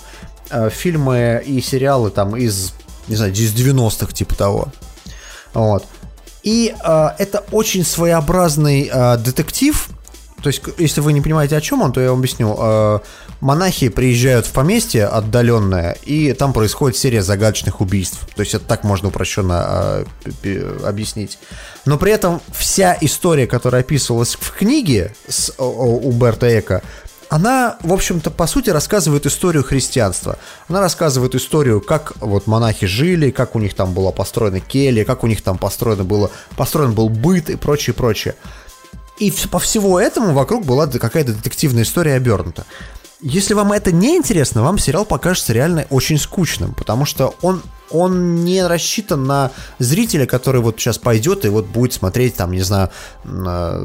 [0.50, 2.74] э, фильмы и сериалы там из,
[3.08, 4.68] не знаю, из 90-х типа того.
[5.54, 5.86] Вот.
[6.44, 9.90] И э, это очень своеобразный э, детектив.
[10.42, 13.02] То есть, если вы не понимаете, о чем он, то я вам объясню.
[13.40, 18.28] Монахи приезжают в поместье отдаленное, и там происходит серия загадочных убийств.
[18.36, 20.06] То есть, это так можно упрощенно
[20.44, 21.38] э, объяснить.
[21.86, 26.82] Но при этом вся история, которая описывалась в книге с о- о- Умберто Эко,
[27.30, 30.38] она, в общем-то, по сути, рассказывает историю христианства.
[30.70, 35.24] Она рассказывает историю, как вот монахи жили, как у них там была построена келья, как
[35.24, 38.36] у них там построено было, построен был быт и прочее, прочее.
[39.20, 42.66] И по всего этому вокруг была какая-то детективная история обернута.
[43.22, 48.44] Если вам это не интересно, вам сериал покажется реально очень скучным, потому что он, он
[48.45, 52.91] не рассчитан на зрителя, который вот сейчас пойдет и вот будет смотреть там, не знаю,
[53.23, 53.80] на-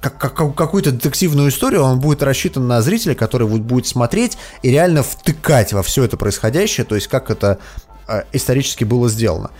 [0.00, 4.70] как, как- какую-то детективную историю, он будет рассчитан на зрителя, который вот будет смотреть и
[4.70, 7.58] реально втыкать во все это происходящее, то есть как это
[8.06, 9.50] э, исторически было сделано.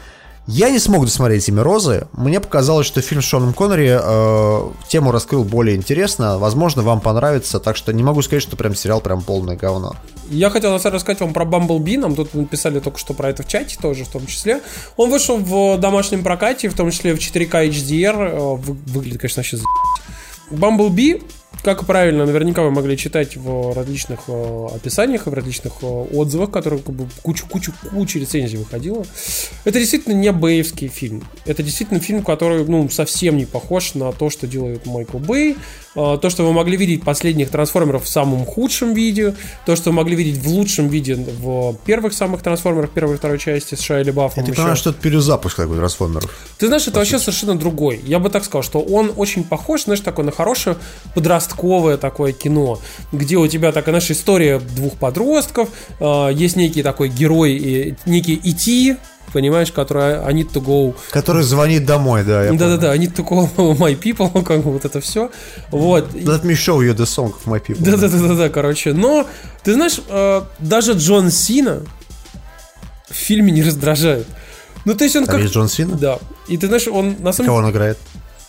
[0.47, 2.07] Я не смог досмотреть «Имя Розы».
[2.13, 6.39] Мне показалось, что фильм с Шоном Коннери э, тему раскрыл более интересно.
[6.39, 9.97] Возможно, вам понравится, так что не могу сказать, что прям сериал прям полное говно.
[10.29, 13.43] Я хотел на самом рассказать вам про Bumblebee, нам тут написали только что про это
[13.43, 14.61] в чате тоже в том числе.
[14.99, 19.43] Он вышел в домашнем прокате, в том числе в 4К HDR, э, вы- выглядит, конечно,
[19.51, 19.65] за***.
[20.51, 21.23] Bumblebee,
[21.65, 26.83] как правильно, наверняка вы могли читать в различных э, описаниях в различных э, отзывах, которые
[26.83, 29.03] как бы кучу, кучу, кучу рецензий выходило.
[29.65, 31.25] Это действительно не бэевский фильм.
[31.47, 35.57] Это действительно фильм, который ну, совсем не похож на то, что делает Майкл Бэй.
[35.95, 39.35] Э, То, что вы могли видеть последних трансформеров в самом худшем виде,
[39.67, 43.39] то, что вы могли видеть в лучшем виде в первых самых трансформерах первой и второй
[43.39, 44.43] части с Шайя Лебафом.
[44.43, 46.31] Я так понимаю, что это перезапуск такой трансформеров.
[46.59, 48.01] Ты знаешь, это вообще совершенно другой.
[48.05, 50.77] Я бы так сказал, что он очень похож, знаешь, такое на хорошее
[51.15, 52.81] подростковое такое кино,
[53.13, 55.69] где у тебя такая, знаешь, история двух подростков,
[56.01, 58.97] э, есть некий такой герой, некий Ити,
[59.33, 62.51] понимаешь, который I need to go Который звонит домой, да.
[62.53, 65.31] да-да-да, I need to call my people, как бы вот это все.
[65.71, 66.15] Вот.
[66.15, 67.83] Let me show you the song of my people.
[67.85, 68.93] Да-да-да-да, короче.
[68.93, 69.27] Но,
[69.63, 71.83] ты знаешь, э, даже Джон Сина
[73.09, 74.27] в фильме не раздражает.
[74.85, 75.43] Ну, то есть он Там как...
[75.43, 75.97] есть Джон Сина?
[75.97, 76.19] Да.
[76.49, 77.99] И ты знаешь, он на самом Кого он играет?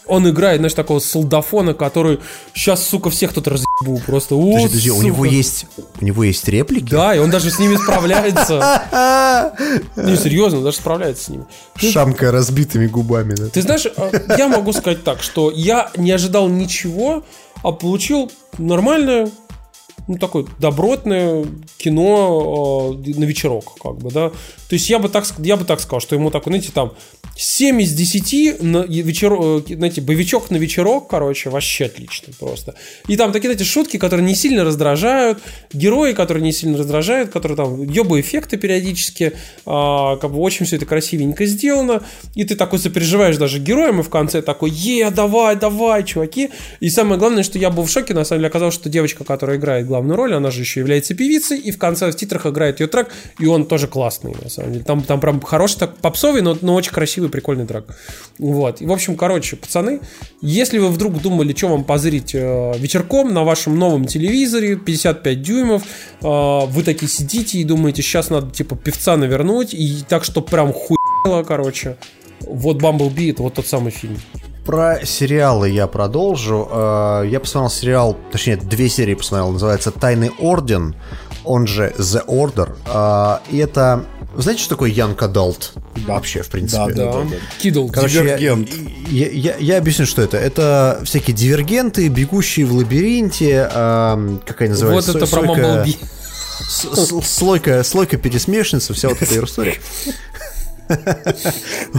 [0.07, 2.19] Он играет, знаешь, такого солдафона, который
[2.53, 4.35] сейчас, сука, всех тут разъебу просто.
[4.35, 5.65] Вот, Подожди, подожди, у него есть,
[5.99, 6.91] у него есть реплики?
[6.91, 8.83] Да, и он даже с ними справляется.
[9.95, 11.45] Не, серьезно, он даже справляется с ними.
[11.77, 13.33] Шамка разбитыми губами.
[13.35, 13.47] да.
[13.49, 17.23] Ты знаешь, э, я могу сказать так, что я не ожидал ничего,
[17.63, 19.29] а получил нормальное,
[20.07, 21.45] ну, такое добротное
[21.77, 24.29] кино э, на вечерок, как бы, да.
[24.29, 26.93] То есть я бы так, я бы так сказал, что ему так, знаете, там
[27.35, 32.75] 7 из 10 на вечер, э, знаете, боевичок на вечерок, короче, вообще отлично просто.
[33.07, 35.39] И там такие, знаете, шутки, которые не сильно раздражают,
[35.73, 39.33] герои, которые не сильно раздражают, которые там ёбы эффекты периодически,
[39.65, 42.03] а, как бы очень все это красивенько сделано,
[42.35, 46.51] и ты такой сопереживаешь даже героям, и в конце такой, е, давай, давай, чуваки.
[46.79, 49.57] И самое главное, что я был в шоке, на самом деле оказалось, что девочка, которая
[49.57, 52.87] играет главную роль, она же еще является певицей, и в конце в титрах играет ее
[52.87, 54.85] трек, и он тоже классный, на самом деле.
[54.85, 57.85] Там, там прям хороший, так попсовый, но, но очень красивый, прикольный трек.
[58.39, 58.81] Вот.
[58.81, 60.01] И, в общем, короче, пацаны,
[60.41, 65.83] если вы вдруг думали, что вам позырить э, вечерком на вашем новом телевизоре, 55 дюймов,
[66.21, 70.73] э, вы такие сидите и думаете, сейчас надо, типа, певца навернуть, и так, что прям
[70.73, 71.97] хуело, короче.
[72.41, 74.17] Вот Бамблби это вот тот самый фильм.
[74.65, 76.67] Про сериалы я продолжу.
[76.71, 80.95] Э, Я посмотрел сериал, точнее, две серии посмотрел, называется «Тайный орден»,
[81.43, 82.75] он же «The Order».
[82.87, 84.05] Э, И это...
[84.37, 85.71] Знаете, что такое Young Adult?
[86.05, 86.93] Вообще, в принципе.
[86.93, 87.35] Да, Да.
[87.59, 87.87] Кидл.
[87.89, 88.69] Короче, я, Дивергент.
[89.09, 90.37] я, я- я объясню, что это.
[90.37, 95.17] Это всякие дивергенты, бегущие в лабиринте, эм, какая вот называется?
[95.17, 95.41] это про
[96.67, 99.77] с- слойка, слойка пересмешница, вся вот эта история.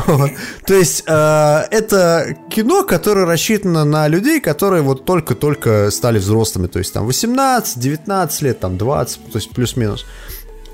[0.06, 0.30] Вот.
[0.64, 6.78] То есть э, это кино, которое рассчитано на людей, которые вот только-только стали взрослыми, то
[6.78, 10.06] есть там 18, 19 лет, там 20, то есть плюс-минус.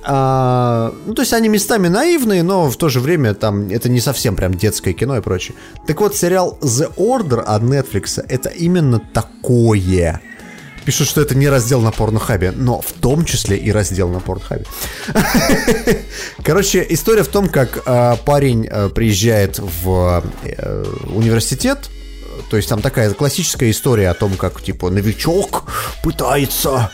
[0.04, 4.00] А, ну, то есть они местами наивные, но в то же время там это не
[4.00, 5.56] совсем прям детское кино и прочее.
[5.86, 10.20] Так вот, сериал The Order от Netflix это именно такое.
[10.84, 14.64] Пишут, что это не раздел на порнохабе, но в том числе и раздел на порнохабе.
[16.44, 21.88] Короче, история в том, как э, парень э, приезжает в э, университет,
[22.50, 25.64] то есть там такая классическая история о том, как типа новичок
[26.02, 26.90] пытается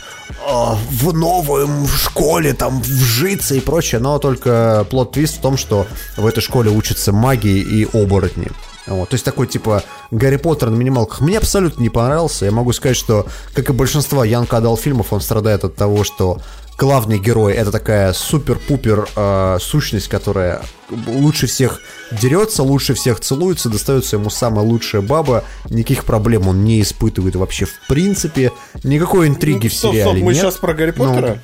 [0.47, 6.41] в новом школе там вжиться и прочее, но только плод-твист в том, что в этой
[6.41, 8.49] школе учатся магии и оборотни.
[8.87, 11.21] Вот, то есть такой типа Гарри Поттер на минималках.
[11.21, 12.45] Мне абсолютно не понравился.
[12.45, 16.39] Я могу сказать, что, как и большинство Янка Адал фильмов, он страдает от того, что
[16.79, 20.61] главный герой это такая супер-пупер э, сущность, которая
[21.07, 26.81] лучше всех дерется, лучше всех целуется, достается ему самая лучшая баба, никаких проблем он не
[26.81, 28.51] испытывает вообще в принципе,
[28.83, 30.41] никакой интриги в Стоп, сериале стоп, мы нет.
[30.41, 31.39] сейчас про Гарри Ну, Поттера?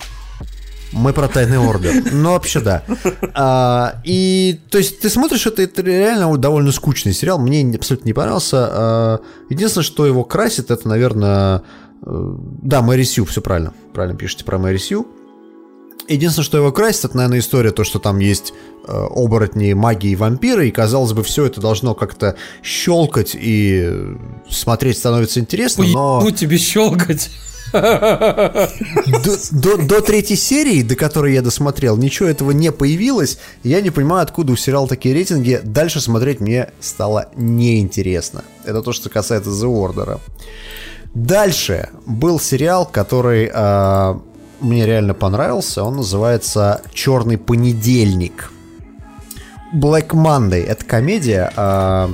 [0.94, 1.94] мы про тайный ордер.
[2.14, 2.84] Ну, вообще, да.
[3.34, 7.38] А, и, то есть, ты смотришь, это, это реально довольно скучный сериал.
[7.38, 8.70] Мне не- абсолютно не понравился.
[8.72, 11.64] А, единственное, что его красит, это, наверное...
[12.06, 13.74] э, Да, Мэри Сью, все правильно.
[13.94, 15.06] Правильно пишете про Мэри Сью.
[16.08, 18.54] Единственное, что его красит, это, наверное, история, то, что там есть
[18.88, 24.16] э, оборотни, маги и вампиры, и, казалось бы, все это должно как-то щелкать и э,
[24.50, 26.22] смотреть становится интересно, но...
[26.22, 27.32] Ну тебе щелкать.
[27.76, 28.70] до,
[29.52, 33.38] до- до третьей серии, до которой я досмотрел, ничего этого не появилось.
[33.64, 35.60] Я не понимаю, откуда у сериала такие рейтинги.
[35.64, 38.44] Дальше смотреть мне стало неинтересно.
[38.64, 40.20] Это то, что касается The Order.
[41.14, 44.22] Дальше был сериал, который а,
[44.60, 45.84] мне реально понравился.
[45.84, 48.52] Он называется Черный понедельник.
[49.74, 51.52] Black Monday это комедия.
[51.56, 52.10] а,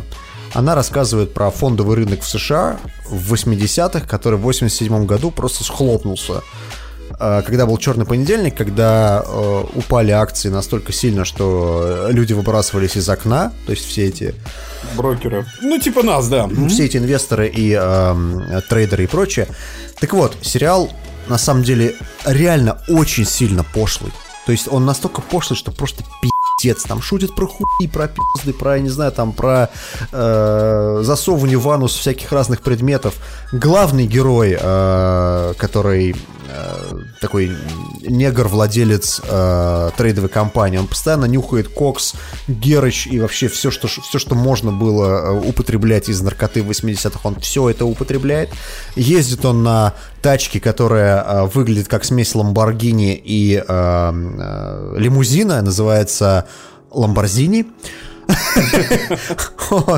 [0.53, 6.41] она рассказывает про фондовый рынок в США в 80-х, который в 87 году просто схлопнулся.
[7.19, 13.07] А, Когда был черный понедельник, когда э, упали акции настолько сильно, что люди выбрасывались из
[13.09, 14.33] окна, то есть все эти
[14.97, 15.45] Брокеры.
[15.61, 16.49] Ну, типа нас, да.
[16.67, 19.47] все эти инвесторы и эм, трейдеры и прочее.
[19.99, 20.89] Так вот, сериал
[21.31, 21.95] на самом деле
[22.25, 24.11] реально очень сильно пошлый.
[24.45, 26.83] То есть он настолько пошлый, что просто пиздец.
[26.83, 29.69] Там шутит про хуй, про пизды, про, я не знаю, там про
[30.11, 33.15] э, засовывание в анус всяких разных предметов.
[33.53, 36.15] Главный герой, э, который
[37.19, 37.51] такой
[38.01, 42.13] негр-владелец э, трейдовой компании, он постоянно нюхает кокс,
[42.47, 47.19] герыч и вообще все, что, все, что можно было э, употреблять из наркоты в 80-х,
[47.23, 48.49] он все это употребляет.
[48.95, 56.47] Ездит он на тачке, которая э, выглядит как смесь Ламборгини и э, э, лимузина, называется
[56.91, 57.67] Ламборзини.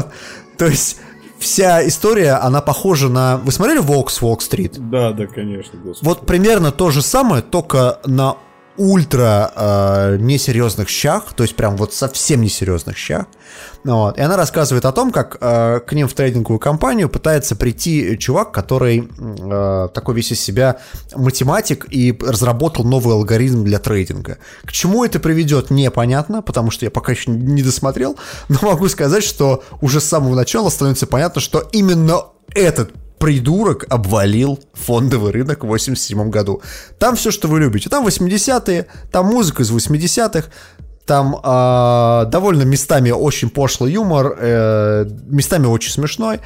[0.57, 0.97] То есть
[1.43, 3.37] вся история, она похожа на...
[3.37, 4.77] Вы смотрели «Волк с Уолл-стрит»?
[4.89, 6.07] Да, да, конечно, господи.
[6.07, 8.37] Вот примерно то же самое, только на
[8.77, 13.25] ультра э, несерьезных щах, то есть прям вот совсем несерьезных щах.
[13.83, 14.17] Ну вот.
[14.17, 18.51] И она рассказывает о том, как э, к ним в трейдинговую компанию пытается прийти чувак,
[18.51, 20.77] который э, такой весь из себя
[21.15, 24.37] математик и разработал новый алгоритм для трейдинга.
[24.65, 28.17] К чему это приведет, непонятно, потому что я пока еще не досмотрел,
[28.49, 32.23] но могу сказать, что уже с самого начала становится понятно, что именно
[32.55, 32.91] этот
[33.23, 36.61] придурок обвалил фондовый рынок в 87 году.
[36.99, 37.89] Там все, что вы любите.
[37.89, 40.49] Там 80-е, там музыка из 80-х,
[41.05, 46.41] там э, довольно местами очень пошлый юмор, э, местами очень смешной.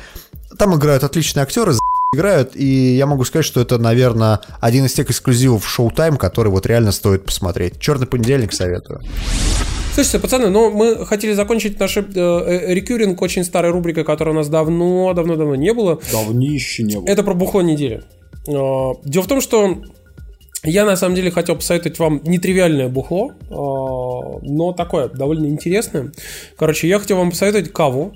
[0.60, 1.74] Там играют отличные актеры,
[2.14, 6.66] играют, и я могу сказать, что это, наверное, один из тех эксклюзивов Showtime, который вот
[6.66, 7.80] реально стоит посмотреть.
[7.80, 9.02] Черный понедельник советую.
[9.94, 14.38] Слушайте, пацаны, ну мы хотели закончить наш э, э, рекюринг очень старой рубрикой, которая у
[14.38, 16.00] нас давно-давно-давно не было.
[16.12, 17.08] Давнище не было.
[17.08, 18.04] Это про бухло недели.
[18.48, 19.82] Э, дело в том, что
[20.64, 26.12] я на самом деле хотел посоветовать вам нетривиальное бухло, э, но такое довольно интересное.
[26.58, 28.14] Короче, я хотел вам посоветовать каву.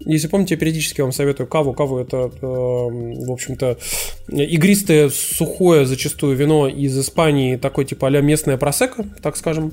[0.00, 1.72] Если помните, я периодически вам советую каву.
[1.72, 3.78] Каву это, э, в общем-то,
[4.28, 9.72] игристое, сухое зачастую вино из Испании, такой типа а местная просека, так скажем.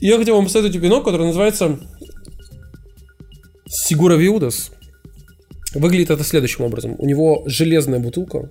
[0.00, 1.78] Я хотел вам посоветовать вино, которое называется
[3.66, 4.72] Сигура Виудас.
[5.74, 6.94] Выглядит это следующим образом.
[6.98, 8.48] У него железная бутылка.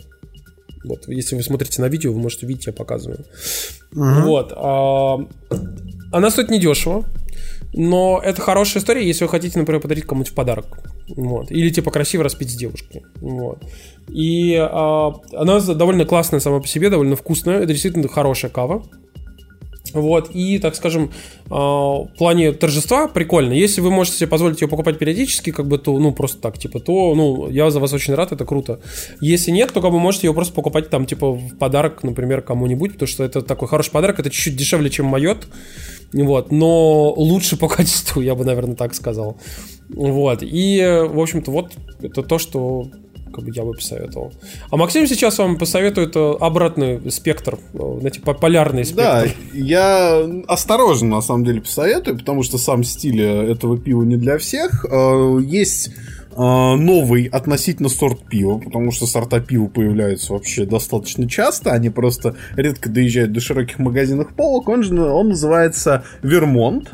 [0.83, 3.25] Вот, если вы смотрите на видео, вы можете видеть, я показываю.
[3.93, 4.23] Uh-huh.
[4.23, 4.53] Вот.
[4.55, 5.17] А,
[6.11, 7.05] она стоит недешево,
[7.77, 10.65] но это хорошая история, если вы хотите, например, подарить кому-нибудь в подарок.
[11.15, 11.51] Вот.
[11.51, 13.03] Или типа красиво распить с девушкой.
[13.21, 13.63] Вот.
[14.09, 17.59] И а, она довольно классная сама по себе, довольно вкусная.
[17.59, 18.83] Это действительно хорошая кава.
[19.93, 21.11] Вот, и, так скажем,
[21.49, 23.53] а, в плане торжества прикольно.
[23.53, 26.79] Если вы можете себе позволить ее покупать периодически, как бы, то, ну, просто так, типа,
[26.79, 28.79] то, ну, я за вас очень рад, это круто.
[29.21, 32.93] Если нет, то, как бы, можете ее просто покупать там, типа, в подарок, например, кому-нибудь,
[32.93, 35.47] потому что это такой хороший подарок, это чуть-чуть дешевле, чем майот,
[36.13, 39.37] вот, но лучше по качеству, я бы, наверное, так сказал.
[39.89, 42.87] Вот, и, в общем-то, вот это то, что
[43.33, 44.33] как бы я бы посоветовал.
[44.69, 49.03] А Максим сейчас вам посоветует э, обратный спектр, э, знаете, полярный спектр.
[49.03, 54.37] Да, я осторожно на самом деле посоветую, потому что сам стиль этого пива не для
[54.37, 54.85] всех.
[54.89, 55.91] Э, есть
[56.39, 62.89] новый относительно сорт пива, потому что сорта пива появляются вообще достаточно часто, они просто редко
[62.89, 64.69] доезжают до широких магазинов полок.
[64.69, 66.91] Он же он называется Вермонт.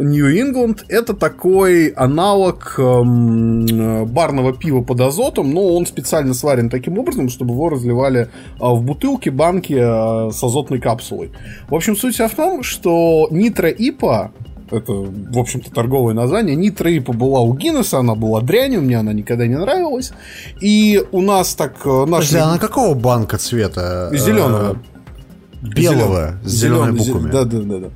[0.00, 7.28] Нью-Ингланд это такой аналог эм, барного пива под азотом, но он специально сварен таким образом,
[7.28, 8.28] чтобы его разливали э,
[8.60, 11.30] в бутылки, банки э, с азотной капсулой.
[11.68, 14.32] В общем, суть в том, что Нитро Ипа
[14.70, 16.54] это, в общем-то, торговое название.
[16.54, 20.12] Нитро Ипа была у Гиннесса, она была дрянью, мне она никогда не нравилась.
[20.60, 21.74] И у нас так...
[21.84, 22.28] Э, наш...
[22.28, 24.10] Подожди, она какого банка цвета?
[24.12, 24.78] Зеленого.
[25.60, 27.30] Белого, с зелеными буквами.
[27.30, 27.88] Да, да, да, да.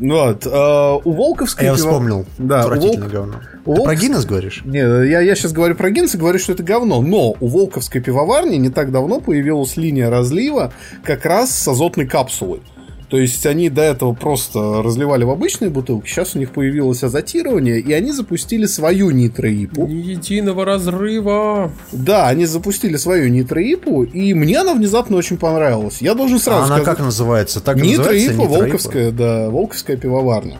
[0.00, 0.46] Вот.
[0.46, 1.66] Э, у Волковской...
[1.66, 1.86] Я пиво...
[1.86, 2.26] вспомнил.
[2.38, 3.12] Да, Отвратительное Волк...
[3.12, 3.34] говно.
[3.66, 3.84] У Ты Волк...
[3.84, 4.62] про Гиннес говоришь?
[4.64, 7.02] Не, я, я сейчас говорю про Гиннес и говорю, что это говно.
[7.02, 10.72] Но у Волковской пивоварни не так давно появилась линия разлива
[11.04, 12.62] как раз с азотной капсулой.
[13.10, 17.80] То есть они до этого просто разливали в обычные бутылки, сейчас у них появилось азотирование,
[17.80, 19.88] и они запустили свою нитроипу.
[19.88, 21.72] Ни единого разрыва.
[21.90, 26.00] Да, они запустили свою нитроипу, и мне она внезапно очень понравилась.
[26.00, 26.86] Я должен сразу а сказать...
[26.86, 27.60] она как называется?
[27.60, 28.58] Так нитроипа, называется?
[28.60, 30.58] Волковская, да, Волковская пивоварня.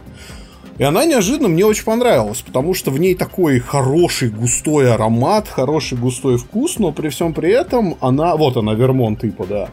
[0.77, 5.97] И она неожиданно мне очень понравилась, потому что в ней такой хороший густой аромат, хороший
[5.97, 8.35] густой вкус, но при всем при этом она...
[8.35, 9.69] Вот она, Вермонт типа, да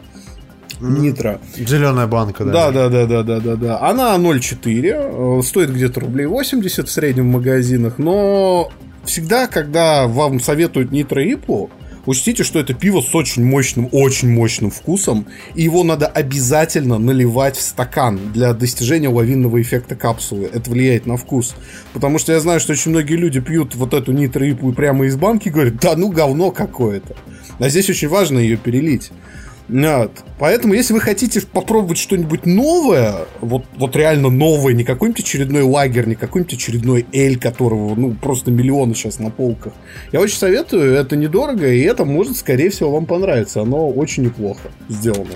[0.79, 1.39] нитро.
[1.55, 2.71] Зеленая банка, да.
[2.71, 3.81] Да, да, да, да, да, да, да.
[3.81, 8.71] Она 0,4, э, стоит где-то рублей 80 в среднем в магазинах, но
[9.03, 11.69] всегда, когда вам советуют нитро ипу,
[12.09, 17.55] Учтите, что это пиво с очень мощным, очень мощным вкусом, и его надо обязательно наливать
[17.55, 20.49] в стакан для достижения лавинного эффекта капсулы.
[20.51, 21.55] Это влияет на вкус.
[21.93, 25.49] Потому что я знаю, что очень многие люди пьют вот эту нитроипу прямо из банки
[25.49, 27.15] и говорят, да ну говно какое-то.
[27.59, 29.11] А здесь очень важно ее перелить.
[29.69, 30.11] Вот.
[30.39, 36.07] Поэтому, если вы хотите попробовать что-нибудь новое, вот, вот реально новое, не какой-нибудь очередной лагерь,
[36.07, 39.73] не какой-нибудь очередной эль, которого, ну, просто миллионы сейчас на полках,
[40.11, 43.61] я очень советую, это недорого, и это может, скорее всего, вам понравиться.
[43.61, 45.31] Оно очень неплохо сделано.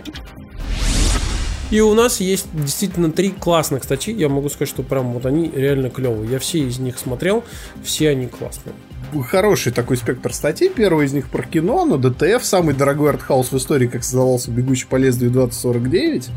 [1.70, 4.14] И у нас есть действительно три классных статьи.
[4.14, 6.30] Я могу сказать, что прям вот они реально клевые.
[6.30, 7.44] Я все из них смотрел,
[7.84, 8.76] все они классные.
[9.22, 10.70] Хороший такой спектр статей.
[10.70, 14.88] Первый из них про кино, на DTF, самый дорогой артхаус в истории, как создавался «Бегущий
[14.88, 16.32] по лезвию 2049».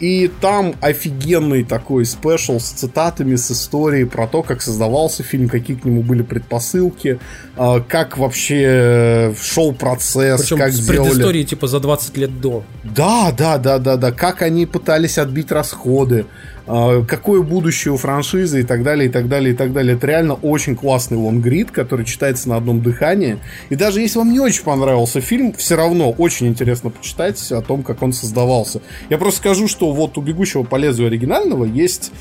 [0.00, 5.76] И там офигенный такой special с цитатами, с историей про то, как создавался фильм, какие
[5.76, 7.20] к нему были предпосылки,
[7.56, 11.08] а, как вообще шел процесс, Причем как с сделали...
[11.08, 12.64] предыстории типа за 20 лет до.
[12.82, 14.10] Да, да, да, да, да.
[14.10, 16.24] Как они пытались отбить расходы,
[16.72, 19.96] а, какое будущее у франшизы и так далее, и так далее, и так далее.
[19.96, 23.38] Это реально очень классный лонгрид, который читается на одном дыхании.
[23.70, 27.82] И даже если вам не очень понравился фильм, все равно очень интересно почитать о том,
[27.82, 28.80] как он создавался.
[29.08, 32.12] Я просто скажу, что вот у «Бегущего по лезвию» оригинального есть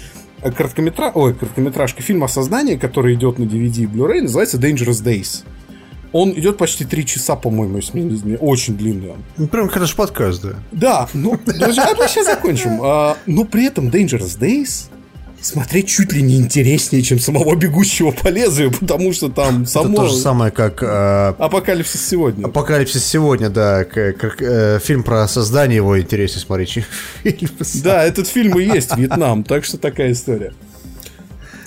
[0.41, 1.11] короткометра...
[1.13, 5.43] Ой, короткометражка фильм «Осознание», который идет на DVD и Blu-ray, называется Dangerous Days.
[6.11, 8.41] Он идет почти три часа, по-моему, если мне не изменяет.
[8.41, 9.23] Очень длинный он.
[9.37, 10.55] Ну, прям как наш подкаст, да.
[10.71, 12.79] Да, ну, даже, а мы сейчас закончим.
[12.81, 14.89] А, но при этом Dangerous Days
[15.41, 19.93] смотреть чуть ли не интереснее, чем самого бегущего по лезвию, потому что там само...
[19.93, 20.83] Это то же самое, как...
[20.83, 22.45] э, Апокалипсис сегодня.
[22.45, 26.83] Апокалипсис сегодня, да, к- как, э, фильм про создание его интереснее смотреть, чем
[27.23, 27.51] фильм.
[27.83, 30.53] Да, этот фильм и есть Вьетнам, так что такая история.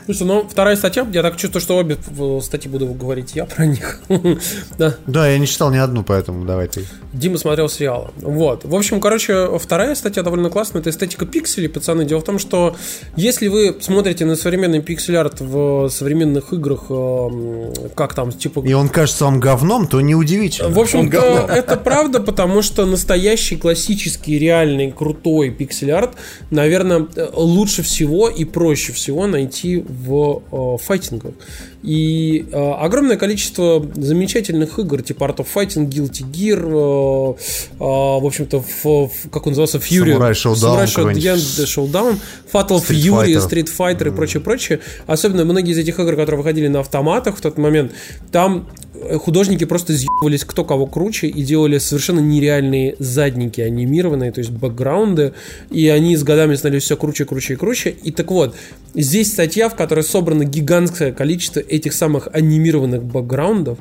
[0.05, 1.97] Слушай, ну вторая статья, я так чувствую, что обе
[2.43, 4.01] статьи буду говорить я про них.
[4.79, 4.97] Да.
[5.07, 6.85] Да, я не читал ни одну, поэтому давай ты.
[7.13, 8.09] Дима смотрел сериалы.
[8.17, 8.65] Вот.
[8.65, 10.81] В общем, короче, вторая статья довольно классная.
[10.81, 12.05] Это эстетика пикселей, пацаны.
[12.05, 12.75] Дело в том, что
[13.17, 18.61] если вы смотрите на современный пиксель-арт в современных играх, эм, как там, типа...
[18.67, 20.71] И он кажется вам говном, то неудивительно.
[20.71, 21.47] В говно.
[21.55, 26.13] это правда, потому что настоящий, классический, реальный, крутой пиксель-арт,
[26.51, 31.35] наверное, лучше всего и проще всего найти в э, файтингах.
[31.83, 37.35] И э, огромное количество замечательных игр, типа Art of Fighting, Guilty Gear, э,
[37.73, 41.15] э, в общем-то, в, в- как он назывался, Fury, Samurai Showdown Samurai.
[41.15, 42.19] Showdown, Showdown,
[42.53, 43.49] Fatal Street Fury, Fighter.
[43.51, 44.81] Street Fighter и прочее, прочее.
[45.07, 47.93] Особенно многие из этих игр, которые выходили на автоматах в тот момент,
[48.31, 54.39] там э, художники просто съебывались кто кого круче и делали совершенно нереальные задники анимированные, то
[54.39, 55.33] есть бэкграунды,
[55.71, 57.91] и они с годами становились все круче, круче и круче.
[57.91, 58.55] И так вот,
[58.95, 63.79] здесь статья, в которой собрано гигантское количество этих самых анимированных бэкграундов,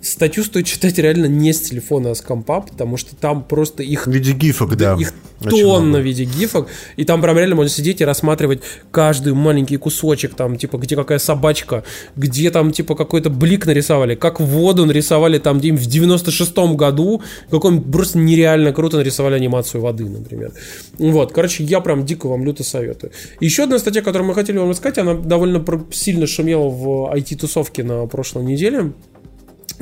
[0.00, 4.06] Статью стоит читать реально не с телефона, а с компа, потому что там просто их
[4.06, 4.96] В виде гифок, да.
[4.98, 9.76] их тонна в виде гифок, и там прям реально можно сидеть и рассматривать каждый маленький
[9.76, 11.84] кусочек, там, типа, где какая собачка,
[12.16, 17.82] где там, типа, какой-то блик нарисовали, как воду нарисовали там где в 96-м году, каком
[17.82, 20.52] просто нереально круто нарисовали анимацию воды, например.
[20.98, 23.12] Вот, короче, я прям дико вам люто советую.
[23.40, 28.06] Еще одна статья, которую мы хотели вам рассказать, она довольно сильно шумела в IT-тусовке на
[28.06, 28.92] прошлой неделе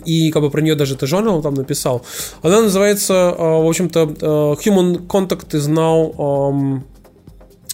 [0.05, 2.03] и как бы про нее даже ты журнал там написал.
[2.43, 4.25] Она называется, э, в общем-то, э,
[4.65, 6.83] Human Contact is now um,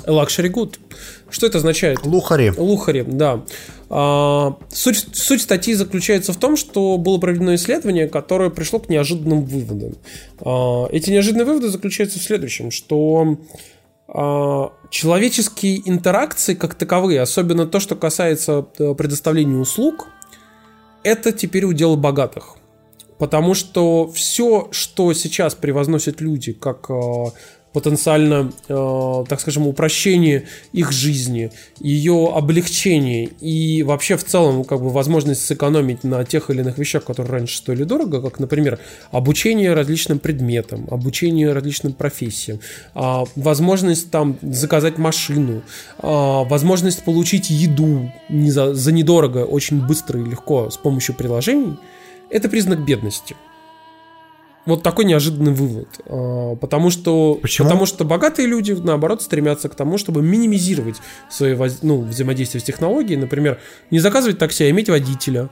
[0.07, 0.77] a luxury good.
[1.31, 2.05] Что это означает?
[2.05, 2.53] Лухари.
[2.57, 3.43] Лухари, да.
[3.89, 9.45] А, Суть, суть статьи заключается в том, что было проведено исследование, которое пришло к неожиданным
[9.45, 9.95] выводам.
[10.41, 13.39] А, Эти неожиданные выводы заключаются в следующем, что
[14.09, 20.09] а, человеческие интеракции как таковые, особенно то, что касается э, предоставления услуг,
[21.05, 22.57] это теперь удел богатых.
[23.19, 27.25] Потому что все, что сейчас превозносят люди, как э,
[27.73, 34.91] потенциально, э, так скажем, упрощение их жизни, ее облегчение и вообще в целом как бы
[34.91, 38.79] возможность сэкономить на тех или иных вещах, которые раньше стоили дорого, как, например,
[39.11, 42.61] обучение различным предметам, обучение различным профессиям,
[42.95, 45.63] а, возможность там заказать машину,
[45.99, 51.79] а, возможность получить еду не за, за недорого, очень быстро и легко с помощью приложений,
[52.31, 53.35] это признак бедности.
[54.65, 55.89] Вот такой неожиданный вывод.
[56.07, 57.69] А, Потому что, Почему?
[57.69, 60.97] потому что богатые люди, наоборот, стремятся к тому, чтобы минимизировать
[61.31, 63.19] свои ну, взаимодействие с технологией.
[63.19, 63.59] Например,
[63.91, 65.49] не заказывать такси, а иметь водителя.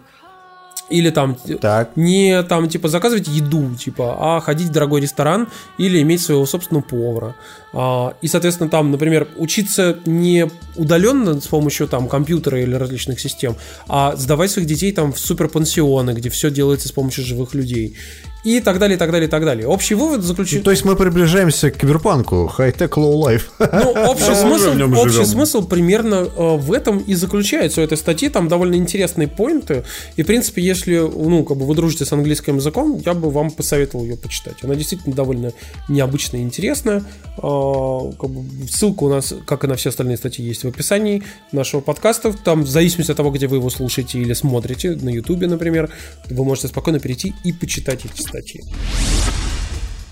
[0.89, 1.93] Или там Так.
[1.97, 5.47] не там типа заказывать еду, типа, а ходить в дорогой ресторан
[5.79, 7.37] или иметь своего собственного повара.
[7.73, 13.55] А, и, соответственно, там, например, учиться не удаленно с помощью там компьютера или различных систем,
[13.87, 17.95] а сдавать своих детей там в суперпансионы, где все делается с помощью живых людей.
[18.43, 19.67] И так далее, и так далее, и так далее.
[19.67, 20.65] Общий вывод заключается...
[20.65, 22.47] То есть мы приближаемся к киберпанку.
[22.47, 23.51] High tech, low life.
[23.59, 25.27] Ну, общий, смысл, общий живем.
[25.27, 28.31] смысл примерно э, в этом и заключается у этой статьи.
[28.31, 29.85] Там довольно интересные point ы.
[30.17, 33.51] И, в принципе, если ну, как бы вы дружите с английским языком, я бы вам
[33.51, 34.57] посоветовал ее почитать.
[34.63, 35.53] Она действительно довольно
[35.89, 37.05] необычная и интересная.
[37.37, 41.23] Э, как бы ссылка у нас, как и на все остальные статьи, есть в описании
[41.53, 42.33] нашего подкаста.
[42.33, 45.91] Там, в зависимости от того, где вы его слушаете или смотрите, на Ютубе, например,
[46.31, 48.61] вы можете спокойно перейти и почитать эти статьи.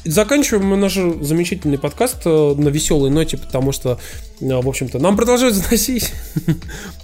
[0.08, 3.98] Заканчиваем мы наш замечательный подкаст э, на веселой ноте, потому что,
[4.40, 6.12] э, в общем-то, нам продолжают заносить.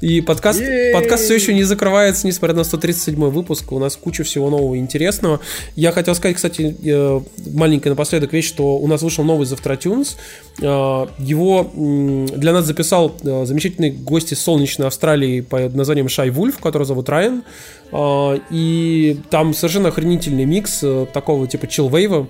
[0.00, 3.73] И подкаст, подкаст все еще не закрывается, несмотря на 137 выпуск.
[3.73, 5.41] У нас куча всего нового и интересного.
[5.76, 7.20] Я хотел сказать, кстати, э,
[7.52, 10.16] маленькая напоследок вещь, что у нас вышел новый Завтратюнс.
[10.58, 17.08] Его для нас записал замечательный гость из солнечной Австралии под названием Шай Вульф, который зовут
[17.08, 17.42] Райан.
[18.50, 22.28] И там совершенно охренительный микс такого типа чилвейва,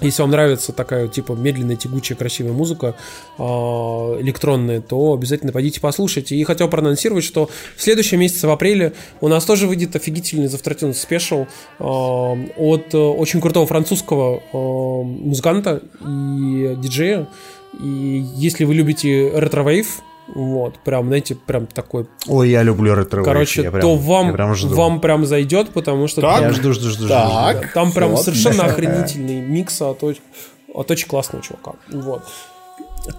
[0.00, 2.94] если вам нравится такая, типа, медленная, тягучая, красивая музыка
[3.38, 6.36] э, электронная, то обязательно пойдите послушайте.
[6.36, 10.94] И хотел проанонсировать, что в следующем месяце, в апреле, у нас тоже выйдет офигительный завтратин
[10.94, 11.46] спешл
[11.78, 17.28] э, от э, очень крутого французского э, музыканта и диджея.
[17.80, 22.06] И если вы любите retrowave, вот, прям, знаете, прям такой.
[22.26, 24.74] Ой, я люблю ретро Короче, я прям, то вам, я прям жду.
[24.74, 26.36] вам прям зайдет, потому что Так?
[26.36, 27.08] там, Я жду, жду, жду.
[27.08, 27.56] Так.
[27.58, 27.66] жду.
[27.74, 28.22] там прям Вот.
[28.22, 31.72] совершенно охренительный микс от, от очень классного чувака.
[31.90, 32.22] Вот.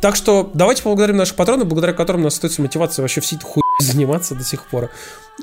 [0.01, 3.45] Так что давайте поблагодарим наших патронов, благодаря которым у нас остается мотивация вообще всей этой
[3.45, 4.89] хуй заниматься до сих пор.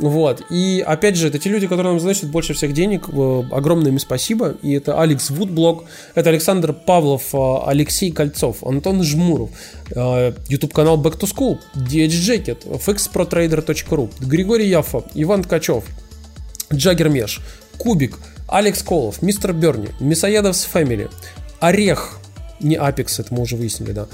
[0.00, 0.42] Вот.
[0.50, 3.08] И опять же, это те люди, которые нам заносят больше всех денег.
[3.08, 4.56] Э, Огромное им спасибо.
[4.62, 9.50] И это Алекс Вудблок, это Александр Павлов, э, Алексей Кольцов, Антон Жмуров,
[9.94, 15.84] э, YouTube канал Back to School, DH Jacket, fxprotrader.ru, Григорий Яфа, Иван Ткачев,
[16.72, 17.40] Джаггер Меш,
[17.76, 21.10] Кубик, Алекс Колов, Мистер Берни, Мясоедовс Family,
[21.60, 22.18] Орех,
[22.62, 24.06] не Апекс, это мы уже выяснили, да.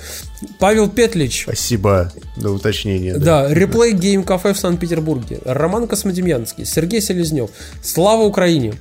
[0.58, 3.16] Павел Петлич, Спасибо за уточнение.
[3.18, 7.50] да, Replay Game Cafe в Санкт-Петербурге, Роман Космодемьянский, Сергей Селезнев,
[7.82, 8.74] Слава Украине,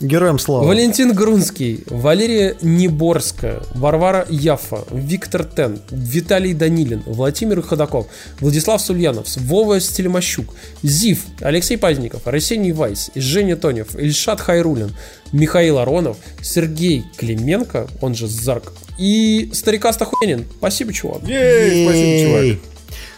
[0.00, 0.66] Героям слава.
[0.66, 8.06] Валентин Грунский, Валерия Неборская, Варвара Яфа, Виктор Тен, Виталий Данилин, Владимир Ходаков,
[8.40, 14.94] Владислав Сульянов, Вова Стелемощук, Зив, Алексей Пазников, Арсений Вайс, Женя Тонев, Ильшат Хайрулин,
[15.32, 20.44] Михаил Аронов, Сергей Клименко, он же Зарк, и Старикаст Охуенин.
[20.58, 21.22] Спасибо, чувак.
[21.26, 22.73] Ей, спасибо, чувак.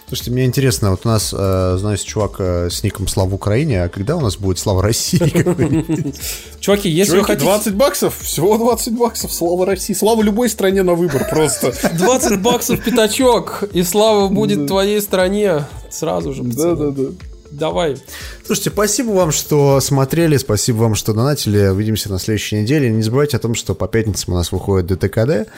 [0.09, 3.89] Слушайте, мне интересно, вот у нас, э, знаете, чувак э, с ником Слава Украине, а
[3.89, 5.19] когда у нас будет Слава России?
[6.61, 7.45] Чуваки, если вы хотите...
[7.45, 11.75] 20 баксов, всего 20 баксов, слава России, слава любой стране на выбор просто.
[11.99, 15.65] 20 баксов пятачок, и слава будет твоей стране.
[15.91, 16.45] Сразу же.
[16.45, 17.11] Да-да-да.
[17.59, 17.97] Давай.
[18.45, 21.67] Слушайте, спасибо вам, что смотрели, спасибо вам, что донатили.
[21.69, 22.91] Увидимся на следующей неделе.
[22.91, 25.49] Не забывайте о том, что по пятницам у нас выходит ДТКД.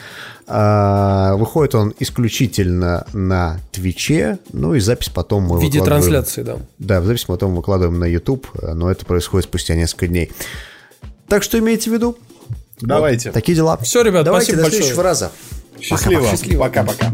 [0.47, 6.41] А, Выходит он исключительно на Твиче, ну и запись потом мы В виде выкладываем- трансляции,
[6.43, 6.57] да.
[6.79, 10.31] Да, в запись потом выкладываем на YouTube, но это происходит спустя несколько дней.
[11.27, 12.17] Так что имейте в виду.
[12.81, 13.31] Давайте.
[13.31, 13.77] Такие дела.
[13.77, 14.81] Всё, ребят, Давайте спасибо до большое.
[14.83, 15.31] следующего раза.
[15.81, 16.27] Счастливо.
[16.29, 16.59] Счастливо.
[16.63, 17.13] Пока-пока.